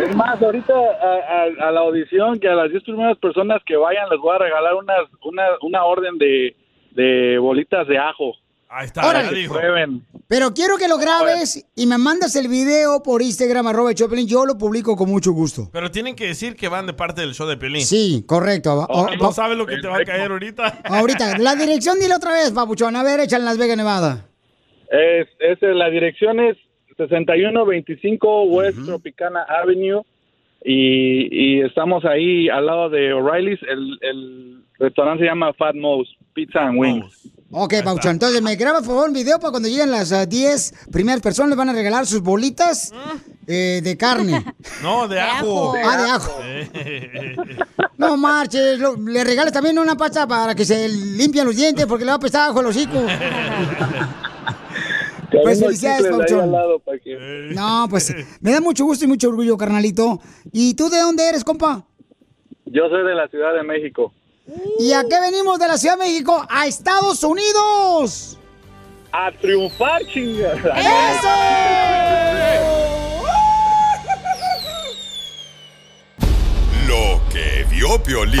Es 0.00 0.16
más, 0.16 0.40
ahorita 0.40 0.72
a, 0.72 1.64
a- 1.64 1.68
a 1.68 1.72
la 1.72 1.80
audición, 1.80 2.38
que 2.40 2.48
a 2.48 2.54
las 2.54 2.70
10 2.70 2.84
primeras 2.84 3.18
personas 3.18 3.60
que 3.66 3.76
vayan 3.76 4.08
les 4.08 4.18
voy 4.18 4.34
a 4.34 4.38
regalar 4.38 4.74
unas, 4.74 5.00
una, 5.24 5.42
una 5.62 5.84
orden 5.84 6.16
de, 6.18 6.56
de 6.92 7.38
bolitas 7.38 7.86
de 7.86 7.98
ajo. 7.98 8.32
Ahí 8.68 8.86
está, 8.86 9.06
Órale. 9.06 9.26
ya 9.28 9.32
dijo. 9.34 9.54
Prueben. 9.54 10.02
Pero 10.30 10.54
quiero 10.54 10.76
que 10.78 10.86
lo 10.86 10.96
grabes 10.96 11.66
y 11.74 11.86
me 11.86 11.98
mandas 11.98 12.36
el 12.36 12.46
video 12.46 13.02
por 13.02 13.20
Instagram, 13.20 13.66
arroba 13.66 13.92
Choplin, 13.92 14.28
yo 14.28 14.46
lo 14.46 14.56
publico 14.56 14.94
con 14.94 15.10
mucho 15.10 15.32
gusto. 15.32 15.68
Pero 15.72 15.90
tienen 15.90 16.14
que 16.14 16.28
decir 16.28 16.54
que 16.54 16.68
van 16.68 16.86
de 16.86 16.92
parte 16.92 17.20
del 17.22 17.34
show 17.34 17.48
de 17.48 17.56
Pelín. 17.56 17.82
Sí, 17.84 18.22
correcto. 18.28 18.86
O- 18.88 19.08
no 19.16 19.30
o- 19.30 19.32
sabe 19.32 19.56
lo 19.56 19.66
que 19.66 19.78
te 19.78 19.88
va 19.88 19.96
a 19.98 20.04
caer 20.04 20.30
ahorita. 20.30 20.82
Ahorita, 20.84 21.36
la 21.38 21.56
dirección 21.56 21.98
dile 21.98 22.14
otra 22.14 22.32
vez, 22.32 22.52
Papuchón, 22.52 22.94
a 22.94 23.02
ver, 23.02 23.18
echa 23.18 23.38
en 23.38 23.44
Las 23.44 23.58
Vegas, 23.58 23.76
Nevada. 23.76 24.28
Es, 24.88 25.26
es, 25.40 25.58
la 25.62 25.90
dirección 25.90 26.38
es 26.38 26.56
6125 26.96 28.42
West 28.44 28.78
Tropicana 28.84 29.42
Avenue 29.48 30.02
y, 30.64 31.56
y 31.58 31.60
estamos 31.62 32.04
ahí 32.04 32.48
al 32.48 32.66
lado 32.66 32.88
de 32.88 33.12
O'Reilly's. 33.12 33.60
El, 33.68 33.98
el 34.02 34.62
restaurante 34.78 35.24
se 35.24 35.28
llama 35.28 35.52
Fat 35.54 35.74
Mouse 35.74 36.08
Pizza 36.34 36.60
and 36.68 36.78
Wings. 36.78 37.28
Ok, 37.52 37.74
Pauchón. 37.82 38.12
Entonces, 38.12 38.40
me 38.42 38.54
graba, 38.54 38.78
por 38.78 38.86
favor, 38.88 39.08
un 39.08 39.14
video 39.14 39.40
para 39.40 39.50
cuando 39.50 39.68
lleguen 39.68 39.90
las 39.90 40.12
ah, 40.12 40.24
10 40.24 40.86
primeras 40.92 41.20
personas, 41.20 41.48
les 41.50 41.58
van 41.58 41.68
a 41.68 41.72
regalar 41.72 42.06
sus 42.06 42.20
bolitas 42.20 42.92
eh, 43.46 43.80
de 43.82 43.96
carne. 43.96 44.44
No, 44.82 45.08
de 45.08 45.20
ajo. 45.20 45.74
Ah, 45.84 45.96
de 46.02 46.10
ajo. 46.10 46.40
No 47.98 48.16
marches, 48.16 48.78
lo- 48.78 48.96
le 48.96 49.22
regales 49.24 49.52
también 49.52 49.78
una 49.78 49.94
pasta 49.94 50.26
para 50.26 50.54
que 50.54 50.64
se 50.64 50.88
limpien 50.88 51.44
los 51.44 51.54
dientes 51.54 51.84
porque 51.84 52.04
le 52.06 52.12
va 52.12 52.16
a 52.16 52.20
pesar 52.20 52.48
ajo 52.50 52.60
el 52.60 52.66
hocico. 52.66 52.92
Pues 55.30 55.58
Tengo 55.60 55.68
felicidades, 55.68 56.08
Pauchón. 56.08 56.50
lado 56.50 56.82
que- 57.04 57.50
No, 57.54 57.86
pues 57.88 58.12
me 58.40 58.50
da 58.50 58.60
mucho 58.60 58.84
gusto 58.84 59.04
y 59.04 59.08
mucho 59.08 59.28
orgullo, 59.28 59.56
carnalito. 59.56 60.20
¿Y 60.52 60.74
tú 60.74 60.88
de 60.88 60.98
dónde 60.98 61.28
eres, 61.28 61.44
compa? 61.44 61.84
Yo 62.66 62.88
soy 62.88 63.04
de 63.06 63.14
la 63.14 63.28
Ciudad 63.28 63.54
de 63.54 63.62
México. 63.62 64.12
¿Y 64.78 64.92
a 64.92 65.04
qué 65.04 65.20
venimos 65.20 65.58
de 65.58 65.68
la 65.68 65.78
Ciudad 65.78 65.96
de 65.98 66.04
México? 66.04 66.44
¡A 66.48 66.66
Estados 66.66 67.22
Unidos! 67.22 68.38
¡A 69.12 69.30
triunfar, 69.40 70.02
chinga! 70.06 70.54
Lo 76.86 77.20
que 77.30 77.64
vio 77.70 78.02
Piolín. 78.02 78.40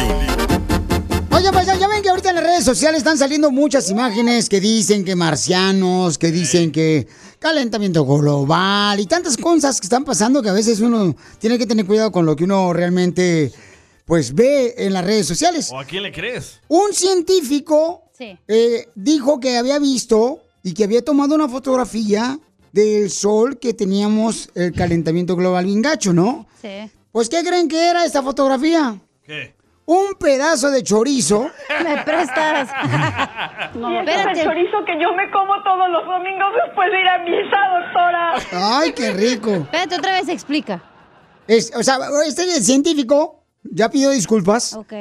Oye, 1.32 1.52
pues 1.52 1.66
ya 1.66 1.88
ven 1.88 2.02
que 2.02 2.10
ahorita 2.10 2.30
en 2.30 2.36
las 2.36 2.44
redes 2.44 2.64
sociales 2.64 2.98
están 2.98 3.16
saliendo 3.16 3.50
muchas 3.50 3.88
imágenes 3.90 4.48
que 4.48 4.60
dicen 4.60 5.04
que 5.04 5.16
marcianos, 5.16 6.18
que 6.18 6.30
dicen 6.30 6.70
que 6.72 7.06
calentamiento 7.38 8.04
global 8.04 9.00
y 9.00 9.06
tantas 9.06 9.36
cosas 9.36 9.80
que 9.80 9.86
están 9.86 10.04
pasando 10.04 10.42
que 10.42 10.50
a 10.50 10.52
veces 10.52 10.80
uno 10.80 11.16
tiene 11.38 11.56
que 11.56 11.66
tener 11.66 11.86
cuidado 11.86 12.12
con 12.12 12.26
lo 12.26 12.36
que 12.36 12.44
uno 12.44 12.72
realmente 12.72 13.52
pues 14.10 14.34
ve 14.34 14.74
en 14.76 14.92
las 14.92 15.04
redes 15.04 15.24
sociales. 15.28 15.70
¿O 15.72 15.78
a 15.78 15.84
quién 15.84 16.02
le 16.02 16.10
crees? 16.10 16.60
Un 16.66 16.92
científico 16.92 18.02
Sí. 18.10 18.36
eh, 18.48 18.88
dijo 18.96 19.38
que 19.38 19.56
había 19.56 19.78
visto 19.78 20.40
y 20.64 20.74
que 20.74 20.82
había 20.82 21.04
tomado 21.04 21.36
una 21.36 21.48
fotografía 21.48 22.36
del 22.72 23.08
sol 23.08 23.60
que 23.60 23.72
teníamos 23.72 24.50
el 24.56 24.72
calentamiento 24.72 25.36
global 25.36 25.64
bien 25.66 25.80
gacho, 25.80 26.12
¿no? 26.12 26.48
Sí. 26.60 26.90
Pues, 27.12 27.28
¿qué 27.28 27.44
creen 27.44 27.68
que 27.68 27.88
era 27.88 28.04
esta 28.04 28.20
fotografía? 28.20 28.98
¿Qué? 29.24 29.54
Un 29.86 30.14
pedazo 30.18 30.72
de 30.72 30.82
chorizo. 30.82 31.48
¿Me 31.84 32.02
prestas? 32.02 32.68
Y 33.76 33.96
ese 34.10 34.20
es 34.32 34.38
el 34.38 34.44
chorizo 34.44 34.84
que 34.86 35.00
yo 35.00 35.14
me 35.14 35.30
como 35.30 35.54
todos 35.62 35.88
los 35.88 36.04
domingos 36.04 36.48
después 36.66 36.90
de 36.90 37.00
ir 37.00 37.06
a 37.06 37.18
misa, 37.18 37.58
doctora. 37.78 38.78
Ay, 38.80 38.92
qué 38.92 39.12
rico. 39.12 39.52
Espérate, 39.52 39.94
otra 39.94 40.12
vez 40.14 40.28
explica. 40.28 40.82
Es, 41.46 41.72
o 41.76 41.82
sea, 41.84 41.98
este 42.26 42.60
científico 42.62 43.39
ya 43.64 43.90
pidió 43.90 44.10
disculpas. 44.10 44.74
Ok. 44.74 44.92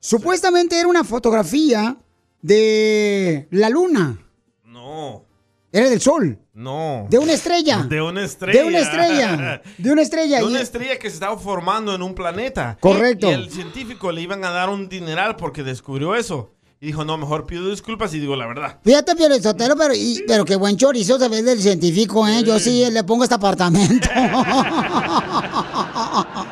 Supuestamente 0.00 0.78
era 0.78 0.88
una 0.88 1.04
fotografía 1.04 1.96
de 2.42 3.48
la 3.50 3.68
luna. 3.70 4.18
No. 4.64 5.24
Era 5.72 5.90
del 5.90 6.00
sol. 6.00 6.38
No. 6.54 7.06
De 7.10 7.18
una 7.18 7.32
estrella. 7.32 7.82
De 7.88 8.00
una 8.00 8.24
estrella. 8.24 8.60
De 8.62 8.66
una 8.68 8.78
estrella. 8.78 9.62
De 9.78 9.92
una 9.92 10.02
estrella. 10.02 10.38
De 10.38 10.44
una 10.44 10.60
estrella 10.60 10.98
que 10.98 11.08
se 11.10 11.14
estaba 11.14 11.36
formando 11.36 11.94
en 11.94 12.02
un 12.02 12.14
planeta. 12.14 12.78
Correcto. 12.80 13.28
Y 13.28 13.32
el 13.34 13.50
científico 13.50 14.12
le 14.12 14.22
iban 14.22 14.44
a 14.44 14.50
dar 14.50 14.70
un 14.70 14.88
dineral 14.88 15.36
porque 15.36 15.62
descubrió 15.62 16.14
eso. 16.14 16.52
Y 16.78 16.86
dijo, 16.86 17.04
no, 17.06 17.16
mejor 17.16 17.46
pido 17.46 17.70
disculpas 17.70 18.12
y 18.14 18.20
digo 18.20 18.36
la 18.36 18.46
verdad. 18.46 18.78
Fíjate, 18.84 19.16
Pio 19.16 19.42
Sotelo, 19.42 19.76
pero, 19.76 19.94
y- 19.94 20.22
pero 20.28 20.44
qué 20.44 20.56
buen 20.56 20.76
chorizo 20.76 21.18
se 21.18 21.28
ve 21.28 21.42
del 21.42 21.60
científico, 21.60 22.26
¿eh? 22.28 22.42
Yo 22.44 22.58
sí 22.58 22.84
le 22.90 23.02
pongo 23.02 23.24
este 23.24 23.34
apartamento. 23.34 24.08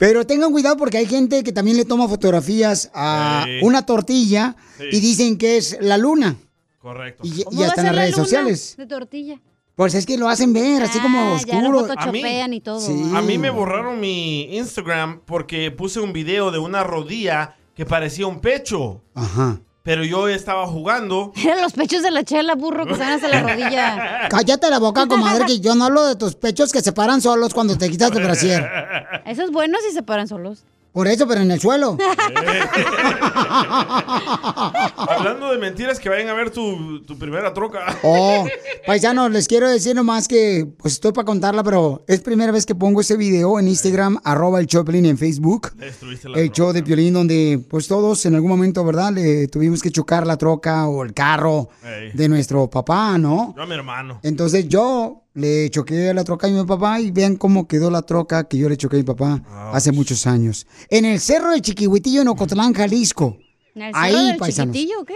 pero 0.00 0.26
tengan 0.26 0.50
cuidado 0.50 0.78
porque 0.78 0.96
hay 0.96 1.04
gente 1.04 1.44
que 1.44 1.52
también 1.52 1.76
le 1.76 1.84
toma 1.84 2.08
fotografías 2.08 2.90
a 2.94 3.42
Sí. 3.44 3.58
una 3.62 3.84
tortilla 3.84 4.56
Sí. 4.78 4.84
y 4.92 5.00
dicen 5.00 5.36
que 5.36 5.58
es 5.58 5.76
la 5.82 5.98
luna. 5.98 6.36
Correcto. 6.78 7.22
Y, 7.22 7.44
¿Cómo 7.44 7.54
y 7.54 7.60
va 7.60 7.66
a 7.66 7.68
hasta 7.68 7.82
en 7.82 7.86
las 7.88 7.94
la 7.96 8.02
redes 8.02 8.16
sociales. 8.16 8.74
De 8.78 8.86
tortilla. 8.86 9.38
Pues 9.76 9.94
es 9.94 10.06
que 10.06 10.16
lo 10.16 10.28
hacen 10.30 10.54
ver, 10.54 10.82
así 10.82 10.98
como 11.00 11.18
Ah, 11.18 11.40
ya 11.46 11.60
lo 11.60 11.68
oscuro. 11.68 11.80
photoshopean 11.86 12.54
y 12.54 12.60
todo. 12.62 12.80
Sí. 12.80 13.12
A 13.14 13.20
mí 13.20 13.36
me 13.36 13.50
borraron 13.50 14.00
mi 14.00 14.56
Instagram 14.56 15.20
porque 15.26 15.70
puse 15.70 16.00
un 16.00 16.14
video 16.14 16.50
de 16.50 16.58
una 16.58 16.82
rodilla 16.82 17.56
que 17.74 17.84
parecía 17.84 18.26
un 18.26 18.40
pecho. 18.40 19.02
Ajá. 19.14 19.60
Pero 19.82 20.04
yo 20.04 20.28
estaba 20.28 20.66
jugando. 20.66 21.32
Eran 21.42 21.62
los 21.62 21.72
pechos 21.72 22.02
de 22.02 22.10
la 22.10 22.24
chela, 22.24 22.54
burro, 22.54 22.86
que 22.86 22.94
se 22.94 23.00
van 23.00 23.12
hasta 23.12 23.28
la 23.28 23.42
rodilla. 23.42 24.28
Cállate 24.30 24.70
la 24.70 24.78
boca, 24.78 25.06
comadre, 25.06 25.46
que 25.46 25.60
yo 25.60 25.74
no 25.74 25.86
hablo 25.86 26.06
de 26.06 26.16
tus 26.16 26.34
pechos 26.34 26.72
que 26.72 26.82
se 26.82 26.92
paran 26.92 27.20
solos 27.20 27.54
cuando 27.54 27.76
te 27.78 27.88
quitas 27.90 28.10
el 28.12 28.22
brasier. 28.22 28.68
Eso 29.26 29.42
es 29.42 29.50
bueno 29.50 29.78
si 29.86 29.94
se 29.94 30.02
paran 30.02 30.28
solos. 30.28 30.64
Por 30.92 31.06
eso, 31.06 31.26
pero 31.28 31.40
en 31.40 31.50
el 31.50 31.60
suelo. 31.60 31.96
Hablando 34.96 35.52
de 35.52 35.58
mentiras, 35.58 36.00
que 36.00 36.08
vayan 36.08 36.28
a 36.28 36.34
ver 36.34 36.50
tu, 36.50 37.02
tu 37.02 37.16
primera 37.16 37.54
troca. 37.54 37.98
Oh, 38.02 38.46
paisanos, 38.86 39.30
les 39.30 39.46
quiero 39.46 39.68
decir 39.68 39.94
nomás 39.94 40.26
que, 40.26 40.66
pues 40.78 40.94
estoy 40.94 41.12
para 41.12 41.24
contarla, 41.24 41.62
pero 41.62 42.04
es 42.08 42.20
primera 42.20 42.50
vez 42.50 42.66
que 42.66 42.74
pongo 42.74 43.00
ese 43.00 43.16
video 43.16 43.60
en 43.60 43.68
Instagram, 43.68 44.18
arroba 44.24 44.58
el 44.58 44.66
Choplin 44.66 45.06
en 45.06 45.16
Facebook. 45.16 45.72
Destruiste 45.76 46.28
la 46.28 46.40
El 46.40 46.50
show 46.50 46.72
de 46.72 46.82
Piolín, 46.82 47.14
donde 47.14 47.60
pues 47.68 47.86
todos 47.86 48.26
en 48.26 48.34
algún 48.34 48.50
momento, 48.50 48.84
¿verdad? 48.84 49.12
Le 49.12 49.46
tuvimos 49.48 49.82
que 49.82 49.90
chocar 49.90 50.26
la 50.26 50.36
troca 50.36 50.88
o 50.88 51.04
el 51.04 51.14
carro 51.14 51.68
de 52.14 52.28
nuestro 52.28 52.68
papá, 52.68 53.16
¿no? 53.16 53.54
Yo 53.56 53.62
a 53.62 53.66
mi 53.66 53.74
hermano. 53.74 54.18
Entonces 54.22 54.68
yo 54.68 55.22
le 55.34 55.70
choqué 55.70 56.12
la 56.14 56.24
troca 56.24 56.46
a 56.46 56.50
mi 56.50 56.64
papá 56.64 57.00
y 57.00 57.10
vean 57.10 57.36
cómo 57.36 57.66
quedó 57.68 57.90
la 57.90 58.02
troca 58.02 58.44
que 58.48 58.58
yo 58.58 58.68
le 58.68 58.76
choqué 58.76 58.96
a 58.96 58.98
mi 58.98 59.04
papá 59.04 59.42
hace 59.72 59.92
muchos 59.92 60.26
años. 60.26 60.66
En 60.88 61.04
el 61.04 61.20
cerro 61.20 61.50
de 61.52 61.60
Chiquihuitillo, 61.60 62.22
en 62.22 62.28
Ocotlán, 62.28 62.72
Jalisco. 62.74 63.38
¿En 63.74 63.82
el 63.82 63.92
Ahí, 63.94 64.12
cerro 64.12 64.26
del 64.26 64.36
paisanos. 64.36 64.74
chiquitillo 64.74 65.00
o 65.00 65.04
qué? 65.04 65.14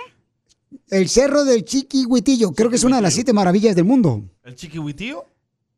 El 0.90 1.08
cerro 1.08 1.44
del 1.44 1.64
Chiquihuitillo, 1.64 2.52
creo 2.52 2.70
que 2.70 2.76
es 2.76 2.84
una 2.84 2.96
de 2.96 3.02
las 3.02 3.14
siete 3.14 3.32
maravillas 3.32 3.74
del 3.74 3.84
mundo. 3.84 4.22
¿El 4.44 4.54
chiquihuitío? 4.54 5.24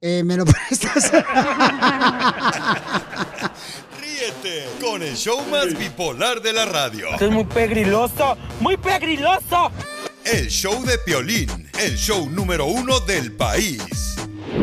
Eh, 0.01 0.23
¿Me 0.25 0.37
lo 0.37 0.45
prestas? 0.69 1.11
Ríete 4.01 4.67
con 4.81 5.03
el 5.03 5.17
show 5.17 5.39
más 5.51 5.77
bipolar 5.79 6.41
de 6.43 6.53
la 6.53 6.67
radio. 6.67 7.09
Esto 7.13 7.27
es 7.27 7.33
muy 7.33 7.45
pegriloso, 7.45 8.37
muy 8.61 8.77
pegriloso. 8.77 9.71
El 10.25 10.49
show 10.49 10.85
de 10.85 10.99
Piolín, 10.99 11.49
el 11.81 11.97
show 11.97 12.29
número 12.29 12.67
uno 12.67 12.99
del 13.01 13.33
país. 13.33 14.16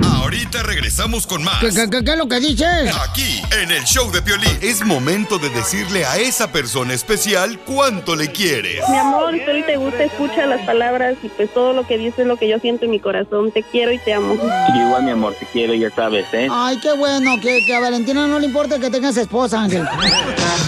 Ahorita 0.03 0.63
regresamos 0.63 1.27
con 1.27 1.43
más. 1.43 1.59
¿Qué, 1.59 1.69
qué, 1.69 1.89
qué, 1.89 2.03
qué 2.03 2.11
es 2.11 2.17
lo 2.17 2.27
que 2.27 2.39
dices? 2.39 2.95
Aquí, 3.07 3.41
en 3.61 3.71
el 3.71 3.83
show 3.83 4.11
de 4.11 4.21
Piolín. 4.21 4.57
Es 4.61 4.83
momento 4.83 5.37
de 5.37 5.49
decirle 5.49 6.05
a 6.05 6.17
esa 6.17 6.51
persona 6.51 6.93
especial 6.93 7.59
cuánto 7.59 8.15
le 8.15 8.31
quieres. 8.31 8.81
Mi 8.89 8.97
amor, 8.97 9.33
si 9.33 9.49
hoy 9.49 9.63
te 9.63 9.77
gusta, 9.77 10.03
escucha 10.03 10.45
las 10.45 10.65
palabras 10.65 11.15
y 11.21 11.29
pues 11.29 11.53
todo 11.53 11.73
lo 11.73 11.85
que 11.85 11.97
dices 11.97 12.19
es 12.19 12.27
lo 12.27 12.37
que 12.37 12.47
yo 12.47 12.57
siento 12.59 12.85
en 12.85 12.91
mi 12.91 12.99
corazón. 12.99 13.51
Te 13.51 13.63
quiero 13.63 13.91
y 13.91 13.99
te 13.99 14.13
amo. 14.13 14.35
Yo 14.35 14.87
igual, 14.87 15.03
mi 15.03 15.11
amor, 15.11 15.35
te 15.39 15.45
quiero, 15.51 15.73
ya 15.73 15.89
sabes, 15.91 16.25
¿eh? 16.33 16.47
Ay, 16.49 16.79
qué 16.81 16.93
bueno, 16.93 17.35
que, 17.41 17.65
que 17.65 17.75
a 17.75 17.79
Valentina 17.79 18.25
no 18.27 18.39
le 18.39 18.47
importa 18.47 18.79
que 18.79 18.89
tengas 18.89 19.17
esposa, 19.17 19.61
Ángel. 19.61 19.85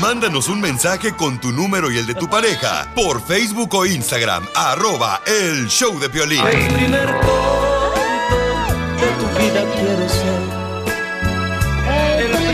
Mándanos 0.01 0.47
un 0.49 0.59
mensaje 0.59 1.16
con 1.16 1.39
tu 1.39 1.51
número 1.51 1.91
y 1.91 1.97
el 1.97 2.05
de 2.05 2.16
tu 2.16 2.30
pareja 2.30 2.91
por 2.95 3.26
Facebook 3.26 3.74
o 3.74 3.86
Instagram, 3.86 4.45
arroba 4.53 5.22
el 5.26 5.68
show 5.68 5.97
de 5.99 6.09
Piolín. 6.09 6.45
El 6.45 6.74
primer 6.74 7.07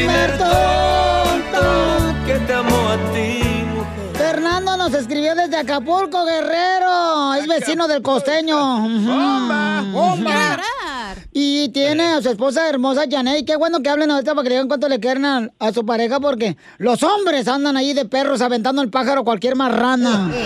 primer 0.01 0.37
tonto 0.37 2.15
que 2.25 2.33
te 2.47 2.53
amó 2.53 2.89
a 2.89 2.97
ti, 3.13 3.63
mujer. 3.73 4.15
Fernando 4.15 4.77
nos 4.77 4.93
escribió 4.93 5.35
desde 5.35 5.57
Acapulco, 5.57 6.25
Guerrero. 6.25 7.33
Es 7.35 7.47
vecino 7.47 7.87
del 7.87 8.01
costeño. 8.01 8.57
¡Bomba! 8.57 9.83
¡Bomba! 9.91 10.57
Y 11.33 11.69
tiene 11.69 12.03
a 12.03 12.21
su 12.21 12.29
esposa 12.29 12.67
hermosa 12.67 13.03
Janet. 13.09 13.39
Y 13.39 13.45
qué 13.45 13.55
bueno 13.55 13.81
que 13.81 13.89
hablen 13.89 14.11
ahorita 14.11 14.33
para 14.35 14.43
que 14.43 14.49
le 14.49 14.55
digan 14.55 14.67
cuánto 14.67 14.89
le 14.89 14.99
quieren 14.99 15.25
a, 15.25 15.71
su 15.73 15.85
pareja, 15.85 16.19
porque 16.19 16.57
los 16.77 17.01
hombres 17.03 17.47
andan 17.47 17.77
ahí 17.77 17.93
de 17.93 18.05
perros 18.05 18.41
aventando 18.41 18.81
el 18.81 18.89
pájaro 18.89 19.21
a 19.21 19.23
cualquier 19.23 19.55
marrana. 19.55 20.29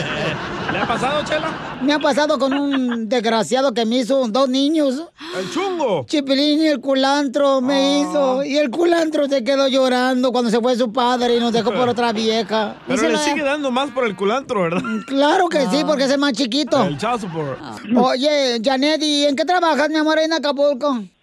¿Le 0.72 0.80
ha 0.80 0.88
pasado, 0.88 1.24
Chela? 1.24 1.80
Me 1.82 1.94
ha 1.94 2.00
pasado 2.00 2.38
con 2.40 2.52
un 2.54 3.08
desgraciado 3.08 3.74
que 3.74 3.86
me 3.86 3.98
hizo 3.98 4.28
dos 4.28 4.50
niños. 4.50 5.04
¿El 5.38 5.50
chungo? 5.52 6.06
Chipilín 6.08 6.62
y 6.62 6.68
el 6.68 6.82
culantro 6.82 7.62
me 7.62 8.00
hizo. 8.02 8.44
Y 8.44 8.58
el 8.58 8.70
culantro 8.72 9.28
se 9.28 9.44
quedó 9.44 9.68
llorando 9.68 10.32
cuando 10.32 10.50
se 10.50 10.60
fue 10.60 10.76
su 10.76 10.92
padre 10.92 11.38
y 11.38 11.40
nos 11.40 11.54
dejó 11.54 11.72
por 11.72 11.88
otra 11.88 12.12
vieja. 12.12 12.76
Pero 12.88 13.02
le 13.04 13.10
la- 13.12 13.20
sigue 13.20 13.44
dando 13.44 13.72
más 13.72 13.92
por 13.92 14.06
el 14.06 14.16
culantro, 14.16 14.64
¿verdad? 14.64 14.82
Claro 15.08 15.48
que 15.50 15.68
sí, 15.68 15.84
porque 15.86 16.06
es 16.06 16.12
el 16.12 16.20
más 16.20 16.34
chiquito. 16.34 16.84
El 16.84 16.98
child 16.98 17.22
support. 17.22 17.60
Oye, 17.96 18.60
Janet, 18.64 19.02
¿y 19.04 19.26
en 19.26 19.36
qué 19.36 19.46
trabajas, 19.46 19.90
mi 19.90 19.96
amor, 19.98 20.18
ahí 20.18 20.26
en 20.26 20.34
Acapulco? 20.34 20.75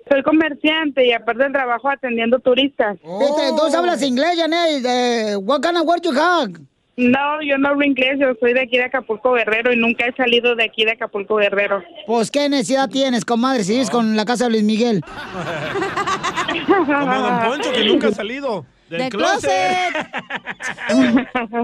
Soy 0.08 0.22
comerciante 0.22 1.06
y 1.06 1.12
aparte 1.12 1.44
del 1.44 1.52
trabajo 1.52 1.88
atendiendo 1.88 2.38
turistas. 2.38 2.96
Este, 2.96 3.48
¿Tú 3.56 3.76
hablas 3.76 4.02
inglés, 4.02 4.36
Janet? 4.36 4.84
Eh, 4.84 5.36
what 5.36 5.60
kind 5.60 5.78
of 5.78 5.86
word 5.86 6.02
you 6.02 6.12
have? 6.12 6.52
No, 6.96 7.40
yo 7.42 7.56
no 7.56 7.70
hablo 7.70 7.84
inglés, 7.84 8.18
yo 8.20 8.34
soy 8.38 8.52
de 8.52 8.60
aquí 8.60 8.76
de 8.76 8.84
Acapulco 8.84 9.32
Guerrero 9.32 9.72
y 9.72 9.76
nunca 9.76 10.06
he 10.06 10.12
salido 10.12 10.54
de 10.54 10.64
aquí 10.64 10.84
de 10.84 10.92
Acapulco 10.92 11.36
Guerrero. 11.36 11.82
Pues, 12.06 12.30
¿qué 12.30 12.50
necesidad 12.50 12.90
tienes, 12.90 13.24
comadre, 13.24 13.64
si 13.64 13.72
vives 13.72 13.88
con 13.88 14.14
la 14.14 14.26
casa 14.26 14.44
de 14.44 14.50
Luis 14.50 14.62
Miguel? 14.62 15.02
Como 16.66 16.84
Don 16.94 17.40
Poncho, 17.40 17.72
que 17.72 17.84
nunca 17.84 18.08
ha 18.08 18.12
salido 18.12 18.66
del 18.92 19.00
Del 19.00 19.10
closet. 19.10 19.50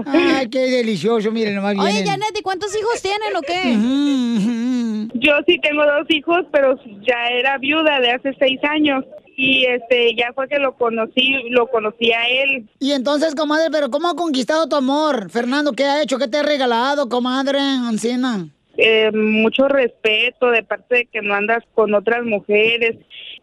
Ay, 0.07 0.49
qué 0.49 0.59
delicioso, 0.59 1.31
miren, 1.31 1.55
nomás 1.55 1.77
Oye, 1.77 1.93
vienen. 1.93 2.07
Janet, 2.07 2.37
¿y 2.37 2.41
cuántos 2.41 2.75
hijos 2.77 3.01
tienen 3.01 3.35
o 3.35 3.41
qué? 3.41 5.19
Yo 5.19 5.33
sí 5.47 5.59
tengo 5.61 5.85
dos 5.85 6.05
hijos, 6.09 6.45
pero 6.51 6.75
ya 7.01 7.27
era 7.31 7.57
viuda 7.57 7.99
de 7.99 8.11
hace 8.11 8.33
seis 8.39 8.59
años 8.63 9.05
y 9.37 9.65
este 9.65 10.15
ya 10.15 10.33
fue 10.33 10.49
que 10.49 10.59
lo 10.59 10.75
conocí, 10.75 11.33
lo 11.49 11.67
conocí 11.67 12.11
a 12.11 12.27
él. 12.27 12.69
Y 12.79 12.91
entonces, 12.91 13.35
comadre, 13.35 13.69
¿pero 13.71 13.89
cómo 13.89 14.09
ha 14.09 14.15
conquistado 14.15 14.67
tu 14.67 14.75
amor? 14.75 15.29
Fernando, 15.29 15.71
¿qué 15.71 15.85
ha 15.85 16.01
hecho? 16.01 16.17
¿Qué 16.17 16.27
te 16.27 16.39
ha 16.39 16.43
regalado, 16.43 17.07
comadre 17.07 17.59
Ancina? 17.59 18.49
Eh, 18.81 19.11
mucho 19.11 19.67
respeto 19.67 20.49
de 20.51 20.63
parte 20.63 20.95
de 20.95 21.05
que 21.07 21.21
no 21.21 21.33
andas 21.35 21.63
con 21.75 21.93
otras 21.93 22.23
mujeres. 22.23 22.95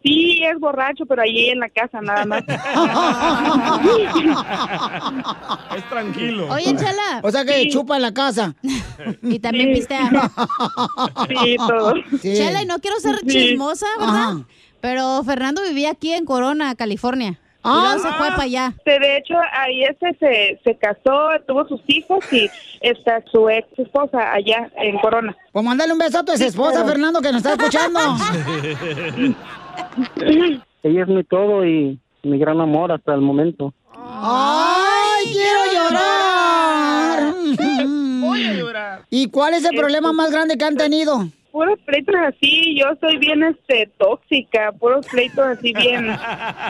Sí, 0.03 0.43
es 0.43 0.57
borracho, 0.59 1.05
pero 1.05 1.21
allí 1.21 1.49
en 1.49 1.59
la 1.59 1.69
casa 1.69 2.01
nada 2.01 2.25
más. 2.25 2.43
Es 5.77 5.89
tranquilo. 5.89 6.47
Oye, 6.49 6.75
Chela. 6.75 7.21
O 7.23 7.31
sea 7.31 7.45
que 7.45 7.67
chupa 7.69 7.95
en 7.97 8.01
la 8.01 8.13
casa. 8.13 8.55
Y 9.21 9.39
también 9.39 9.73
pistea. 9.73 10.09
Sí, 11.43 11.55
todo. 11.57 11.93
Chela, 12.21 12.63
y 12.63 12.65
no 12.65 12.79
quiero 12.79 12.99
ser 12.99 13.17
Sí. 13.19 13.27
chismosa, 13.27 13.85
¿verdad? 13.99 14.15
Ajá. 14.15 14.43
Pero 14.81 15.23
Fernando 15.23 15.61
vivía 15.63 15.91
aquí 15.91 16.13
en 16.13 16.25
Corona, 16.25 16.75
California. 16.75 17.39
Ah, 17.69 17.95
luego 17.95 17.99
se 18.09 18.13
fue 18.17 18.27
para 18.29 18.43
allá. 18.43 18.73
De 18.85 18.99
de 18.99 19.17
hecho, 19.17 19.33
ahí 19.53 19.83
este 19.83 20.15
se, 20.19 20.59
se 20.63 20.77
casó, 20.77 21.29
tuvo 21.45 21.67
sus 21.67 21.81
hijos 21.87 22.23
y 22.31 22.49
está 22.81 23.21
su 23.31 23.49
ex 23.49 23.67
esposa 23.77 24.33
allá 24.33 24.69
en 24.77 24.97
Corona. 24.99 25.35
Pues 25.51 25.65
mándale 25.65 25.91
un 25.91 25.99
beso 25.99 26.19
a 26.19 26.23
tu 26.23 26.31
ex 26.31 26.41
esposa, 26.41 26.85
Fernando, 26.85 27.21
que 27.21 27.31
nos 27.31 27.45
está 27.45 27.53
escuchando. 27.53 27.99
Ella 30.83 31.01
es 31.03 31.07
mi 31.07 31.23
todo 31.23 31.65
y 31.65 31.99
mi 32.23 32.39
gran 32.39 32.61
amor 32.61 32.91
hasta 32.91 33.13
el 33.13 33.21
momento. 33.21 33.73
¡Ay, 33.93 35.25
quiero 35.33 35.59
llorar! 35.73 37.33
Voy 38.21 38.45
a 38.45 38.53
llorar. 38.53 39.01
¿Y 39.09 39.29
cuál 39.29 39.53
es 39.55 39.65
el 39.65 39.75
problema 39.75 40.13
más 40.13 40.31
grande 40.31 40.57
que 40.57 40.65
han 40.65 40.77
tenido? 40.77 41.27
Puros 41.57 41.79
pleitos 41.87 42.13
así, 42.27 42.75
yo 42.79 42.85
soy 43.01 43.17
bien 43.17 43.41
este 43.41 43.89
tóxica, 43.97 44.71
puros 44.73 45.07
pleitos 45.07 45.43
así 45.43 45.73
bien 45.73 46.15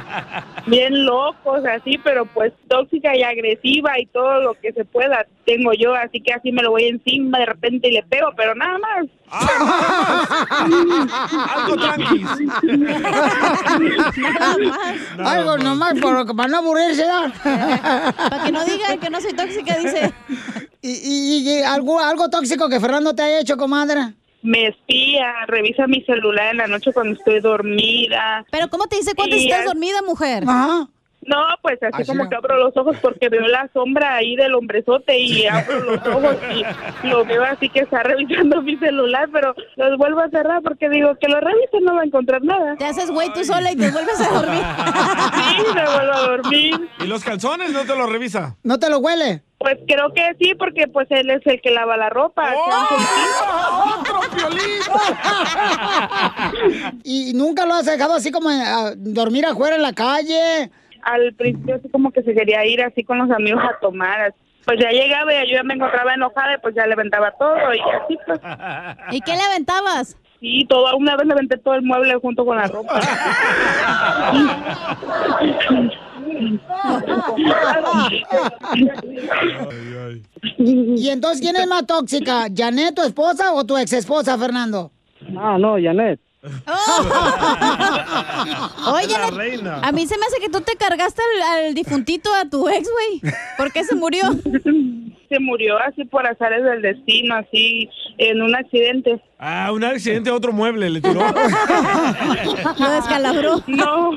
bien 0.66 1.06
locos 1.06 1.60
así, 1.66 1.98
pero 2.02 2.26
pues 2.26 2.54
tóxica 2.70 3.14
y 3.14 3.22
agresiva 3.22 4.00
y 4.00 4.06
todo 4.06 4.40
lo 4.44 4.54
que 4.54 4.72
se 4.72 4.86
pueda 4.86 5.26
tengo 5.46 5.74
yo, 5.74 5.94
así 5.94 6.22
que 6.22 6.32
así 6.34 6.54
me 6.54 6.64
lo 6.64 6.72
voy 6.72 6.86
encima 6.86 7.38
de 7.40 7.48
repente 7.48 7.90
y 7.90 7.92
le 7.96 8.04
pego, 8.04 8.30
pero 8.38 8.56
nada 8.56 8.78
más. 8.78 9.06
Algo 11.56 11.76
tranquis. 11.76 12.28
Algo 15.24 15.58
nomás 15.58 16.00
por- 16.00 16.34
para 16.36 16.50
no 16.50 16.58
aburrirse, 16.60 17.06
Para 17.44 18.44
que 18.46 18.52
no 18.54 18.64
digan 18.64 19.00
que 19.02 19.10
no 19.10 19.20
soy 19.20 19.34
tóxica, 19.34 19.78
dice. 19.78 20.14
¿Y, 20.82 20.92
y- 20.92 21.50
y 21.60 21.64
algo, 21.64 22.00
algo 22.00 22.30
tóxico 22.30 22.70
que 22.70 22.80
Fernando 22.80 23.14
te 23.14 23.22
ha 23.24 23.40
hecho, 23.42 23.58
comadre? 23.58 24.14
Me 24.42 24.68
espía, 24.68 25.46
revisa 25.48 25.88
mi 25.88 26.02
celular 26.04 26.52
en 26.52 26.58
la 26.58 26.68
noche 26.68 26.94
cuando 26.94 27.18
estoy 27.18 27.40
dormida. 27.40 28.46
Pero 28.52 28.70
¿cómo 28.70 28.88
te 28.88 28.98
dice 28.98 29.14
cuando 29.16 29.36
estás 29.36 29.66
dormida, 29.66 30.02
mujer? 30.02 30.44
Ajá. 30.48 30.88
No, 31.28 31.36
pues 31.61 31.78
así, 31.84 32.03
Así 32.03 32.05
como 32.05 32.23
no. 32.23 32.30
que 32.30 32.36
abro 32.38 32.55
los 32.57 32.75
ojos 32.78 32.95
porque 33.01 33.28
veo 33.28 33.45
la 33.47 33.69
sombra 33.73 34.15
ahí 34.15 34.38
del 34.38 34.55
hombrezote 34.55 35.17
y 35.19 35.45
abro 35.45 35.84
los 35.84 36.07
ojos 36.07 36.38
y 36.53 37.07
lo 37.07 37.25
veo 37.25 37.43
así 37.43 37.67
que 37.69 37.82
está 37.82 38.01
revisando 38.01 38.61
mi 38.61 38.78
celular, 38.78 39.28
pero 39.34 39.53
los 39.75 39.97
vuelvo 39.97 40.21
a 40.21 40.30
cerrar 40.30 40.61
porque 40.61 40.89
digo 40.89 41.15
que 41.19 41.28
lo 41.28 41.41
revise 41.41 41.82
no 41.82 41.95
va 41.95 42.01
a 42.01 42.05
encontrar 42.05 42.41
nada. 42.43 42.78
Te 42.78 42.86
haces 42.86 43.11
güey 43.11 43.32
tú 43.34 43.43
sola 43.43 43.71
y 43.71 43.75
te 43.75 43.91
vuelves 43.91 44.21
a 44.21 44.30
dormir. 44.30 44.61
sí, 45.36 45.63
me 45.75 45.86
vuelvo 45.86 46.13
a 46.13 46.21
dormir. 46.21 46.89
¿Y 46.99 47.07
los 47.07 47.23
calzones 47.23 47.71
no 47.73 47.82
te 47.82 47.95
los 47.95 48.09
revisa? 48.09 48.55
¿No 48.63 48.80
te 48.80 48.89
lo 48.89 48.99
huele? 48.99 49.43
Pues 49.57 49.78
creo 49.88 50.13
que 50.13 50.36
sí, 50.39 50.53
porque 50.55 50.88
pues 50.88 51.07
él 51.09 51.30
es 51.32 51.41
el 51.45 51.59
que 51.61 51.71
lava 51.71 51.97
la 51.97 52.09
ropa. 52.09 52.53
¡Otro 52.53 52.97
¿Y 57.03 57.34
nunca 57.34 57.65
lo 57.65 57.73
has 57.73 57.86
dejado 57.86 58.13
así 58.13 58.32
como 58.32 58.49
a 58.49 58.93
dormir 58.95 59.45
afuera 59.45 59.75
en 59.75 59.82
la 59.82 59.93
calle? 59.93 60.71
Al 61.04 61.34
principio 61.34 61.76
así 61.76 61.89
como 61.89 62.12
que 62.12 62.24
se 62.24 62.34
quería 62.34 62.66
ir 62.66 62.84
así 62.84 63.04
con 63.04 63.18
los 63.18 63.32
amigos 63.32 63.64
a 63.64 63.80
tomar. 63.80 64.34
Pues 64.66 64.80
ya 64.80 64.89
llegaba 64.89 65.34
y 65.34 65.50
yo 65.50 65.56
ya 65.56 65.64
me 65.64 65.76
encontraba 65.76 66.14
enojada 66.14 66.56
y 66.56 66.58
pues 66.60 66.76
ya 66.76 66.86
le 66.86 66.93
aventaba 66.93 67.32
todo 67.32 67.74
y 67.74 67.80
así 67.80 68.18
pues. 68.26 68.39
¿Y 69.12 69.22
qué 69.22 69.34
le 69.34 69.41
aventabas? 69.41 70.18
Sí, 70.39 70.66
todo, 70.70 70.95
una 70.98 71.16
vez 71.16 71.26
le 71.26 71.34
aventé 71.34 71.58
todo 71.58 71.76
el 71.76 71.82
mueble 71.82 72.14
junto 72.16 72.45
con 72.45 72.58
la 72.58 72.68
ropa. 72.68 73.00
¿Y 80.58 81.10
entonces 81.10 81.41
quién 81.41 81.56
es 81.56 81.68
más 81.68 81.86
tóxica? 81.86 82.48
¿Janet, 82.56 82.95
tu 82.95 83.02
esposa 83.02 83.54
o 83.54 83.66
tu 83.66 83.78
ex 83.78 83.93
esposa, 83.93 84.38
Fernando? 84.38 84.91
Ah, 85.38 85.58
no, 85.60 85.76
Janet. 85.82 86.20
Oye, 88.93 89.08
La 89.08 89.20
Janet, 89.20 89.34
reina. 89.36 89.80
a 89.82 89.91
mí 89.91 90.06
se 90.08 90.18
me 90.18 90.26
hace 90.26 90.39
que 90.39 90.50
tú 90.50 90.62
te 90.62 90.76
cargaste 90.76 91.22
al, 91.22 91.66
al 91.66 91.74
difuntito 91.74 92.34
a 92.34 92.45
tu 92.50 92.68
ex, 92.70 92.88
güey. 92.91 93.34
¿Por 93.58 93.72
qué 93.72 93.84
se 93.84 93.95
murió? 93.95 94.24
Se 95.30 95.39
murió 95.41 95.78
así 95.80 96.06
por 96.06 96.26
azares 96.26 96.64
del 96.64 96.82
destino, 96.82 97.36
así 97.36 97.89
en 98.18 98.41
un 98.41 98.56
accidente. 98.56 99.22
Ah, 99.40 99.72
un 99.72 99.84
accidente 99.84 100.32
a 100.32 100.34
otro 100.34 100.52
mueble 100.52 100.90
le 100.90 101.00
tiró. 101.00 101.20
Lo 102.80 102.92
descalabró. 102.92 103.64
No, 103.68 104.12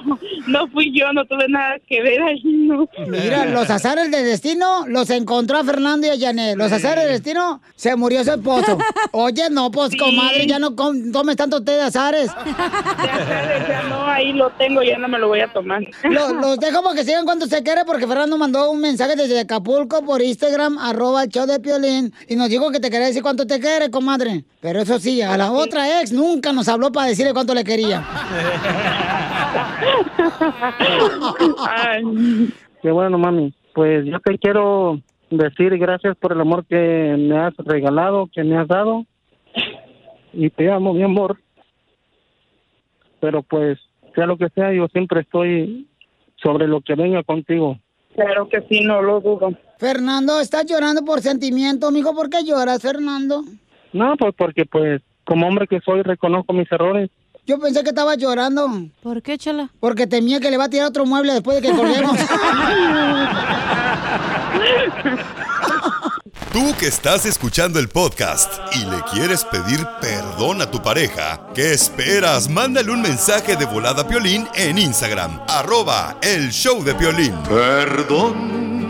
no 0.47 0.69
fui 0.69 0.93
yo, 0.99 1.13
no 1.13 1.25
tuve 1.27 1.47
nada 1.49 1.77
que 1.87 2.01
ver 2.03 2.23
ahí, 2.23 2.41
no. 2.43 2.89
Mira, 3.07 3.45
los 3.45 3.69
azares 3.69 4.11
del 4.11 4.25
destino 4.25 4.87
los 4.87 5.11
encontró 5.11 5.59
a 5.59 5.65
Fernando 5.65 6.07
y 6.07 6.11
a 6.11 6.19
Janet. 6.19 6.57
Los 6.57 6.73
azares 6.73 7.05
del 7.05 7.13
destino 7.15 7.61
se 7.77 7.95
murió 7.97 8.25
su 8.25 8.31
esposo. 8.33 8.79
Oye, 9.13 9.51
no, 9.51 9.71
pues, 9.71 9.95
comadre, 9.97 10.47
ya 10.47 10.59
no 10.59 10.75
com- 10.75 11.13
tomes 11.13 11.37
tanto 11.37 11.63
té 11.63 11.73
de 11.73 11.83
azares. 11.83 12.31
quieres. 13.01 13.69
Ya 13.69 13.83
no, 13.91 14.07
ahí 14.07 14.33
lo 14.33 14.49
tengo, 14.51 14.83
ya 14.83 14.97
no 14.99 15.07
me 15.09 15.19
lo 15.19 15.29
voy 15.29 15.41
a 15.41 15.53
tomar. 15.53 15.83
Lo- 16.05 16.33
Los 16.33 16.59
dejo 16.59 16.83
porque 16.83 17.05
sigan 17.05 17.25
cuánto 17.27 17.47
se 17.47 17.63
quiere 17.63 17.85
porque 17.85 18.07
Fernando 18.07 18.39
mandó 18.39 18.71
un 18.71 18.81
mensaje 18.81 19.17
desde 19.17 19.41
Acapulco 19.41 20.03
por 20.05 20.23
Instagram, 20.23 20.79
arroba 20.79 21.25
el 21.25 21.29
show 21.29 21.47
de 21.47 21.61
Piolín, 21.61 22.13
y 22.27 22.37
nos 22.37 22.49
dijo 22.49 22.71
que 22.71 22.81
te 22.81 22.91
quería 22.91 23.09
decir 23.09 23.23
cuánto 23.23 23.47
te 23.47 23.61
quiere, 23.61 23.91
comadre. 23.91 24.45
Pero 24.61 24.81
eso 24.83 24.99
sí, 24.99 25.10
a 25.21 25.37
la 25.37 25.53
otra 25.53 26.01
ex 26.01 26.13
nunca 26.13 26.53
nos 26.53 26.69
habló 26.69 26.93
para 26.93 27.09
decirle 27.09 27.33
cuánto 27.33 27.55
le 27.55 27.65
quería. 27.65 28.05
Qué 32.83 32.91
bueno, 32.91 33.19
mami. 33.19 33.53
Pues 33.75 34.05
yo 34.07 34.21
te 34.21 34.39
quiero 34.39 35.01
decir 35.31 35.77
gracias 35.79 36.17
por 36.17 36.33
el 36.33 36.41
amor 36.41 36.65
que 36.67 37.17
me 37.19 37.39
has 37.39 37.57
regalado, 37.59 38.29
que 38.33 38.45
me 38.45 38.57
has 38.57 38.69
dado. 38.69 39.05
Y 40.33 40.51
te 40.51 40.71
amo, 40.71 40.95
mi 40.95 41.03
amor. 41.03 41.39
Pero 43.21 43.43
pues, 43.43 43.79
sea 44.15 44.27
lo 44.27 44.39
que 44.39 44.49
sea, 44.51 44.73
yo 44.73 44.87
siempre 44.89 45.21
estoy 45.23 45.89
sobre 46.43 46.67
lo 46.67 46.81
que 46.81 46.95
venga 46.95 47.23
contigo. 47.23 47.79
Claro 48.15 48.49
que 48.49 48.61
sí, 48.69 48.81
no 48.83 49.03
lo 49.03 49.21
dudo. 49.21 49.53
Fernando, 49.79 50.41
¿estás 50.41 50.67
llorando 50.67 51.05
por 51.05 51.21
sentimiento, 51.21 51.91
mijo? 51.91 52.15
¿Por 52.15 52.29
qué 52.29 52.45
lloras, 52.45 52.83
Fernando? 52.83 53.45
No, 53.93 54.17
pues 54.17 54.35
porque 54.37 54.65
pues, 54.67 55.03
como 55.25 55.47
hombre 55.47 55.67
que 55.67 55.81
soy, 55.81 56.03
reconozco 56.03 56.53
mis 56.53 56.71
errores. 56.71 57.11
Yo 57.47 57.59
pensé 57.59 57.83
que 57.83 57.89
estaba 57.91 58.15
llorando. 58.15 58.69
¿Por 59.03 59.23
qué, 59.23 59.39
chala? 59.39 59.71
Porque 59.81 60.07
temía 60.07 60.41
que 60.41 60.51
le 60.51 60.57
va 60.57 60.65
a 60.65 60.71
tirar 60.71 60.87
otro 60.87 61.07
mueble 61.07 61.33
después 61.33 61.61
de 61.61 61.69
que 61.69 61.75
colguemos. 61.75 62.17
Tú 66.53 66.75
que 66.79 66.89
estás 66.89 67.27
escuchando 67.27 67.79
el 67.79 67.89
podcast 67.89 68.53
y 68.75 68.81
le 68.81 69.01
quieres 69.13 69.45
pedir 69.45 69.87
perdón 70.01 70.61
a 70.61 70.71
tu 70.71 70.83
pareja, 70.83 71.47
¿qué 71.55 71.73
esperas? 71.73 72.49
Mándale 72.49 72.91
un 72.91 73.03
mensaje 73.03 73.55
de 73.55 73.67
volada 73.67 74.03
a 74.03 74.09
Piolín 74.09 74.49
en 74.57 74.77
Instagram, 74.77 75.41
arroba 75.47 76.17
el 76.23 76.51
show 76.51 76.83
de 76.83 76.95
Piolín. 76.95 77.37
Perdón. 77.49 78.90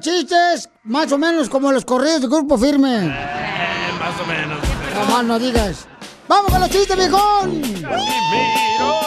Chistes, 0.00 0.68
más 0.84 1.10
o 1.12 1.18
menos 1.18 1.48
como 1.48 1.72
los 1.72 1.84
corridos 1.84 2.22
de 2.22 2.28
Grupo 2.28 2.58
Firme. 2.58 3.08
Más 3.08 4.20
o 4.20 4.26
menos. 4.26 4.58
No 4.94 5.04
más 5.12 5.24
no 5.24 5.38
digas. 5.38 5.86
¡Vamos 6.28 6.50
con 6.50 6.60
los 6.60 6.70
chistes, 6.70 6.96
viejón! 6.96 7.62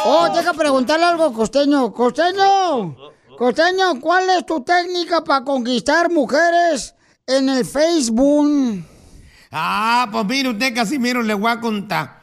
Oh, 0.05 0.29
deja 0.33 0.53
preguntarle 0.53 1.05
algo, 1.05 1.33
costeño. 1.33 1.91
Costeño, 1.91 2.95
costeño, 3.37 3.99
¿cuál 3.99 4.29
es 4.29 4.45
tu 4.45 4.63
técnica 4.63 5.23
para 5.23 5.43
conquistar 5.43 6.09
mujeres 6.09 6.95
en 7.27 7.49
el 7.49 7.65
Facebook? 7.65 8.85
Ah, 9.51 10.07
pues 10.11 10.25
mire 10.25 10.49
usted, 10.49 10.73
Casimiro, 10.73 11.21
le 11.21 11.33
voy 11.33 11.51
a 11.51 11.59
contar. 11.59 12.19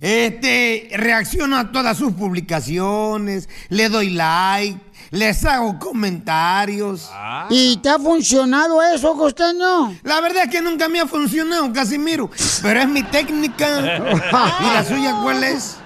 Este, 0.00 0.88
reacciono 0.94 1.58
a 1.58 1.70
todas 1.70 1.98
sus 1.98 2.14
publicaciones, 2.14 3.50
le 3.68 3.90
doy 3.90 4.10
like, 4.10 4.80
les 5.10 5.44
hago 5.44 5.78
comentarios. 5.78 7.10
¿Y 7.50 7.76
te 7.78 7.88
ha 7.88 7.98
funcionado 7.98 8.80
eso, 8.82 9.14
costeño? 9.14 9.96
La 10.02 10.20
verdad 10.20 10.44
es 10.44 10.50
que 10.50 10.60
nunca 10.60 10.88
me 10.88 11.00
ha 11.00 11.06
funcionado, 11.06 11.72
Casimiro, 11.72 12.30
pero 12.62 12.80
es 12.80 12.88
mi 12.88 13.02
técnica. 13.02 13.80
¿Y 14.60 14.64
la 14.74 14.84
suya 14.86 15.16
cuál 15.22 15.44
es? 15.44 15.76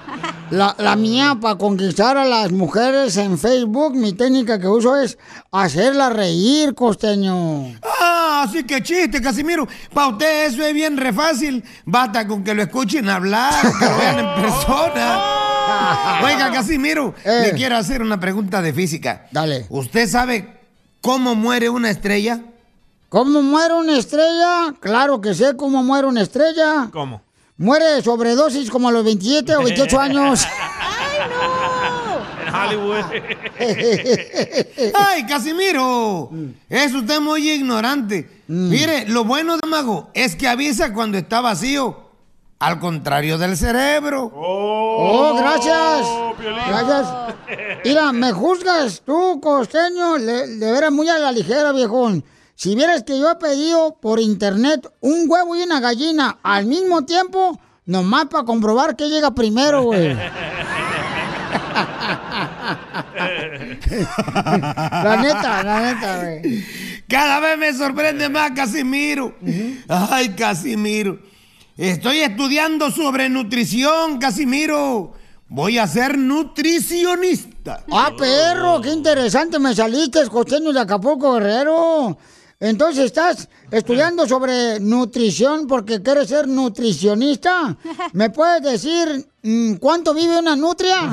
La, 0.50 0.74
la 0.78 0.94
mía 0.94 1.36
para 1.40 1.56
conquistar 1.56 2.16
a 2.16 2.24
las 2.24 2.52
mujeres 2.52 3.16
en 3.16 3.36
Facebook, 3.38 3.94
mi 3.96 4.12
técnica 4.12 4.60
que 4.60 4.68
uso 4.68 4.96
es 4.96 5.18
hacerlas 5.50 6.12
reír, 6.12 6.74
costeño. 6.74 7.74
Ah, 7.82 8.46
sí 8.52 8.62
que 8.64 8.82
chiste, 8.82 9.20
Casimiro. 9.20 9.66
Para 9.92 10.08
usted 10.08 10.46
eso 10.46 10.62
es 10.64 10.72
bien 10.72 10.96
re 10.96 11.12
fácil. 11.12 11.64
Basta 11.84 12.26
con 12.28 12.44
que 12.44 12.54
lo 12.54 12.62
escuchen 12.62 13.08
hablar, 13.08 13.54
que 13.78 13.84
lo 13.86 13.96
vean 13.96 14.18
en 14.20 14.34
persona. 14.42 15.43
Oiga, 16.24 16.50
Casimiro, 16.52 17.14
le 17.24 17.52
quiero 17.52 17.76
hacer 17.76 18.02
una 18.02 18.18
pregunta 18.20 18.62
de 18.62 18.72
física. 18.72 19.26
Dale. 19.30 19.66
¿Usted 19.68 20.08
sabe 20.08 20.60
cómo 21.00 21.34
muere 21.34 21.68
una 21.68 21.90
estrella? 21.90 22.40
¿Cómo 23.08 23.42
muere 23.42 23.74
una 23.74 23.98
estrella? 23.98 24.74
Claro 24.80 25.20
que 25.20 25.34
sé 25.34 25.56
cómo 25.56 25.82
muere 25.82 26.06
una 26.08 26.22
estrella. 26.22 26.88
¿Cómo? 26.92 27.22
Muere 27.56 27.84
de 27.86 28.02
sobredosis 28.02 28.68
como 28.70 28.88
a 28.88 28.92
los 28.92 29.04
27 29.04 29.54
o 29.56 29.62
28 29.62 30.00
años. 30.00 30.46
En 32.46 32.54
Hollywood. 32.54 33.04
¡Ay, 34.94 35.24
Casimiro! 35.26 36.30
Es 36.68 36.92
usted 36.92 37.20
muy 37.20 37.48
ignorante. 37.50 38.42
Mire, 38.48 39.06
lo 39.08 39.24
bueno 39.24 39.56
de 39.56 39.66
Mago 39.68 40.10
es 40.12 40.36
que 40.36 40.48
avisa 40.48 40.92
cuando 40.92 41.16
está 41.16 41.40
vacío. 41.40 42.03
Al 42.64 42.78
contrario 42.78 43.36
del 43.36 43.56
cerebro. 43.58 44.30
Oh, 44.34 45.36
gracias. 45.38 46.06
Gracias. 46.68 47.06
Mira, 47.84 48.12
me 48.12 48.32
juzgas 48.32 49.02
tú, 49.04 49.38
costeño, 49.42 50.16
le- 50.16 50.46
de 50.46 50.72
veras 50.72 50.90
muy 50.90 51.06
a 51.08 51.18
la 51.18 51.30
ligera, 51.30 51.72
viejón. 51.72 52.24
Si 52.54 52.74
vieras 52.74 53.02
que 53.02 53.18
yo 53.18 53.30
he 53.30 53.36
pedido 53.36 53.96
por 54.00 54.18
internet 54.18 54.88
un 55.00 55.26
huevo 55.28 55.54
y 55.56 55.62
una 55.62 55.80
gallina 55.80 56.38
al 56.42 56.64
mismo 56.64 57.04
tiempo, 57.04 57.60
nomás 57.84 58.26
para 58.26 58.44
comprobar 58.44 58.96
qué 58.96 59.08
llega 59.10 59.32
primero, 59.34 59.82
güey. 59.82 60.16
La 63.84 65.16
neta, 65.20 65.62
la 65.62 65.80
neta, 65.80 66.20
güey. 66.22 66.64
Cada 67.08 67.40
vez 67.40 67.58
me 67.58 67.72
sorprende 67.74 68.28
más, 68.28 68.52
Casimiro. 68.52 69.34
Ay, 69.88 70.30
Casimiro. 70.30 71.18
Estoy 71.76 72.20
estudiando 72.20 72.92
sobre 72.92 73.28
nutrición, 73.28 74.18
Casimiro. 74.18 75.12
Voy 75.48 75.78
a 75.78 75.88
ser 75.88 76.16
nutricionista. 76.16 77.84
Ah, 77.90 78.12
perro, 78.16 78.80
qué 78.80 78.92
interesante 78.92 79.58
me 79.58 79.74
saliste, 79.74 80.24
costeño 80.28 80.72
de 80.72 80.78
Acapulco, 80.80 81.34
Guerrero. 81.34 82.16
Entonces, 82.60 83.06
¿estás 83.06 83.48
estudiando 83.72 84.26
sobre 84.28 84.78
nutrición 84.78 85.66
porque 85.66 86.00
quieres 86.00 86.28
ser 86.28 86.46
nutricionista? 86.46 87.76
¿Me 88.12 88.30
puedes 88.30 88.62
decir 88.62 89.28
mm, 89.42 89.74
cuánto 89.74 90.14
vive 90.14 90.38
una 90.38 90.54
nutria? 90.54 91.12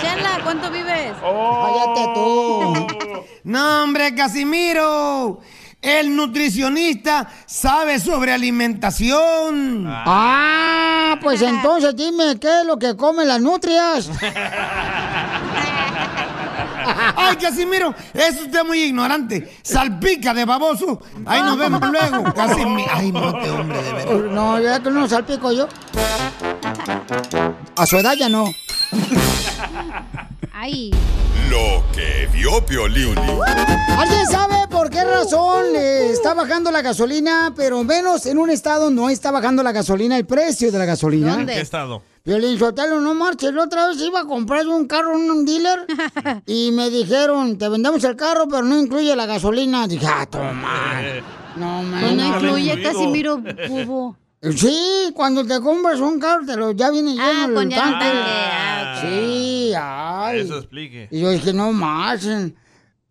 Chela, 0.00 0.40
¿cuánto 0.42 0.70
vives? 0.70 1.12
Cállate 1.20 2.14
tú. 2.14 2.86
No, 3.42 3.84
hombre, 3.84 4.14
Casimiro. 4.14 5.40
El 5.82 6.14
nutricionista 6.14 7.26
sabe 7.46 7.98
sobre 7.98 8.32
alimentación. 8.32 9.86
Ah, 9.88 11.18
pues 11.22 11.40
entonces 11.40 11.96
dime 11.96 12.38
qué 12.38 12.60
es 12.60 12.66
lo 12.66 12.78
que 12.78 12.94
comen 12.96 13.26
las 13.26 13.40
nutrias. 13.40 14.10
Ay, 17.16 17.36
Casimiro, 17.36 17.94
es 18.12 18.40
usted 18.42 18.62
muy 18.64 18.82
ignorante. 18.82 19.56
Salpica 19.62 20.34
de 20.34 20.44
baboso. 20.44 21.00
Ahí 21.24 21.40
nos 21.42 21.56
vemos 21.56 21.80
luego. 21.80 22.24
Casimiro. 22.34 22.90
Ay, 22.92 23.10
no, 23.10 23.32
te 23.38 23.50
hombre, 23.50 23.82
de 23.82 23.92
veras. 23.92 24.14
No, 24.30 24.60
ya 24.60 24.80
que 24.80 24.90
no 24.90 25.08
salpico 25.08 25.50
yo. 25.52 25.66
A 27.76 27.86
su 27.86 27.96
edad 27.96 28.14
ya 28.18 28.28
no. 28.28 28.52
Ay. 30.62 30.90
Lo 31.48 31.82
que 31.94 32.28
vio 32.34 32.64
Piolín. 32.66 33.16
¿Alguien 33.18 34.26
sabe 34.26 34.68
por 34.68 34.90
qué 34.90 35.02
razón 35.02 35.64
eh, 35.74 36.10
está 36.10 36.34
bajando 36.34 36.70
la 36.70 36.82
gasolina, 36.82 37.54
pero 37.56 37.82
menos 37.82 38.26
en 38.26 38.36
un 38.36 38.50
estado 38.50 38.90
no 38.90 39.08
está 39.08 39.30
bajando 39.30 39.62
la 39.62 39.72
gasolina, 39.72 40.18
el 40.18 40.26
precio 40.26 40.70
de 40.70 40.78
la 40.78 40.84
gasolina? 40.84 41.40
¿En 41.40 41.46
qué 41.46 41.60
estado? 41.60 42.02
Violín 42.26 42.58
Sotelo, 42.58 43.00
no 43.00 43.14
marches. 43.14 43.54
La 43.54 43.62
otra 43.64 43.88
vez 43.88 44.02
iba 44.02 44.20
a 44.20 44.24
comprar 44.26 44.66
un 44.68 44.86
carro 44.86 45.16
en 45.18 45.30
un 45.30 45.46
dealer 45.46 45.86
y 46.46 46.70
me 46.72 46.90
dijeron, 46.90 47.56
te 47.56 47.66
vendemos 47.70 48.04
el 48.04 48.14
carro, 48.16 48.46
pero 48.46 48.62
no 48.62 48.78
incluye 48.78 49.16
la 49.16 49.24
gasolina. 49.24 49.88
Dije, 49.88 50.06
ah, 50.06 50.26
toma. 50.30 51.00
No, 51.56 51.82
man. 51.82 52.00
Pues 52.02 52.12
no 52.16 52.26
incluye 52.36 52.82
Casimiro 52.82 53.38
Bubo. 53.66 54.14
Sí, 54.42 55.10
cuando 55.14 55.44
te 55.46 55.58
compras 55.60 56.00
un 56.00 56.18
carro, 56.18 56.44
te 56.46 56.56
lo, 56.56 56.70
ya 56.72 56.90
viene 56.90 57.12
lleno 57.12 57.24
Ah, 57.58 57.62
el 57.62 57.68
tanque. 57.68 58.06
ah, 58.10 58.94
ok. 58.98 59.49
Sí, 59.70 59.76
ay. 59.78 60.40
Eso 60.40 60.58
explique. 60.58 61.08
Y 61.10 61.20
yo 61.20 61.30
dije, 61.30 61.52
no 61.52 61.72
más. 61.72 62.24
¿En, 62.26 62.54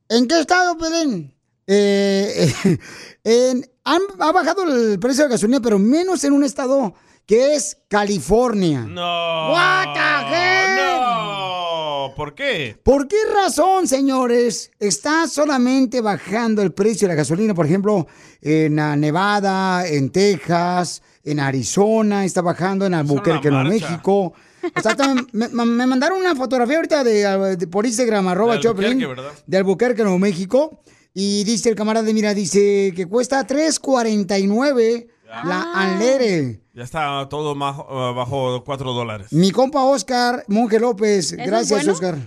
en 0.09 0.27
qué 0.27 0.39
estado, 0.39 0.77
Pelín? 0.77 1.33
Eh, 1.67 2.53
en- 3.23 3.65
han- 3.83 4.01
ha 4.19 4.31
bajado 4.31 4.63
el 4.63 4.99
precio 4.99 5.23
de 5.23 5.29
la 5.29 5.33
gasolina, 5.35 5.59
pero 5.61 5.77
menos 5.79 6.23
en 6.23 6.33
un 6.33 6.43
estado 6.43 6.93
que 7.25 7.53
es 7.55 7.77
California. 7.87 8.81
No. 8.81 9.51
What 9.51 9.93
the? 9.93 10.75
No. 10.81 12.13
¿Por 12.15 12.33
qué? 12.35 12.77
¿Por 12.83 13.07
qué 13.07 13.17
razón, 13.33 13.87
señores, 13.87 14.71
está 14.79 15.27
solamente 15.27 16.01
bajando 16.01 16.61
el 16.61 16.73
precio 16.73 17.07
de 17.07 17.13
la 17.13 17.17
gasolina? 17.19 17.53
Por 17.53 17.65
ejemplo, 17.65 18.07
en 18.41 18.75
Nevada, 18.99 19.87
en 19.87 20.09
Texas, 20.11 21.01
en 21.23 21.39
Arizona, 21.39 22.25
está 22.25 22.41
bajando 22.41 22.85
en 22.85 22.93
Albuquerque, 22.95 23.51
marcha. 23.51 23.69
México. 23.69 24.33
O 24.75 24.81
sea, 24.81 24.95
también 24.95 25.27
me, 25.31 25.47
me- 25.49 25.87
mandaron 25.87 26.19
una 26.19 26.35
fotografía 26.35 26.77
ahorita 26.77 27.03
de, 27.03 27.25
ah, 27.25 27.37
de- 27.37 27.67
por 27.67 27.85
Instagram, 27.85 28.27
arroba 28.27 28.53
De 28.53 28.59
Albuquerque, 28.67 28.91
Choplin, 28.91 29.07
¿verdad? 29.09 29.31
de 29.45 29.57
Albuquerque, 29.57 30.03
Nuevo 30.03 30.19
México. 30.19 30.81
Y 31.13 31.43
dice 31.43 31.69
el 31.69 31.75
camarada, 31.75 32.11
mira, 32.13 32.33
dice 32.33 32.93
que 32.95 33.07
cuesta 33.07 33.45
3.49 33.47 35.07
la 35.43 35.73
Anlere. 35.73 36.61
Ya 36.73 36.83
está 36.83 37.27
todo 37.29 37.55
más, 37.55 37.77
uh, 37.77 38.13
bajo 38.15 38.63
4 38.63 38.93
dólares. 38.93 39.27
Mi 39.31 39.51
compa 39.51 39.83
Oscar 39.83 40.43
Monge 40.47 40.79
López. 40.79 41.33
Gracias, 41.33 41.69
bueno? 41.79 41.93
Oscar. 41.93 42.17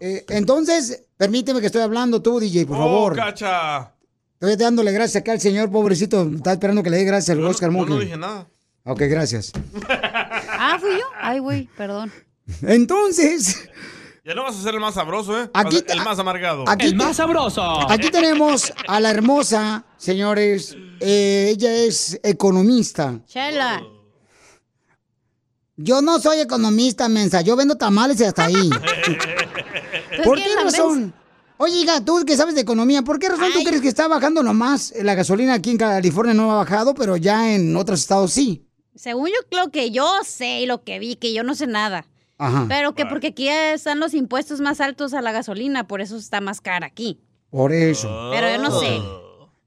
Eh, 0.00 0.24
entonces, 0.28 1.04
permíteme 1.16 1.60
que 1.60 1.66
estoy 1.66 1.82
hablando 1.82 2.20
tú, 2.22 2.40
DJ, 2.40 2.66
por 2.66 2.76
Oh, 2.76 2.80
favor. 2.80 3.16
cacha. 3.16 3.94
Estoy 4.40 4.56
dándole 4.56 4.92
gracias 4.92 5.20
acá 5.22 5.32
al 5.32 5.40
señor, 5.40 5.70
pobrecito. 5.70 6.22
Está 6.34 6.52
esperando 6.52 6.82
que 6.82 6.90
le 6.90 6.98
dé 6.98 7.04
gracias 7.04 7.36
al 7.36 7.44
Oscar 7.44 7.70
Yo 7.70 7.78
Monge. 7.78 7.90
no 7.94 7.98
dije 8.00 8.16
nada. 8.16 8.48
Ok, 8.84 9.00
gracias. 9.08 9.52
Ah, 9.88 10.76
fui 10.80 10.90
yo. 10.92 11.04
Ay, 11.20 11.38
güey, 11.38 11.68
perdón. 11.76 12.12
Entonces, 12.62 13.68
Ya 14.24 14.34
no 14.34 14.42
vas 14.42 14.56
a 14.58 14.62
ser 14.62 14.74
el 14.74 14.80
más 14.80 14.94
sabroso, 14.94 15.38
¿eh? 15.40 15.50
Aquí 15.54 15.82
el 15.88 16.02
más 16.02 16.18
amargado. 16.18 16.64
aquí 16.68 16.88
te- 16.90 16.94
Aquí 17.90 18.10
tenemos 18.10 18.72
a 18.86 19.00
la 19.00 19.10
hermosa, 19.10 19.84
señores. 19.96 20.76
Eh, 21.00 21.48
ella 21.54 21.72
es 21.74 22.18
economista. 22.22 23.20
Chela. 23.26 23.82
Yo 25.76 26.00
no 26.02 26.20
soy 26.20 26.40
economista, 26.40 27.08
mensa. 27.08 27.40
Yo 27.40 27.56
vendo 27.56 27.76
tamales 27.76 28.20
y 28.20 28.24
hasta 28.24 28.44
ahí. 28.44 28.70
¿Por 30.24 30.36
qué 30.38 30.44
quién 30.44 30.56
la 30.56 30.64
razón? 30.64 31.14
Oye, 31.56 31.80
hija, 31.80 32.04
tú 32.04 32.22
que 32.26 32.36
sabes 32.36 32.54
de 32.54 32.60
economía, 32.60 33.02
¿por 33.02 33.18
qué 33.18 33.28
razón 33.28 33.50
tú 33.52 33.62
crees 33.64 33.80
que 33.80 33.88
está 33.88 34.08
bajando 34.08 34.42
nomás 34.42 34.92
la 35.02 35.14
gasolina 35.14 35.54
aquí 35.54 35.70
en 35.70 35.78
California 35.78 36.34
no 36.34 36.50
ha 36.52 36.56
bajado, 36.56 36.94
pero 36.94 37.16
ya 37.16 37.52
en 37.54 37.76
otros 37.76 38.00
estados 38.00 38.32
sí? 38.32 38.66
Según 38.94 39.28
yo, 39.28 39.58
lo 39.62 39.70
que 39.70 39.90
yo 39.90 40.08
sé 40.24 40.60
y 40.60 40.66
lo 40.66 40.82
que 40.84 40.98
vi, 40.98 41.16
que 41.16 41.32
yo 41.32 41.42
no 41.42 41.54
sé 41.54 41.66
nada. 41.66 42.06
Ajá. 42.38 42.66
Pero 42.68 42.94
que 42.94 43.06
porque 43.06 43.28
aquí 43.28 43.48
están 43.48 44.00
los 44.00 44.14
impuestos 44.14 44.60
más 44.60 44.80
altos 44.80 45.14
a 45.14 45.22
la 45.22 45.32
gasolina, 45.32 45.86
por 45.86 46.00
eso 46.00 46.16
está 46.16 46.40
más 46.40 46.60
cara 46.60 46.86
aquí. 46.86 47.18
Por 47.50 47.72
eso. 47.72 48.30
Pero 48.32 48.50
yo 48.50 48.58
no 48.62 48.80
sé. 48.80 49.00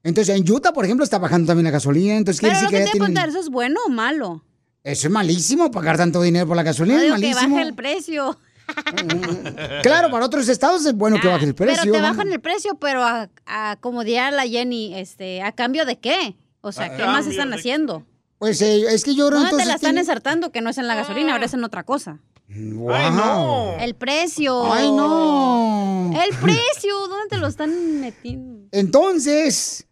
Entonces, 0.04 0.36
en 0.36 0.50
Utah, 0.50 0.72
por 0.72 0.84
ejemplo, 0.84 1.04
está 1.04 1.18
bajando 1.18 1.46
también 1.48 1.64
la 1.64 1.70
gasolina. 1.70 2.16
Entonces, 2.16 2.40
quiere 2.40 2.54
Pero 2.56 2.64
lo 2.66 2.70
que 2.70 2.76
que 2.76 2.82
te 2.84 2.88
a 2.88 2.92
tienen... 2.92 3.08
contar, 3.08 3.28
¿eso 3.30 3.40
es 3.40 3.48
bueno 3.48 3.80
o 3.86 3.90
malo? 3.90 4.44
Eso 4.84 5.08
es 5.08 5.12
malísimo, 5.12 5.70
pagar 5.70 5.96
tanto 5.96 6.22
dinero 6.22 6.46
por 6.46 6.56
la 6.56 6.62
gasolina 6.62 6.96
No 6.98 7.02
es 7.02 7.06
digo 7.06 7.16
que 7.16 7.22
malísimo. 7.34 7.54
baje 7.56 7.68
el 7.68 7.74
precio. 7.74 8.38
Claro, 9.82 10.10
para 10.10 10.26
otros 10.26 10.48
estados 10.48 10.84
es 10.86 10.94
bueno 10.94 11.18
que 11.20 11.28
baje 11.28 11.44
el 11.46 11.54
precio. 11.54 11.76
Ah, 11.78 11.82
Pero 11.84 11.94
te 11.94 12.00
bajan 12.00 12.32
el 12.32 12.40
precio, 12.40 12.74
pero 12.78 13.02
a, 13.02 13.28
a- 13.46 13.76
como 13.80 14.04
diría 14.04 14.30
la 14.30 14.42
Jenny, 14.46 14.94
este, 14.94 15.42
¿a 15.42 15.52
cambio 15.52 15.84
de 15.86 15.98
qué? 15.98 16.36
O 16.60 16.72
sea, 16.72 16.94
¿qué 16.96 17.02
A 17.02 17.06
más 17.06 17.26
están 17.26 17.50
de- 17.50 17.56
haciendo? 17.56 18.04
Pues 18.38 18.62
eh, 18.62 18.82
es 18.94 19.02
que 19.04 19.14
yo 19.14 19.28
creo 19.28 19.40
¿Dónde 19.40 19.56
te 19.56 19.64
la 19.64 19.74
están 19.74 19.90
tiene- 19.90 20.00
ensartando 20.00 20.52
que 20.52 20.60
no 20.60 20.70
es 20.70 20.78
en 20.78 20.86
la 20.86 20.94
gasolina, 20.94 21.32
ahora 21.32 21.46
es 21.46 21.54
en 21.54 21.64
otra 21.64 21.82
cosa? 21.84 22.20
¡Wow! 22.48 23.74
El 23.80 23.94
precio. 23.94 24.72
¡Ay, 24.72 24.90
no! 24.92 26.10
El 26.24 26.34
precio, 26.36 26.96
¿dónde 27.08 27.28
te 27.30 27.36
lo 27.38 27.46
están 27.48 28.00
metiendo? 28.00 28.68
Entonces, 28.72 29.86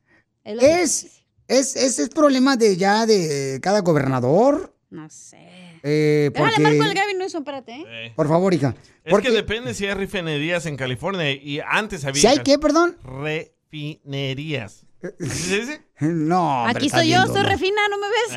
Es 0.44 0.58
que- 0.58 0.82
es, 0.82 1.04
es, 1.48 1.76
ese 1.76 2.02
es 2.04 2.08
problema 2.08 2.56
de 2.56 2.76
ya 2.76 3.04
de 3.06 3.58
cada 3.62 3.80
gobernador. 3.80 4.74
No 4.90 5.08
sé. 5.10 5.36
Eh, 5.82 6.30
Déjale 6.32 6.52
porque- 6.56 6.62
marco 6.62 6.82
al 6.84 6.94
Gavin 6.94 7.18
Newsom, 7.18 7.42
espérate, 7.42 7.72
¿eh? 7.74 8.12
Por 8.16 8.28
favor, 8.28 8.54
hija. 8.54 8.74
Es 9.04 9.18
que 9.18 9.30
depende 9.30 9.74
si 9.74 9.86
hay 9.86 9.94
refinerías 9.94 10.66
en 10.66 10.76
California 10.76 11.30
y 11.32 11.60
antes 11.60 12.04
había... 12.04 12.20
¿Si 12.20 12.26
hay 12.26 12.38
qué, 12.38 12.58
perdón? 12.58 12.96
Refinerías. 13.04 14.84
¿Así 15.20 15.48
se 15.48 15.60
dice? 15.60 15.85
No, 16.00 16.62
hombre, 16.64 16.76
Aquí 16.76 16.86
estoy 16.86 17.08
yo, 17.08 17.24
soy 17.26 17.42
no. 17.42 17.48
refina, 17.48 17.80
¿no 17.90 17.96
me 17.98 18.06
ves? 18.08 18.28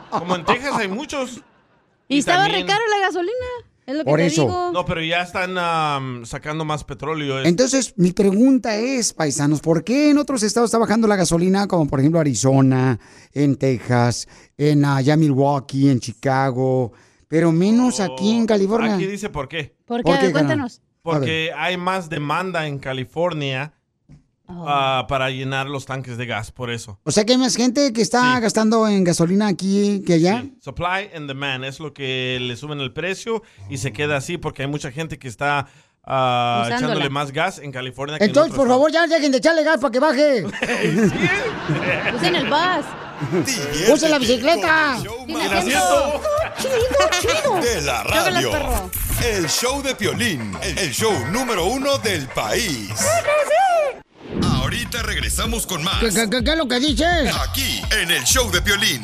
Como 0.10 0.36
en 0.36 0.44
Texas 0.44 0.72
hay 0.74 0.88
muchos. 0.88 1.40
y 2.08 2.18
estaba 2.18 2.44
también- 2.44 2.62
re 2.66 2.72
caro 2.72 2.82
la 2.90 3.06
gasolina. 3.06 3.32
Es 3.86 3.96
lo 3.96 4.04
que 4.04 4.10
Por 4.10 4.18
te 4.20 4.26
eso. 4.26 4.42
digo. 4.42 4.70
No, 4.72 4.84
pero 4.84 5.02
ya 5.02 5.22
están 5.22 6.24
sacando 6.24 6.64
más 6.64 6.84
petróleo. 6.84 7.40
Es- 7.40 7.46
Entonces, 7.48 7.94
mi 7.96 8.12
pregunta 8.12 8.76
es, 8.76 9.12
paisanos, 9.12 9.60
¿por 9.60 9.82
qué 9.82 10.10
en 10.10 10.18
otros 10.18 10.42
estados 10.44 10.68
está 10.68 10.78
bajando 10.78 11.08
la 11.08 11.16
gasolina, 11.16 11.66
como 11.66 11.88
por 11.88 11.98
ejemplo 11.98 12.20
Arizona, 12.20 13.00
en 13.32 13.56
Texas, 13.56 14.28
en 14.56 14.84
allá 14.84 15.16
Milwaukee, 15.16 15.88
en 15.90 15.98
Chicago, 15.98 16.92
pero 17.26 17.50
menos 17.52 17.98
aquí 18.00 18.36
en 18.36 18.46
California? 18.46 18.92
Oh, 18.92 18.94
Aquí 18.96 19.06
dice 19.06 19.28
por 19.28 19.48
qué. 19.48 19.74
¿Por 19.86 20.04
qué? 20.04 20.10
¿Por 20.10 20.20
qué, 20.20 20.30
Cuéntanos. 20.32 20.82
Porque 21.02 21.50
hay 21.56 21.76
más 21.76 22.08
demanda 22.10 22.66
en 22.68 22.78
California 22.78 23.72
Oh. 24.52 24.64
ah, 24.68 25.06
para 25.08 25.30
llenar 25.30 25.66
los 25.68 25.86
tanques 25.86 26.16
de 26.16 26.26
gas, 26.26 26.50
por 26.50 26.70
eso. 26.70 26.98
O 27.04 27.10
sea 27.10 27.24
que 27.24 27.32
hay 27.32 27.38
más 27.38 27.56
gente 27.56 27.92
que 27.92 28.02
está 28.02 28.38
gastando 28.40 28.86
en 28.88 29.04
gasolina 29.04 29.46
aquí 29.48 30.02
que 30.06 30.14
allá. 30.14 30.44
Supply 30.60 31.10
and 31.14 31.28
demand 31.28 31.64
es 31.64 31.78
lo 31.80 31.92
que 31.94 32.38
le 32.40 32.56
suben 32.56 32.80
el 32.80 32.92
precio 32.92 33.42
y 33.68 33.78
se 33.78 33.92
queda 33.92 34.16
así 34.16 34.38
porque 34.38 34.62
hay 34.62 34.68
mucha 34.68 34.90
gente 34.90 35.18
que 35.18 35.28
está 35.28 35.66
Usándola. 36.02 36.76
echándole 36.76 37.10
más 37.10 37.30
gas 37.32 37.58
en 37.58 37.70
California. 37.72 38.18
que 38.18 38.24
en 38.24 38.30
Entonces, 38.30 38.52
otros 38.52 38.66
por 38.66 38.68
favor, 38.74 38.90
ya 38.90 39.06
dejen 39.06 39.30
de 39.32 39.38
echarle 39.38 39.62
gas 39.62 39.78
para 39.78 39.92
que 39.92 40.00
baje. 40.00 40.44
Usen 42.16 42.34
el 42.34 42.46
bus. 42.48 42.86
Usen 43.92 44.10
la 44.10 44.18
bicicleta. 44.18 44.96
Tiene 45.02 45.32
más 45.34 45.52
asiento. 45.52 46.20
de 47.62 47.82
la 47.82 48.02
radio. 48.02 48.50
El 49.22 49.46
show 49.48 49.82
de 49.82 49.94
Piolín, 49.94 50.56
el 50.62 50.90
show 50.92 51.12
número 51.30 51.66
uno 51.66 51.98
del 51.98 52.26
país. 52.28 52.90
Ahorita 54.42 55.02
regresamos 55.02 55.66
con 55.66 55.82
más. 55.82 55.98
¿Qué, 56.00 56.08
qué- 56.10 56.30
qué- 56.30 56.44
qué 56.44 56.50
es 56.52 56.56
lo 56.56 56.68
que 56.68 56.78
dices? 56.80 57.34
Aquí, 57.48 57.80
en 58.00 58.10
el 58.10 58.22
show 58.24 58.50
de 58.50 58.62
Piolín. 58.62 59.00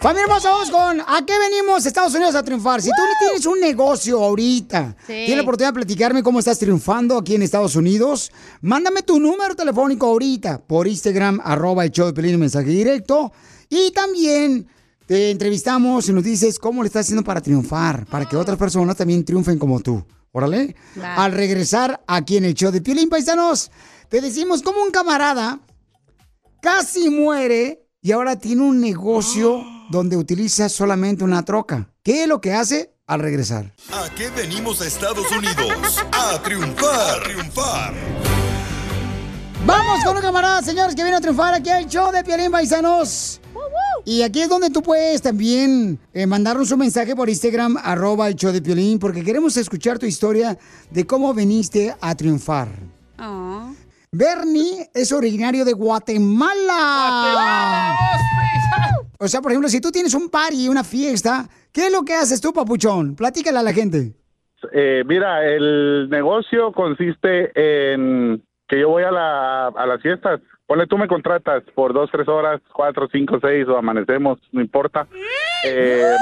Familia 0.00 0.22
hermosa, 0.24 0.48
vamos 0.50 0.70
con 0.70 1.00
¿a 1.00 1.26
qué 1.26 1.38
venimos 1.38 1.84
Estados 1.84 2.14
Unidos 2.14 2.34
a 2.34 2.42
triunfar? 2.42 2.80
Si 2.80 2.88
tú 2.88 3.02
tienes 3.18 3.44
un 3.44 3.60
negocio 3.60 4.22
ahorita, 4.24 4.96
Sí. 5.06 5.12
tienes 5.12 5.36
la 5.36 5.42
oportunidad 5.42 5.70
de 5.74 5.80
platicarme 5.80 6.22
cómo 6.22 6.38
estás 6.38 6.58
triunfando 6.58 7.18
aquí 7.18 7.34
en 7.34 7.42
Estados 7.42 7.76
Unidos, 7.76 8.30
mándame 8.62 9.02
tu 9.02 9.20
número 9.20 9.54
telefónico 9.54 10.06
ahorita 10.06 10.58
por 10.66 10.86
Instagram, 10.88 11.40
arroba 11.44 11.84
el 11.84 11.90
show 11.90 12.06
de 12.06 12.14
Pelín, 12.14 12.40
mensaje 12.40 12.70
directo. 12.70 13.30
Y 13.68 13.90
también 13.90 14.66
te 15.06 15.30
entrevistamos 15.32 16.08
y 16.08 16.12
nos 16.14 16.24
dices 16.24 16.58
cómo 16.58 16.82
le 16.82 16.86
estás 16.86 17.04
haciendo 17.04 17.22
para 17.22 17.42
triunfar, 17.42 18.06
para 18.06 18.24
que 18.26 18.36
otras 18.36 18.56
personas 18.56 18.96
también 18.96 19.22
triunfen 19.22 19.58
como 19.58 19.80
tú. 19.80 20.02
Órale. 20.32 20.76
Al 21.02 21.32
regresar 21.32 22.02
aquí 22.06 22.36
en 22.36 22.44
el 22.44 22.54
show 22.54 22.70
de 22.70 22.80
Piolín 22.80 23.08
Paisanos, 23.08 23.70
te 24.08 24.20
decimos 24.20 24.62
como 24.62 24.82
un 24.82 24.90
camarada 24.90 25.60
casi 26.62 27.10
muere 27.10 27.86
y 28.00 28.12
ahora 28.12 28.36
tiene 28.36 28.62
un 28.62 28.80
negocio 28.80 29.64
donde 29.90 30.16
utiliza 30.16 30.68
solamente 30.68 31.24
una 31.24 31.44
troca. 31.44 31.92
¿Qué 32.02 32.22
es 32.22 32.28
lo 32.28 32.40
que 32.40 32.52
hace 32.52 32.94
al 33.06 33.20
regresar? 33.20 33.74
¿A 33.92 34.08
qué 34.14 34.30
venimos 34.30 34.80
a 34.80 34.86
Estados 34.86 35.30
Unidos? 35.32 35.98
A 36.12 36.40
triunfar, 36.42 37.18
a 37.18 37.22
triunfar. 37.22 38.39
Vamos 39.66 40.02
con 40.04 40.16
un 40.16 40.22
camarada, 40.22 40.62
señores, 40.62 40.94
que 40.94 41.02
viene 41.02 41.18
a 41.18 41.20
triunfar 41.20 41.52
aquí 41.54 41.68
al 41.68 41.86
show 41.86 42.10
de 42.10 42.24
Piolín 42.24 42.50
Paisanos. 42.50 43.40
Y 44.04 44.22
aquí 44.22 44.40
es 44.40 44.48
donde 44.48 44.70
tú 44.70 44.82
puedes 44.82 45.20
también 45.20 45.98
eh, 46.14 46.26
mandarnos 46.26 46.72
un 46.72 46.78
mensaje 46.78 47.14
por 47.14 47.28
Instagram, 47.28 47.76
arroba 47.82 48.28
el 48.28 48.34
show 48.36 48.52
de 48.52 48.62
Piolín, 48.62 48.98
porque 48.98 49.22
queremos 49.22 49.56
escuchar 49.58 49.98
tu 49.98 50.06
historia 50.06 50.56
de 50.90 51.06
cómo 51.06 51.34
viniste 51.34 51.94
a 52.00 52.14
triunfar. 52.14 52.68
Oh. 53.18 53.74
Bernie 54.10 54.88
es 54.94 55.12
originario 55.12 55.64
de 55.64 55.74
Guatemala. 55.74 57.16
O 59.18 59.28
sea, 59.28 59.42
por 59.42 59.52
ejemplo, 59.52 59.68
si 59.68 59.80
tú 59.82 59.92
tienes 59.92 60.14
un 60.14 60.30
party, 60.30 60.68
una 60.68 60.82
fiesta, 60.82 61.46
¿qué 61.70 61.86
es 61.86 61.92
lo 61.92 62.02
que 62.02 62.14
haces 62.14 62.40
tú, 62.40 62.54
papuchón? 62.54 63.14
Platícale 63.14 63.58
a 63.58 63.62
la 63.62 63.74
gente. 63.74 64.14
Eh, 64.72 65.04
mira, 65.06 65.44
el 65.46 66.08
negocio 66.10 66.72
consiste 66.72 67.52
en 67.54 68.42
que 68.70 68.78
yo 68.78 68.88
voy 68.88 69.02
a, 69.02 69.10
la, 69.10 69.66
a 69.66 69.86
las 69.86 70.00
fiestas. 70.00 70.40
Ponle, 70.64 70.86
tú 70.86 70.96
me 70.96 71.08
contratas 71.08 71.64
por 71.74 71.92
dos, 71.92 72.08
tres 72.12 72.28
horas, 72.28 72.60
cuatro, 72.72 73.08
cinco, 73.10 73.38
seis 73.40 73.66
o 73.66 73.76
amanecemos, 73.76 74.38
no 74.52 74.60
importa. 74.60 75.08
Eh, 75.64 76.14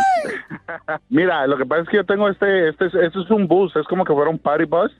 mira, 1.11 1.47
lo 1.47 1.59
que 1.59 1.67
pasa 1.67 1.83
es 1.83 1.89
que 1.91 1.99
yo 1.99 2.05
tengo 2.07 2.27
este, 2.31 2.71
este, 2.71 2.87
esto 2.87 3.21
es 3.21 3.31
un 3.31 3.47
bus, 3.47 3.77
es 3.77 3.87
como 3.87 4.07
que 4.07 4.15
fuera 4.15 4.31
un 4.31 4.39
party 4.39 4.65
bus, 4.65 4.91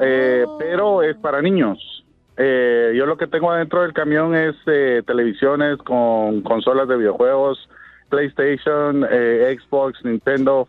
eh, 0.00 0.44
pero 0.60 1.02
es 1.02 1.16
para 1.16 1.42
niños. 1.42 2.04
Eh, 2.36 2.92
yo 2.96 3.06
lo 3.06 3.16
que 3.16 3.26
tengo 3.26 3.50
adentro 3.50 3.82
del 3.82 3.92
camión 3.92 4.36
es 4.36 4.54
eh, 4.66 5.02
televisiones 5.04 5.78
con 5.78 6.42
consolas 6.42 6.86
de 6.86 6.96
videojuegos, 6.96 7.68
PlayStation, 8.08 9.04
eh, 9.10 9.58
Xbox, 9.58 10.04
Nintendo. 10.04 10.68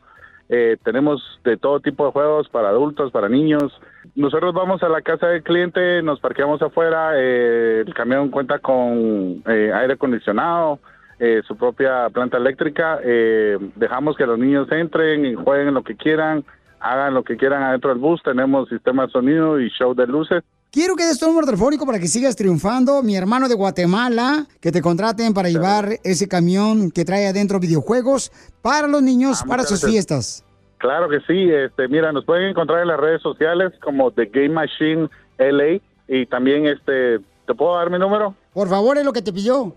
Eh, 0.50 0.78
tenemos 0.84 1.22
de 1.44 1.58
todo 1.58 1.80
tipo 1.80 2.08
de 2.08 2.12
juegos 2.12 2.50
para 2.50 2.70
adultos, 2.70 3.12
para 3.12 3.30
niños. 3.30 3.80
Nosotros 4.16 4.54
vamos 4.54 4.82
a 4.84 4.90
la 4.90 5.02
casa 5.02 5.28
del 5.28 5.44
cliente, 5.44 6.02
nos 6.02 6.20
parqueamos 6.20 6.62
afuera, 6.62 7.12
eh, 7.16 7.84
el 7.86 7.94
camión 7.94 8.30
cuenta 8.30 8.60
con 8.60 9.44
eh, 9.48 9.72
aire 9.74 9.94
acondicionado, 9.94 10.80
eh, 11.20 11.42
su 11.48 11.58
propia 11.58 12.10
planta 12.10 12.38
eléctrica, 12.38 13.00
eh, 13.04 13.58
dejamos 13.76 14.16
que 14.16 14.26
los 14.26 14.40
niños 14.40 14.72
entren 14.72 15.26
y 15.26 15.36
jueguen 15.36 15.74
lo 15.74 15.84
que 15.84 15.96
quieran, 15.96 16.46
hagan 16.80 17.14
lo 17.14 17.24
que 17.24 17.36
quieran 17.36 17.62
adentro 17.62 17.90
del 17.90 18.00
bus, 18.00 18.22
tenemos 18.24 18.70
sistema 18.70 19.06
de 19.06 19.12
sonido 19.12 19.60
y 19.60 19.70
show 19.70 19.94
de 19.94 20.08
luces. 20.08 20.44
Quiero 20.72 20.96
que 20.96 21.04
des 21.04 21.20
tu 21.20 21.26
número 21.26 21.46
telefónico 21.46 21.86
para 21.86 22.00
que 22.00 22.08
sigas 22.08 22.36
triunfando. 22.36 23.02
Mi 23.02 23.16
hermano 23.16 23.50
de 23.50 23.56
Guatemala, 23.56 24.46
que 24.62 24.72
te 24.72 24.82
contraten 24.82 25.34
para 25.34 25.50
llevar 25.50 25.98
ese 26.04 26.28
camión 26.28 26.92
que 26.92 27.06
trae 27.06 27.28
adentro 27.28 27.60
videojuegos 27.60 28.32
para 28.62 28.88
los 28.88 29.02
niños, 29.02 29.44
para 29.48 29.64
sus 29.64 29.82
gracias. 29.82 29.92
fiestas. 29.92 30.46
Claro 30.80 31.08
que 31.10 31.20
sí, 31.28 31.52
este, 31.52 31.88
mira, 31.88 32.12
nos 32.12 32.26
pueden 32.26 32.50
encontrar 32.50 32.82
en 32.82 32.88
las 32.88 33.00
redes 33.00 33.22
sociales 33.22 33.72
como 33.84 34.12
The 34.12 34.26
Game 34.26 34.50
Machine 34.50 35.10
LA 35.38 35.80
y 36.08 36.26
también, 36.26 36.66
este, 36.66 37.20
¿te 37.46 37.54
puedo 37.54 37.76
dar 37.76 37.90
mi 37.90 38.00
número? 38.00 38.34
Por 38.54 38.68
favor, 38.68 38.98
es 38.98 39.06
lo 39.06 39.14
que 39.14 39.22
te 39.22 39.32
pidió. 39.32 39.76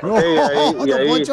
Ok, 0.00 0.18
ahí- 0.18 0.76
y 0.86 0.92
ahí-. 0.92 1.24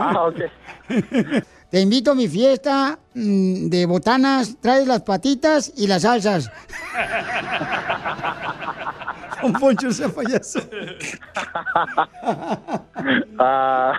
Ah, 0.00 0.26
ok. 0.26 0.40
Te 1.70 1.80
invito 1.80 2.10
a 2.10 2.14
mi 2.14 2.26
fiesta 2.26 2.98
mm, 3.14 3.68
de 3.68 3.86
botanas, 3.86 4.56
traes 4.60 4.88
las 4.88 5.02
patitas 5.02 5.72
y 5.76 5.86
las 5.86 6.02
salsas. 6.02 6.50
Don 9.42 9.52
Poncho 9.54 9.90
se 9.92 10.08
payaso. 10.08 10.60
Ah, 13.42 13.98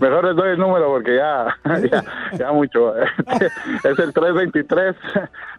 mejor 0.00 0.26
les 0.26 0.36
doy 0.36 0.50
el 0.50 0.58
número 0.58 0.86
porque 0.86 1.16
ya, 1.16 1.56
ya, 1.90 2.04
ya 2.38 2.52
mucho. 2.52 2.94
Es 2.96 3.98
el 3.98 4.14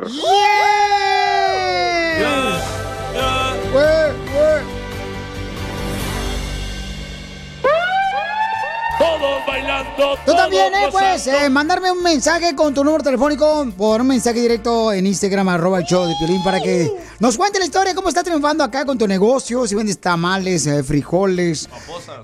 Todos 9.05 9.45
bailando. 9.45 10.17
Tú 10.25 10.33
también, 10.33 10.73
¿eh? 10.73 10.87
Pues, 10.91 11.27
eh, 11.27 11.49
mandarme 11.49 11.91
un 11.91 12.01
mensaje 12.01 12.55
con 12.55 12.73
tu 12.73 12.83
número 12.83 13.03
telefónico 13.03 13.67
por 13.77 14.01
un 14.01 14.07
mensaje 14.07 14.41
directo 14.41 14.91
en 14.91 15.05
Instagram, 15.05 15.47
arroba 15.49 15.79
el 15.79 15.85
show 15.85 16.05
de 16.07 16.15
Piolín, 16.17 16.43
para 16.43 16.59
que 16.59 16.91
nos 17.19 17.37
cuente 17.37 17.59
la 17.59 17.65
historia, 17.65 17.93
cómo 17.93 18.09
está 18.09 18.23
triunfando 18.23 18.63
acá 18.63 18.83
con 18.85 18.97
tu 18.97 19.07
negocio, 19.07 19.67
si 19.67 19.75
vendes 19.75 19.99
tamales, 19.99 20.65
eh, 20.67 20.83
frijoles, 20.83 21.69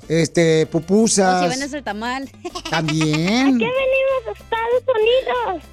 este, 0.10 0.64
O 0.64 0.68
pupusas. 0.68 1.44
si 1.44 1.50
vendes 1.50 1.74
el 1.74 1.84
tamal. 1.84 2.30
También. 2.70 3.10
qué 3.60 3.66
venimos 3.66 4.28
a 4.28 4.32
Estados 4.32 4.84
Unidos? 4.96 5.64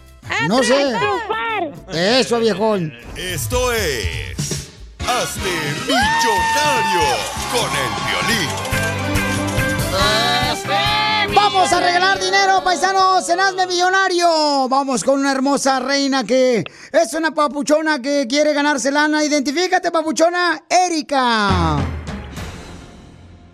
No 0.49 0.63
sé. 0.63 0.95
triunfar. 0.99 1.95
Eso, 1.97 2.39
viejón. 2.39 2.93
Esto 3.17 3.73
es. 3.73 4.69
Hazte 5.01 5.51
millonario 5.87 7.09
con 7.51 7.71
el 7.71 8.37
violín. 8.37 8.98
Vamos 11.35 11.73
a 11.73 11.81
regalar 11.81 12.21
dinero, 12.21 12.63
paisanos, 12.63 13.29
en 13.29 13.41
Hazme 13.41 13.67
Millonario. 13.67 14.69
Vamos 14.69 15.03
con 15.03 15.19
una 15.21 15.33
hermosa 15.33 15.81
reina 15.81 16.25
que 16.25 16.65
es 16.93 17.15
una 17.15 17.33
papuchona 17.33 18.01
que 18.01 18.27
quiere 18.29 18.53
ganarse 18.53 18.91
lana. 18.91 19.25
Identifícate, 19.25 19.91
papuchona, 19.91 20.63
Erika. 20.69 21.79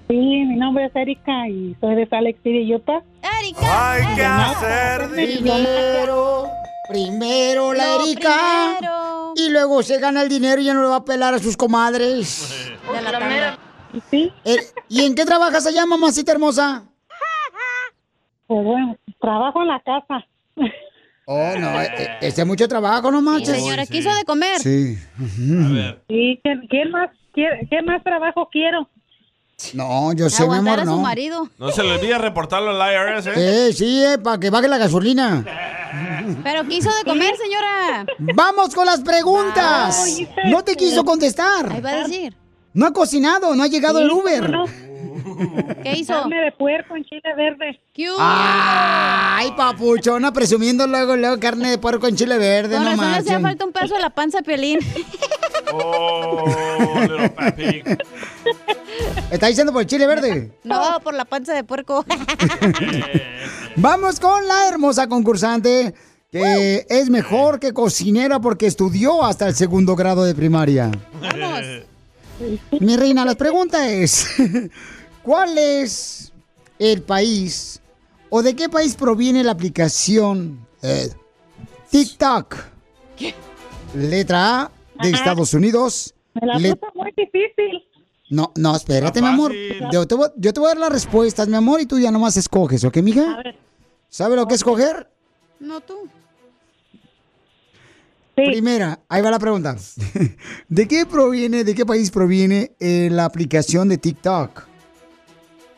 Sí, 0.09 0.15
mi 0.17 0.57
nombre 0.57 0.87
es 0.87 0.97
Erika 0.97 1.49
y 1.49 1.77
soy 1.81 1.95
de 1.95 2.07
Salt 2.09 2.25
Lake 2.25 2.39
City, 2.43 2.75
Utah. 2.75 3.03
¡Erika! 3.41 3.93
Hay 3.93 4.15
que 4.15 4.25
hacer 4.25 5.11
dinero. 5.13 6.49
Primero 6.89 7.73
la 7.73 7.97
Lo 7.97 8.05
Erika. 8.05 8.79
Y 9.35 9.49
luego 9.49 9.83
se 9.83 9.99
gana 9.99 10.23
el 10.23 10.29
dinero 10.29 10.61
y 10.61 10.65
ya 10.67 10.75
no 10.75 10.83
le 10.83 10.89
va 10.89 10.97
a 10.97 11.05
pelar 11.05 11.35
a 11.35 11.39
sus 11.39 11.57
comadres. 11.57 12.71
De 12.93 13.03
la. 13.03 13.59
Sí. 14.11 14.33
Eh, 14.45 14.57
¿Y 14.89 15.05
en 15.05 15.15
qué 15.15 15.25
trabajas 15.25 15.67
allá, 15.67 15.87
mamacita 15.87 16.33
hermosa? 16.33 16.85
Pues 18.47 18.65
bueno, 18.65 18.97
trabajo 19.21 19.63
en 19.63 19.69
la 19.69 19.81
casa. 19.81 20.27
Oh, 21.27 21.55
no, 21.59 21.81
eh, 21.81 21.91
eh, 21.97 22.09
este 22.21 22.43
es 22.43 22.47
mucho 22.47 22.69
trabajo, 22.69 23.11
no 23.11 23.23
manches. 23.23 23.57
señora, 23.57 23.87
¿quiso 23.87 24.15
de 24.15 24.25
comer? 24.25 24.59
Sí. 24.61 24.97
Sí, 25.37 26.41
¿qué, 26.45 26.61
qué 26.71 26.85
más, 26.91 27.11
qué, 27.35 27.47
qué 27.71 27.83
más 27.83 28.03
trabajo 28.05 28.49
quiero? 28.53 28.89
No, 29.73 30.13
yo 30.13 30.29
sé, 30.29 30.47
mi 30.47 30.57
amor, 30.57 30.81
a 30.81 30.85
su 30.85 30.91
no. 30.91 30.99
marido. 30.99 31.49
No 31.59 31.71
se 31.71 31.83
le 31.83 31.93
olvide 31.93 32.19
reportarlo 32.19 32.71
al 32.79 32.93
IRS, 32.93 33.27
¿eh? 33.29 33.33
Eh, 33.69 33.73
sí, 33.73 34.05
eh, 34.05 34.19
para 34.19 34.39
que 34.39 34.51
baje 34.51 34.69
la 34.69 34.79
gasolina. 34.79 35.45
Pero 36.43 36.65
quiso 36.69 36.91
de 36.95 37.05
comer, 37.05 37.35
señora. 37.37 38.05
Vamos 38.35 38.75
con 38.75 38.85
las 38.85 39.01
preguntas. 39.01 40.19
No 40.47 40.63
te 40.65 40.75
quiso 40.77 41.05
contestar. 41.05 41.71
Ahí 41.73 41.81
va 41.81 41.91
a 41.91 41.97
decir. 41.99 42.37
No 42.75 42.87
ha 42.87 42.93
cocinado, 42.93 43.55
no 43.55 43.63
ha 43.63 43.69
llegado 43.69 44.01
el 44.01 44.11
Uber. 44.11 44.53
¿Qué 45.85 45.93
hizo? 45.97 46.13
Carne 46.13 46.41
de 46.41 46.53
puerco 46.53 46.97
en 46.97 47.05
chile 47.05 47.35
verde. 47.37 47.81
Ay, 48.19 49.53
papuchona, 49.57 50.33
presumiendo 50.33 50.85
luego, 50.89 51.17
luego 51.17 51.39
carne 51.39 51.71
de 51.71 51.79
puerco 51.79 52.09
en 52.09 52.17
chile 52.17 52.37
verde, 52.37 52.75
Con 52.75 52.85
no 52.85 52.91
razón 52.91 53.15
hacía 53.15 53.41
falta 53.41 53.65
un 53.65 53.73
pedazo 53.73 53.95
de 53.95 54.01
la 54.01 54.11
panza 54.11 54.41
a 54.41 54.43
Piolín. 54.43 54.81
Oh, 55.77 56.45
little 57.01 57.31
papi. 57.31 57.83
¿Está 59.31 59.47
diciendo 59.47 59.73
por 59.73 59.83
el 59.83 59.89
chile 59.89 60.07
verde? 60.07 60.53
No, 60.63 61.01
por 61.03 61.15
la 61.15 61.25
panza 61.25 61.53
de 61.55 61.65
puerco. 61.65 62.05
Vamos 63.77 64.21
con 64.21 64.47
la 64.47 64.69
hermosa 64.69 65.09
concursante 65.09 65.95
que 66.31 66.87
es 66.89 67.09
mejor 67.11 67.59
que 67.59 67.73
cocinera 67.73 68.41
porque 68.41 68.67
estudió 68.67 69.25
hasta 69.25 69.49
el 69.49 69.55
segundo 69.55 69.97
grado 69.97 70.25
de 70.25 70.35
primaria. 70.35 70.91
Mi 72.81 72.97
reina, 72.97 73.25
la 73.25 73.35
pregunta 73.35 73.89
es, 73.89 74.27
¿cuál 75.23 75.57
es 75.59 76.33
el 76.79 77.03
país 77.03 77.81
o 78.31 78.43
de 78.43 78.55
qué 78.57 78.69
país 78.69 78.95
proviene 78.97 79.45
la 79.45 79.53
aplicación 79.53 80.67
eh, 80.83 81.09
TikTok? 81.91 82.57
Letra 83.95 84.63
A 84.63 84.71
de 85.03 85.09
Ajá. 85.09 85.17
Estados 85.19 85.55
Unidos. 85.55 86.15
Me 86.41 86.47
la 86.47 86.59
Le- 86.59 86.75
puso 86.75 86.93
muy 86.95 87.13
difícil. 87.17 87.85
No, 88.31 88.51
no, 88.57 88.75
espérate, 88.75 89.21
mi 89.21 89.29
amor. 89.29 89.53
Yo 89.93 90.07
te, 90.09 90.15
voy, 90.15 90.29
yo 90.37 90.53
te 90.53 90.59
voy 90.59 90.67
a 90.69 90.71
dar 90.71 90.79
las 90.79 90.91
respuestas, 90.93 91.47
mi 91.47 91.55
amor, 91.57 91.81
y 91.81 91.87
tú 91.87 91.99
ya 91.99 92.11
nomás 92.11 92.37
escoges, 92.37 92.83
¿ok, 92.85 92.97
mija? 92.97 93.43
¿Sabe 94.09 94.35
lo 94.35 94.47
que 94.49 94.55
escoger? 94.55 95.09
No 95.61 95.81
tú. 95.81 95.95
Primera, 98.35 99.01
ahí 99.09 99.23
va 99.23 99.31
la 99.31 99.39
pregunta. 99.39 99.77
¿De 100.69 100.89
qué 100.89 101.07
proviene, 101.07 101.63
de 101.63 101.75
qué 101.75 101.87
país 101.87 102.11
proviene 102.11 102.73
eh, 102.81 103.09
la 103.11 103.25
aplicación 103.25 103.89
de 103.89 103.99
TikTok? 103.99 104.67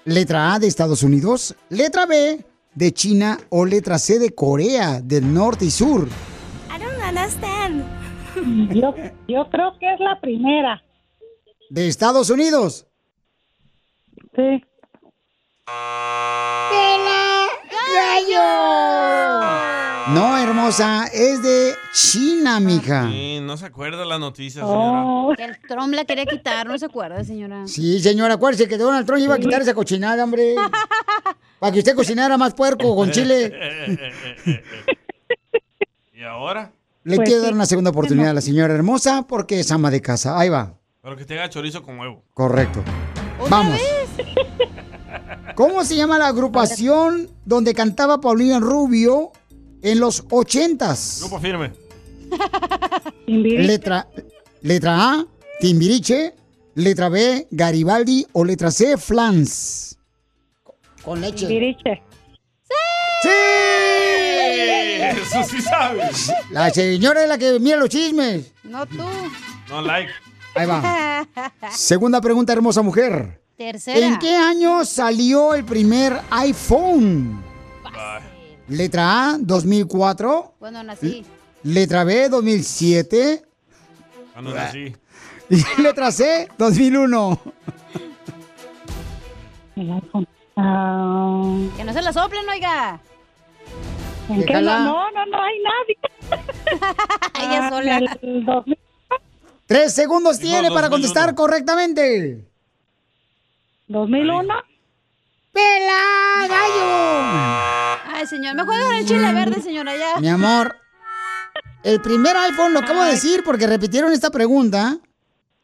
Letra 0.07 0.55
A 0.55 0.59
de 0.59 0.67
Estados 0.67 1.03
Unidos, 1.03 1.55
letra 1.69 2.07
B 2.07 2.45
de 2.75 2.93
China 2.93 3.39
o 3.51 3.65
letra 3.65 3.99
C 3.99 4.19
de 4.19 4.35
Corea 4.35 5.01
del 5.01 5.33
norte 5.33 5.67
y 5.67 5.71
sur. 5.71 6.09
I 6.71 6.79
don't 6.79 7.03
understand. 7.07 7.85
Yo, 8.75 8.95
yo 9.27 9.49
creo 9.51 9.73
que 9.79 9.93
es 9.95 10.01
la 10.01 10.21
primera. 10.21 10.83
¿De 11.71 11.89
Estados 11.89 12.31
Unidos? 12.31 12.87
Sí. 14.35 14.63
No, 20.15 20.39
hermosa, 20.39 21.07
es 21.13 21.43
de 21.43 21.75
China, 21.93 22.61
mija. 22.61 23.09
Sí, 23.09 23.41
no 23.43 23.57
se 23.57 23.67
acuerda 23.67 24.05
la 24.05 24.19
noticia, 24.19 24.63
Oh. 24.65 25.35
señora. 25.37 25.55
El 25.63 25.69
Trump 25.69 25.93
la 25.95 26.05
quería 26.05 26.27
quitar, 26.27 26.67
no 26.67 26.79
se 26.79 26.87
acuerda, 26.87 27.23
señora. 27.25 27.67
Sí, 27.67 28.01
señora, 28.01 28.35
acuérdese 28.35 28.69
que 28.69 28.79
Donald 28.79 29.07
Trump 29.07 29.21
iba 29.23 29.35
a 29.35 29.39
quitar 29.39 29.63
esa 29.63 29.75
cochinada, 29.75 30.23
hombre. 30.25 30.55
Para 31.59 31.73
que 31.73 31.79
usted 31.81 31.95
cocinara 31.97 32.37
más 32.37 32.55
puerco 32.55 32.95
con 32.95 33.11
chile. 33.11 33.53
¿Y 36.15 36.23
ahora? 36.23 36.71
Le 37.05 37.17
Pues 37.17 37.27
quiero 37.29 37.41
sí. 37.41 37.47
dar 37.47 37.55
una 37.55 37.67
segunda 37.67 37.91
oportunidad 37.91 38.31
a 38.31 38.35
la 38.35 38.41
señora 38.41 38.75
hermosa 38.75 39.27
porque 39.29 39.61
es 39.61 39.71
ama 39.71 39.91
de 39.91 40.01
casa. 40.03 40.39
Ahí 40.39 40.49
va. 40.49 40.75
Pero 41.03 41.17
que 41.17 41.25
tenga 41.25 41.49
chorizo 41.49 41.83
con 41.83 41.99
huevo. 41.99 42.23
Correcto. 42.35 42.83
Vamos. 43.49 43.79
¿Cómo 45.57 45.85
se 45.85 45.97
llama 45.97 46.19
la 46.19 46.27
agrupación 46.27 47.31
donde 47.47 47.73
cantaba 47.73 48.21
Paulina 48.21 48.61
Rubio 48.61 49.33
en 49.81 50.01
los 50.01 50.23
ochentas? 50.31 51.17
Grupo 51.21 51.41
firme. 51.41 51.73
Letra, 53.27 54.07
letra 54.61 55.13
A, 55.13 55.27
Timbiriche. 55.59 56.35
Letra 56.75 57.09
B, 57.09 57.49
Garibaldi. 57.51 58.27
O 58.33 58.45
letra 58.45 58.71
C, 58.71 58.99
Flans. 58.99 59.99
Con 61.03 61.23
leche. 61.23 61.47
Timbiriche. 61.47 62.03
¡Sí! 63.23 63.29
Eso 65.01 65.43
sí 65.49 65.63
sabes. 65.63 66.33
La 66.51 66.69
señora 66.69 67.23
es 67.23 67.29
la 67.31 67.39
que 67.39 67.59
mira 67.61 67.79
los 67.79 67.89
chismes. 67.89 68.53
No 68.63 68.85
tú. 68.85 68.99
No 69.71 69.81
like. 69.81 70.13
Ahí 70.55 70.67
va. 70.67 71.27
Segunda 71.71 72.21
pregunta, 72.21 72.53
hermosa 72.53 72.83
mujer. 72.83 73.41
Tercera. 73.57 74.07
¿En 74.07 74.19
qué 74.19 74.37
año 74.37 74.85
salió 74.85 75.55
el 75.55 75.65
primer 75.65 76.21
iPhone? 76.31 77.43
Letra 78.69 79.31
A, 79.31 79.37
2004. 79.39 80.55
Cuando 80.59 80.83
nací. 80.83 81.25
Letra 81.63 82.05
B, 82.05 82.29
2007. 82.29 83.43
Cuando 84.33 84.55
nací. 84.55 84.95
Y 85.49 85.63
letra 85.81 86.11
C, 86.11 86.49
2001. 86.59 87.39
Que 89.77 89.85
no 91.85 91.93
se 91.93 92.03
la 92.03 92.13
soplen, 92.13 92.49
oiga. 92.49 93.01
¿En 94.29 94.45
qué? 94.45 94.55
No, 94.55 95.09
no, 95.13 95.27
no 95.27 95.41
hay 95.41 95.55
nadie. 95.63 95.97
Ella 97.41 97.71
sola. 97.71 97.99
El 98.23 98.45
2000. 98.45 98.77
Tres 99.67 99.93
segundos 99.95 100.41
tiene 100.41 100.69
para 100.71 100.89
2001. 100.89 100.91
contestar 100.91 101.35
correctamente. 101.37 102.45
¿2001? 103.89 104.53
¡Pela, 105.53 106.49
gallo! 106.49 108.01
Ay, 108.15 108.27
señor, 108.27 108.55
mejor 108.57 108.77
dejar 108.77 108.95
el 108.95 109.07
chile 109.07 109.33
verde, 109.33 109.63
señora, 109.63 109.97
ya. 109.97 110.21
Mi 110.21 110.29
amor, 110.29 110.77
el 111.83 112.01
primer 112.01 112.37
iPhone 112.37 112.73
lo 112.73 112.81
acabo 112.81 113.05
de 113.05 113.13
decir 113.13 113.43
porque 113.45 113.67
repitieron 113.67 114.13
esta 114.13 114.31
pregunta 114.31 114.99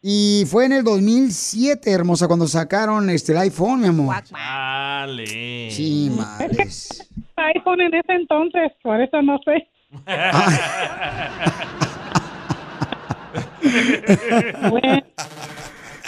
y 0.01 0.45
fue 0.47 0.67
en 0.67 0.73
el 0.73 0.85
2007, 0.85 1.91
hermosa, 1.91 2.27
cuando 2.27 2.47
sacaron 2.47 3.11
este, 3.11 3.33
el 3.33 3.39
iPhone, 3.39 3.81
mi 3.81 3.89
amor. 3.89 4.15
Dale. 4.31 5.71
Sí, 5.71 6.11
madres. 6.17 7.11
iPhone 7.37 7.81
en 7.81 7.95
ese 7.95 8.13
entonces, 8.13 8.73
por 8.83 9.01
eso 9.01 9.21
no 9.21 9.39
sé. 9.45 9.69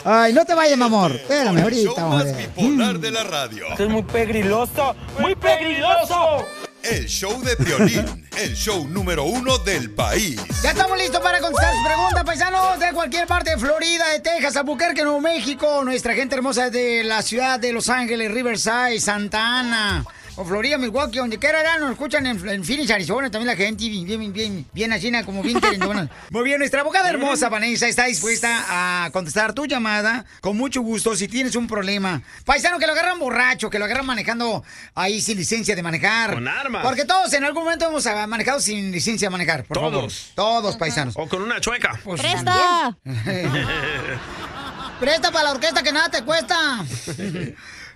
Ay, 0.05 0.35
no 0.35 0.45
te 0.45 0.55
vayas, 0.55 0.77
mi 0.77 0.85
amor. 0.85 1.13
Espérame, 1.13 1.63
ahorita. 1.63 2.09
ver. 2.23 2.37
Bipolar 2.37 2.99
de 2.99 3.11
la 3.11 3.25
radio. 3.25 3.69
Esto 3.71 3.85
es 3.85 3.91
muy 3.91 4.03
pegriloso, 4.03 4.95
muy 5.19 5.35
pegriloso. 5.35 6.45
El 6.83 7.07
show 7.07 7.41
de 7.43 7.57
Piolín, 7.57 8.29
el 8.37 8.55
show 8.55 8.87
número 8.87 9.25
uno 9.25 9.57
del 9.57 9.91
país. 9.93 10.39
Ya 10.63 10.73
estamos 10.73 10.99
listos 10.99 11.23
para 11.23 11.41
contestar 11.41 11.73
sus 11.73 11.87
preguntas, 11.87 12.25
paisanos, 12.25 12.79
de 12.79 12.93
cualquier 12.93 13.27
parte 13.27 13.53
de 13.53 13.59
Florida, 13.59 14.11
de 14.11 14.21
Texas, 14.21 14.55
Albuquerque, 14.57 15.03
Nuevo 15.03 15.23
México. 15.23 15.83
Nuestra 15.83 16.13
gente 16.13 16.35
hermosa 16.35 16.69
de 16.69 17.03
la 17.03 17.23
ciudad 17.23 17.59
de 17.59 17.73
Los 17.73 17.89
Ángeles, 17.89 18.31
Riverside, 18.31 19.01
Santa 19.01 19.61
Ana. 19.61 20.05
O 20.37 20.45
Florida, 20.45 20.79
Milwaukee, 20.79 21.19
donde 21.19 21.39
quiera, 21.39 21.63
ya 21.63 21.79
nos 21.79 21.93
escuchan 21.93 22.27
en, 22.27 22.49
en 22.49 22.65
Phoenix, 22.65 22.91
Arizona, 22.91 23.31
también 23.31 23.47
la 23.47 23.57
gente 23.57 23.89
bien, 23.89 24.05
bien, 24.05 24.33
bien, 24.33 24.67
bien 24.73 24.93
así, 24.93 25.13
como 25.25 25.43
bien 25.43 25.61
querendona. 25.61 26.11
Muy 26.31 26.43
bien, 26.43 26.59
nuestra 26.59 26.81
abogada 26.81 27.09
hermosa, 27.09 27.49
Vanessa, 27.49 27.87
está 27.87 28.07
dispuesta 28.07 28.65
a 28.69 29.11
contestar 29.13 29.53
tu 29.53 29.67
llamada 29.67 30.25
con 30.41 30.57
mucho 30.57 30.83
gusto 30.83 31.15
si 31.15 31.29
tienes 31.29 31.55
un 31.55 31.69
problema. 31.69 32.21
Paisano, 32.45 32.81
que 32.81 32.87
lo 32.87 32.95
agarran 32.95 33.21
borracho, 33.21 33.71
que 33.71 33.79
lo 33.79 33.85
agarran 33.85 34.07
manejando 34.07 34.65
ahí 34.97 35.21
sin 35.21 35.39
licencia 35.39 35.77
de 35.77 35.83
manejar. 35.85 36.35
Con 36.35 36.49
armas. 36.49 36.85
Porque 36.85 37.05
todos 37.05 37.33
en 37.33 37.45
algún 37.45 37.63
momento 37.63 37.87
hemos 37.87 38.05
manejado 38.27 38.59
sin 38.59 38.91
licencia 38.91 39.29
de 39.29 39.31
manejar, 39.31 39.65
por 39.65 39.77
favor. 39.77 39.93
Todos. 39.93 40.33
Todos, 40.35 40.77
paisanos. 40.77 41.15
O 41.17 41.29
con 41.29 41.43
una 41.43 41.61
chueca. 41.61 42.01
Pues, 42.03 42.21
¡Presta! 42.21 42.97
Presta 45.01 45.31
para 45.31 45.45
la 45.45 45.53
orquesta 45.53 45.83
que 45.83 45.93
nada 45.93 46.09
te 46.09 46.23
cuesta. 46.23 46.85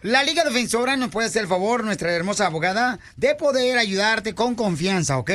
La 0.03 0.23
Liga 0.23 0.45
Defensora 0.45 0.97
nos 0.97 1.11
puede 1.11 1.27
hacer 1.27 1.43
el 1.43 1.49
favor, 1.49 1.83
nuestra 1.83 2.13
hermosa 2.13 2.47
abogada, 2.47 3.01
de 3.17 3.35
poder 3.35 3.79
ayudarte 3.79 4.33
con 4.35 4.55
confianza, 4.55 5.19
¿ok? 5.19 5.31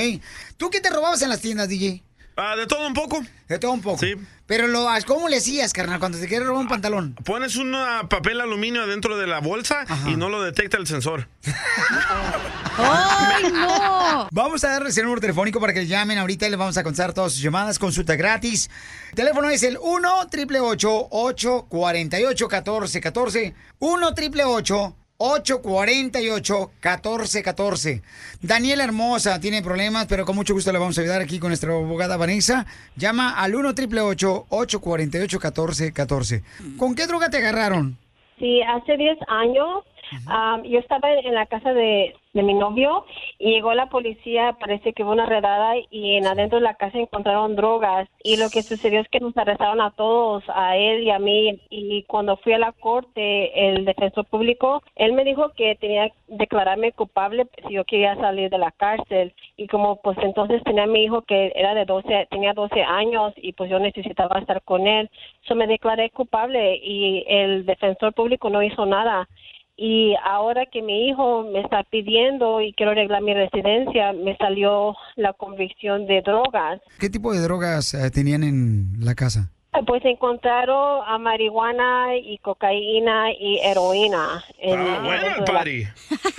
¿Tú 0.55 0.69
qué 0.69 0.79
te 0.79 0.89
robabas 0.89 1.21
en 1.21 1.29
las 1.29 1.41
tiendas, 1.41 1.67
DJ? 1.67 2.01
Ah, 2.35 2.55
de 2.55 2.65
todo 2.65 2.87
un 2.87 2.93
poco. 2.93 3.23
De 3.47 3.59
todo 3.59 3.71
un 3.71 3.81
poco. 3.81 3.99
Sí. 3.99 4.15
Pero 4.45 4.67
lo, 4.67 4.87
¿cómo 5.05 5.29
le 5.29 5.37
hacías, 5.37 5.71
carnal, 5.71 5.99
cuando 5.99 6.19
te 6.19 6.27
quieres 6.27 6.47
robar 6.47 6.63
un 6.63 6.67
pantalón? 6.67 7.15
Pones 7.23 7.55
un 7.55 7.73
ah, 7.75 8.07
papel 8.09 8.41
aluminio 8.41 8.83
adentro 8.83 9.17
de 9.17 9.25
la 9.25 9.39
bolsa 9.39 9.85
y 10.07 10.15
no 10.15 10.29
lo 10.29 10.41
detecta 10.41 10.77
el 10.77 10.87
sensor. 10.87 11.29
¡Ay, 12.77 13.51
no! 13.51 14.27
Vamos 14.31 14.63
a 14.63 14.69
darles 14.69 14.97
el 14.97 15.03
número 15.03 15.21
telefónico 15.21 15.59
para 15.59 15.73
que 15.73 15.85
llamen 15.85 16.17
ahorita 16.17 16.47
y 16.47 16.49
les 16.49 16.59
vamos 16.59 16.77
a 16.77 16.83
contestar 16.83 17.13
todas 17.13 17.33
sus 17.33 17.41
llamadas. 17.41 17.79
Consulta 17.79 18.15
gratis. 18.15 18.69
El 19.11 19.15
teléfono 19.15 19.49
es 19.49 19.63
el 19.63 19.77
1 19.81 20.19
888 20.21 21.07
848 21.09 22.47
1414 22.49 23.55
1 23.79 24.07
888 24.07 24.95
848-1414. 25.17 28.01
Daniela 28.41 28.83
Hermosa 28.83 29.39
tiene 29.39 29.61
problemas, 29.61 30.07
pero 30.07 30.25
con 30.25 30.35
mucho 30.35 30.53
gusto 30.53 30.71
le 30.71 30.79
vamos 30.79 30.97
a 30.97 31.01
ayudar 31.01 31.21
aquí 31.21 31.39
con 31.39 31.49
nuestra 31.49 31.73
abogada 31.73 32.17
Vanessa. 32.17 32.65
Llama 32.95 33.39
al 33.39 33.55
1 33.55 33.69
888 33.69 34.45
848 34.49 35.37
1414 35.37 36.43
¿Con 36.77 36.95
qué 36.95 37.07
droga 37.07 37.29
te 37.29 37.37
agarraron? 37.37 37.97
Sí, 38.39 38.61
hace 38.61 38.97
10 38.97 39.17
años 39.27 39.83
am, 40.27 40.63
yo 40.63 40.79
estaba 40.79 41.11
en 41.11 41.33
la 41.33 41.45
casa 41.45 41.73
de, 41.73 42.15
de 42.33 42.43
mi 42.43 42.53
novio 42.53 43.05
y 43.37 43.51
llegó 43.51 43.73
la 43.73 43.87
policía, 43.87 44.57
parece 44.59 44.93
que 44.93 45.03
hubo 45.03 45.11
una 45.11 45.25
redada 45.25 45.75
y 45.89 46.15
en 46.15 46.25
adentro 46.25 46.57
de 46.57 46.63
la 46.63 46.75
casa 46.75 46.97
encontraron 46.97 47.55
drogas. 47.55 48.09
Y 48.23 48.37
lo 48.37 48.49
que 48.49 48.63
sucedió 48.63 49.01
es 49.01 49.07
que 49.09 49.19
nos 49.19 49.37
arrestaron 49.37 49.81
a 49.81 49.91
todos, 49.91 50.43
a 50.53 50.75
él 50.75 51.03
y 51.03 51.11
a 51.11 51.19
mí. 51.19 51.59
Y 51.69 52.03
cuando 52.03 52.37
fui 52.37 52.53
a 52.53 52.57
la 52.57 52.71
corte 52.71 53.69
el 53.69 53.85
defensor 53.85 54.25
público, 54.25 54.81
él 54.95 55.13
me 55.13 55.23
dijo 55.23 55.49
que 55.55 55.75
tenía 55.75 56.09
que 56.09 56.15
declararme 56.27 56.91
culpable 56.91 57.47
si 57.67 57.75
yo 57.75 57.85
quería 57.85 58.15
salir 58.15 58.49
de 58.49 58.57
la 58.57 58.71
cárcel. 58.71 59.33
Y 59.55 59.67
como 59.67 60.01
pues 60.01 60.17
entonces 60.21 60.63
tenía 60.63 60.83
a 60.83 60.87
mi 60.87 61.03
hijo 61.03 61.21
que 61.21 61.51
era 61.55 61.75
de 61.75 61.85
12, 61.85 62.27
tenía 62.31 62.53
12 62.53 62.81
años 62.81 63.33
y 63.37 63.53
pues 63.53 63.69
yo 63.69 63.79
necesitaba 63.79 64.39
estar 64.39 64.61
con 64.63 64.87
él, 64.87 65.09
so 65.47 65.55
me 65.55 65.67
declaré 65.67 66.09
culpable 66.09 66.77
y 66.77 67.23
el 67.27 67.65
defensor 67.65 68.13
público 68.13 68.49
no 68.49 68.63
hizo 68.63 68.85
nada 68.85 69.27
y 69.75 70.15
ahora 70.23 70.65
que 70.71 70.81
mi 70.81 71.09
hijo 71.09 71.43
me 71.43 71.61
está 71.61 71.83
pidiendo 71.83 72.61
y 72.61 72.73
quiero 72.73 72.91
arreglar 72.91 73.21
mi 73.21 73.33
residencia, 73.33 74.13
me 74.13 74.37
salió 74.37 74.95
la 75.15 75.33
convicción 75.33 76.05
de 76.05 76.21
drogas. 76.21 76.79
¿Qué 76.99 77.09
tipo 77.09 77.33
de 77.33 77.41
drogas 77.41 77.93
eh, 77.93 78.11
tenían 78.11 78.43
en 78.43 78.93
la 78.99 79.15
casa? 79.15 79.51
Pues 79.87 80.05
encontraron 80.05 81.01
a 81.07 81.17
marihuana 81.17 82.15
y 82.15 82.37
cocaína 82.37 83.31
y 83.31 83.57
heroína. 83.59 84.43
En, 84.59 84.79
Ah, 84.79 84.99
bueno 85.03 85.27
el 85.37 85.43
party. 85.43 85.87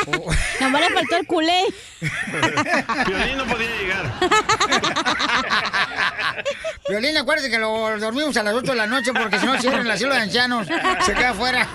Nomás 0.60 0.80
le 0.82 0.90
faltó 0.94 1.16
el 1.16 1.26
culé. 1.26 1.60
Piolín 3.06 3.38
no 3.38 3.44
podía 3.44 3.68
llegar. 3.80 4.12
Violín, 6.88 7.16
acuérdate 7.16 7.50
que 7.50 7.58
lo 7.58 7.98
dormimos 7.98 8.36
a 8.36 8.42
las 8.44 8.54
8 8.54 8.70
de 8.70 8.76
la 8.76 8.86
noche 8.86 9.12
porque 9.12 9.38
si 9.38 9.46
no 9.46 9.58
cierran 9.60 9.88
la 9.88 9.96
ciudad 9.96 10.14
de 10.16 10.22
ancianos. 10.22 10.66
Se 11.04 11.14
queda 11.14 11.30
afuera. 11.30 11.66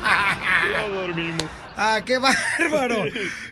Lo 0.72 0.90
dormimos. 1.02 1.44
Ah, 1.81 2.01
qué 2.06 2.18
bárbaro. 2.18 3.06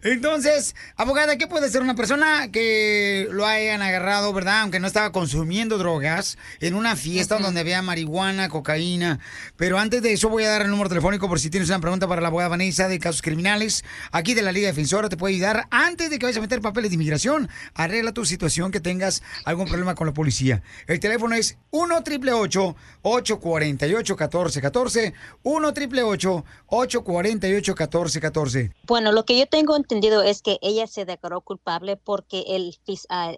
Entonces, 0.04 0.76
abogada, 0.98 1.38
¿qué 1.38 1.48
puede 1.48 1.70
ser 1.70 1.82
una 1.82 1.96
persona 1.96 2.52
que 2.52 3.26
lo 3.32 3.46
hayan 3.46 3.82
agarrado, 3.82 4.34
verdad? 4.34 4.64
Aunque 4.64 4.82
no 4.82 4.88
estaba 4.88 5.14
consumiendo 5.14 5.78
drogas, 5.78 6.38
en 6.60 6.74
una 6.74 6.98
fiesta 6.98 7.40
donde 7.40 7.62
había 7.62 7.82
marihuana, 7.82 8.50
cocaína. 8.50 9.20
Pero 9.56 9.80
antes 9.80 10.02
de 10.02 10.12
eso 10.12 10.28
voy 10.28 10.44
a 10.44 10.50
dar 10.50 10.64
el 10.64 10.72
número 10.72 10.90
telefónico 10.90 11.30
por 11.30 11.40
si 11.40 11.50
tienes 11.50 11.70
una 11.70 11.80
pregunta 11.80 12.06
para 12.06 12.20
la 12.20 12.28
abogada 12.28 12.50
Vanessa 12.50 12.90
de 12.90 13.00
casos 13.00 13.22
criminales. 13.22 13.86
Aquí 14.12 14.34
de 14.34 14.42
la 14.42 14.52
Liga 14.52 14.68
Defensora 14.68 15.08
te 15.08 15.16
puede 15.16 15.36
ayudar 15.36 15.66
antes 15.72 16.10
de 16.10 16.20
que 16.20 16.26
vayas 16.26 16.40
a 16.40 16.42
meter 16.42 16.60
papeles 16.60 16.92
de 16.92 16.96
inmigración. 16.96 17.48
Arregla 17.76 18.12
tu 18.12 18.26
situación, 18.26 18.72
que 18.72 18.82
tengas 18.82 19.24
algún 19.46 19.70
problema 19.70 19.96
con 19.96 20.06
la 20.06 20.14
policía. 20.14 20.62
El 20.88 21.00
teléfono 21.00 21.34
es 21.34 21.58
1 21.72 21.96
888 21.96 22.76
848 23.04 24.16
1414 24.18 25.14
1 25.44 25.68
888 25.70 26.46
848 26.66 28.17
1414 28.22 28.72
Bueno, 28.88 29.12
lo 29.12 29.26
que 29.26 29.38
yo 29.38 29.46
tengo 29.48 29.76
entendido 29.76 30.22
es 30.22 30.42
que 30.42 30.58
ella 30.62 30.88
se 30.88 31.06
declaró 31.06 31.42
culpable 31.42 31.98
porque 31.98 32.44
el, 32.48 32.76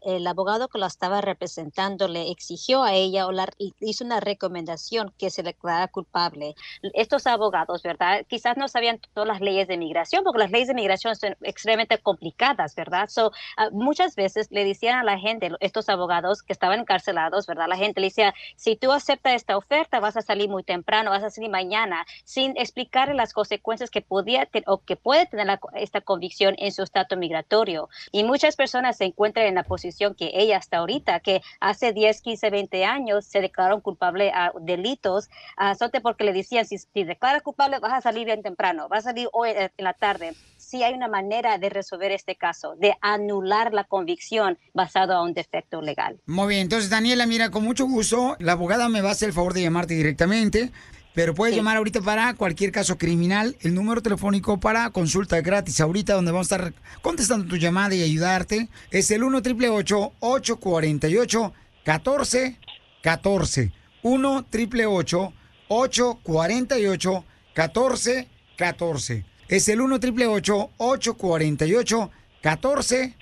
el 0.04 0.28
abogado 0.28 0.68
que 0.68 0.78
la 0.80 0.88
estaba 0.88 1.22
representando 1.22 2.08
le 2.08 2.32
exigió 2.32 2.84
a 2.84 2.94
ella 2.94 3.28
o 3.28 3.32
la, 3.32 3.48
hizo 3.80 4.04
una 4.04 4.20
recomendación 4.20 5.14
que 5.18 5.30
se 5.30 5.44
declarara 5.44 5.88
culpable. 5.88 6.56
Estos 6.94 7.28
abogados, 7.28 7.84
¿verdad? 7.84 8.26
Quizás 8.28 8.58
no 8.58 8.68
sabían 8.68 9.00
todas 9.14 9.28
las 9.28 9.42
leyes 9.42 9.68
de 9.68 9.78
migración 9.78 10.24
porque 10.24 10.40
las 10.40 10.52
leyes 10.52 10.68
de 10.68 10.74
migración 10.74 11.16
son 11.16 11.36
extremadamente 11.42 11.98
complicadas, 12.00 12.76
¿verdad? 12.76 13.08
So, 13.10 13.32
ah, 13.58 13.70
muchas 13.72 14.16
veces 14.16 14.48
le 14.52 14.66
decían 14.66 14.98
a 15.00 15.04
la 15.04 15.18
gente, 15.20 15.52
estos 15.60 15.90
abogados 15.90 16.42
que 16.44 16.54
estaban 16.54 16.80
encarcelados, 16.80 17.46
¿verdad? 17.48 17.68
La 17.70 17.78
gente 17.78 18.00
le 18.02 18.08
decía, 18.08 18.34
si 18.56 18.76
tú 18.76 18.92
aceptas 18.92 19.34
esta 19.34 19.58
oferta, 19.58 20.00
vas 20.00 20.18
a 20.18 20.22
salir 20.22 20.50
muy 20.50 20.64
temprano, 20.64 21.12
vas 21.12 21.24
a 21.24 21.30
salir 21.30 21.50
mañana, 21.50 22.06
sin 22.24 22.56
explicarle 22.58 23.14
las 23.16 23.34
consecuencias 23.34 23.90
que 23.90 24.02
podía 24.02 24.46
te- 24.46 24.64
o 24.70 24.84
que 24.84 24.96
puede 24.96 25.26
tener 25.26 25.48
la- 25.48 25.60
esta 25.76 26.02
convicción 26.02 26.56
en 26.60 26.72
su 26.72 26.84
estatus 26.84 27.18
migratorio. 27.18 27.90
Y 28.12 28.24
muchas 28.24 28.56
personas 28.56 28.98
se 28.98 29.06
encuentran 29.06 29.48
en 29.48 29.56
la 29.56 29.64
posición 29.64 30.14
que 30.16 30.32
ella 30.34 30.58
está 30.58 30.78
ahorita, 30.78 31.20
que 31.22 31.42
hace 31.60 31.92
10, 31.92 32.22
15, 32.22 32.50
20 32.50 32.86
años 32.86 33.26
se 33.26 33.42
declararon 33.42 33.82
culpable 33.82 34.32
a 34.34 34.52
delitos, 34.62 35.30
a 35.58 35.74
sote 35.76 36.02
porque 36.02 36.24
le 36.24 36.34
decían, 36.34 36.66
si, 36.66 36.78
si 36.78 37.04
declaras 37.04 37.42
culpable, 37.42 37.80
vas 37.80 37.94
a 37.94 38.02
salir 38.02 38.26
bien 38.26 38.44
temprano, 38.44 38.88
vas 38.90 39.00
a 39.06 39.10
salir 39.10 39.28
hoy 39.34 39.50
eh, 39.50 39.72
en 39.76 39.84
la 39.84 39.94
tarde. 39.94 40.34
Sí 40.58 40.84
hay 40.84 40.94
una 40.94 41.08
manera 41.08 41.58
de 41.58 41.70
resolver 41.70 42.12
este 42.12 42.36
caso, 42.36 42.76
de 42.76 42.94
anular 43.02 43.74
la 43.74 43.86
convicción 43.86 44.58
basado 44.74 45.14
a 45.16 45.24
un 45.24 45.34
defecto 45.34 45.82
legal. 45.82 46.20
Muy 46.28 46.48
bien, 46.50 46.62
entonces 46.62 46.90
Daniela, 46.90 47.26
mira, 47.26 47.50
con 47.50 47.64
mucho 47.64 47.86
gusto, 47.88 48.36
la 48.40 48.52
abogada 48.52 48.88
me 48.90 49.02
va 49.02 49.10
a 49.10 49.12
hacer 49.14 49.30
el 49.30 49.34
favor 49.34 49.54
de 49.54 49.64
llamarte 49.64 49.94
directamente, 49.96 50.72
pero 51.14 51.34
puedes 51.34 51.56
llamar 51.56 51.78
ahorita 51.78 52.02
para 52.02 52.34
cualquier 52.36 52.72
caso 52.72 52.98
criminal, 52.98 53.58
el 53.62 53.74
número 53.74 54.02
telefónico 54.02 54.60
para 54.60 54.90
consulta 54.92 55.42
gratis 55.42 55.82
ahorita, 55.82 56.14
donde 56.14 56.32
vamos 56.32 56.52
a 56.52 56.56
estar 56.56 56.74
contestando 57.02 57.48
tu 57.48 57.58
llamada 57.58 57.96
y 57.96 58.04
ayudarte, 58.04 58.70
es 58.92 59.12
el 59.12 59.24
1 59.24 59.38
888 59.40 60.14
848 60.20 61.54
1414 61.86 63.72
1 64.04 64.36
888 64.38 65.34
848 65.68 67.26
1414 67.56 69.26
Es 69.48 69.68
el 69.68 69.82
1 69.82 69.96
888 69.96 70.70
848 70.78 72.12
1414 72.42 73.19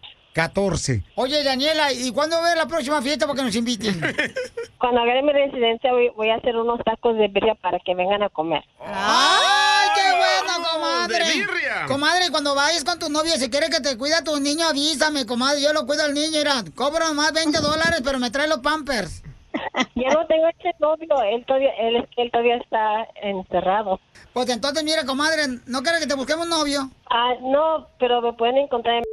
Oye, 1.15 1.43
Daniela, 1.43 1.91
¿y 1.91 2.11
cuándo 2.11 2.35
va 2.37 2.43
a 2.43 2.45
haber 2.47 2.57
la 2.57 2.67
próxima 2.67 3.01
fiesta 3.01 3.25
para 3.25 3.37
que 3.37 3.43
nos 3.43 3.55
inviten? 3.55 3.99
Cuando 4.79 5.01
agarre 5.01 5.23
mi 5.23 5.31
residencia 5.31 5.91
voy, 5.91 6.09
voy 6.15 6.29
a 6.29 6.35
hacer 6.35 6.55
unos 6.55 6.79
tacos 6.83 7.17
de 7.17 7.27
birria 7.27 7.55
para 7.55 7.79
que 7.79 7.95
vengan 7.95 8.21
a 8.21 8.29
comer. 8.29 8.63
¡Ay, 8.79 9.89
qué 9.95 10.15
bueno, 10.15 10.69
comadre! 10.71 11.25
de 11.25 11.33
birria. 11.33 11.85
Comadre, 11.87 12.29
cuando 12.29 12.53
vayas 12.53 12.83
con 12.83 12.99
tu 12.99 13.09
novia, 13.09 13.37
si 13.37 13.49
quiere 13.49 13.69
que 13.69 13.79
te 13.79 13.97
cuida 13.97 14.19
a 14.19 14.23
tu 14.23 14.39
niño, 14.39 14.67
avísame, 14.67 15.25
comadre. 15.25 15.61
Yo 15.61 15.73
lo 15.73 15.85
cuido 15.87 16.03
al 16.03 16.13
niño, 16.13 16.37
mira. 16.37 16.63
Cobro 16.75 17.13
más 17.13 17.33
20 17.33 17.59
dólares, 17.59 18.01
pero 18.03 18.19
me 18.19 18.29
trae 18.29 18.47
los 18.47 18.59
pampers. 18.59 19.23
Ya 19.95 20.09
no 20.09 20.25
tengo 20.27 20.47
ese 20.47 20.71
novio, 20.79 21.21
él 21.23 21.43
todavía, 21.45 21.71
él, 21.79 21.95
es 21.95 22.05
que 22.15 22.21
él 22.21 22.31
todavía 22.31 22.57
está 22.57 23.07
encerrado. 23.23 23.99
Pues 24.33 24.49
entonces, 24.49 24.83
mira, 24.83 25.05
comadre, 25.05 25.47
¿no 25.65 25.81
quiere 25.81 25.99
que 25.99 26.05
te 26.05 26.13
busquemos 26.13 26.47
novio? 26.47 26.91
Ah, 27.09 27.33
no, 27.41 27.87
pero 27.97 28.21
me 28.21 28.33
pueden 28.33 28.57
encontrar 28.57 28.97
en 28.97 29.03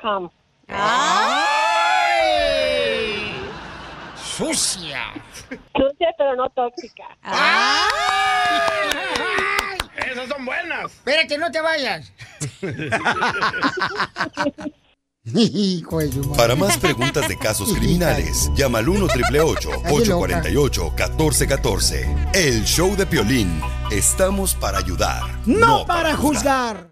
.com. 0.00 0.30
¡Ay! 0.74 2.32
¡Sucia! 4.16 5.12
Sucia, 5.48 6.08
pero 6.16 6.36
no 6.36 6.48
tóxica. 6.50 7.04
Esas 10.10 10.28
son 10.28 10.44
buenas. 10.44 10.92
Espérate, 10.92 11.38
no 11.38 11.50
te 11.50 11.60
vayas. 11.60 12.12
Para 16.36 16.56
más 16.56 16.78
preguntas 16.78 17.28
de 17.28 17.38
casos 17.38 17.72
criminales, 17.74 18.50
llama 18.56 18.78
al 18.78 18.88
1 18.88 19.04
888 19.04 19.70
848 19.90 20.82
1414 20.82 22.16
El 22.34 22.64
show 22.64 22.96
de 22.96 23.06
Piolín. 23.06 23.60
Estamos 23.92 24.56
para 24.56 24.78
ayudar. 24.78 25.22
No 25.46 25.86
para 25.86 26.16
juzgar. 26.16 26.91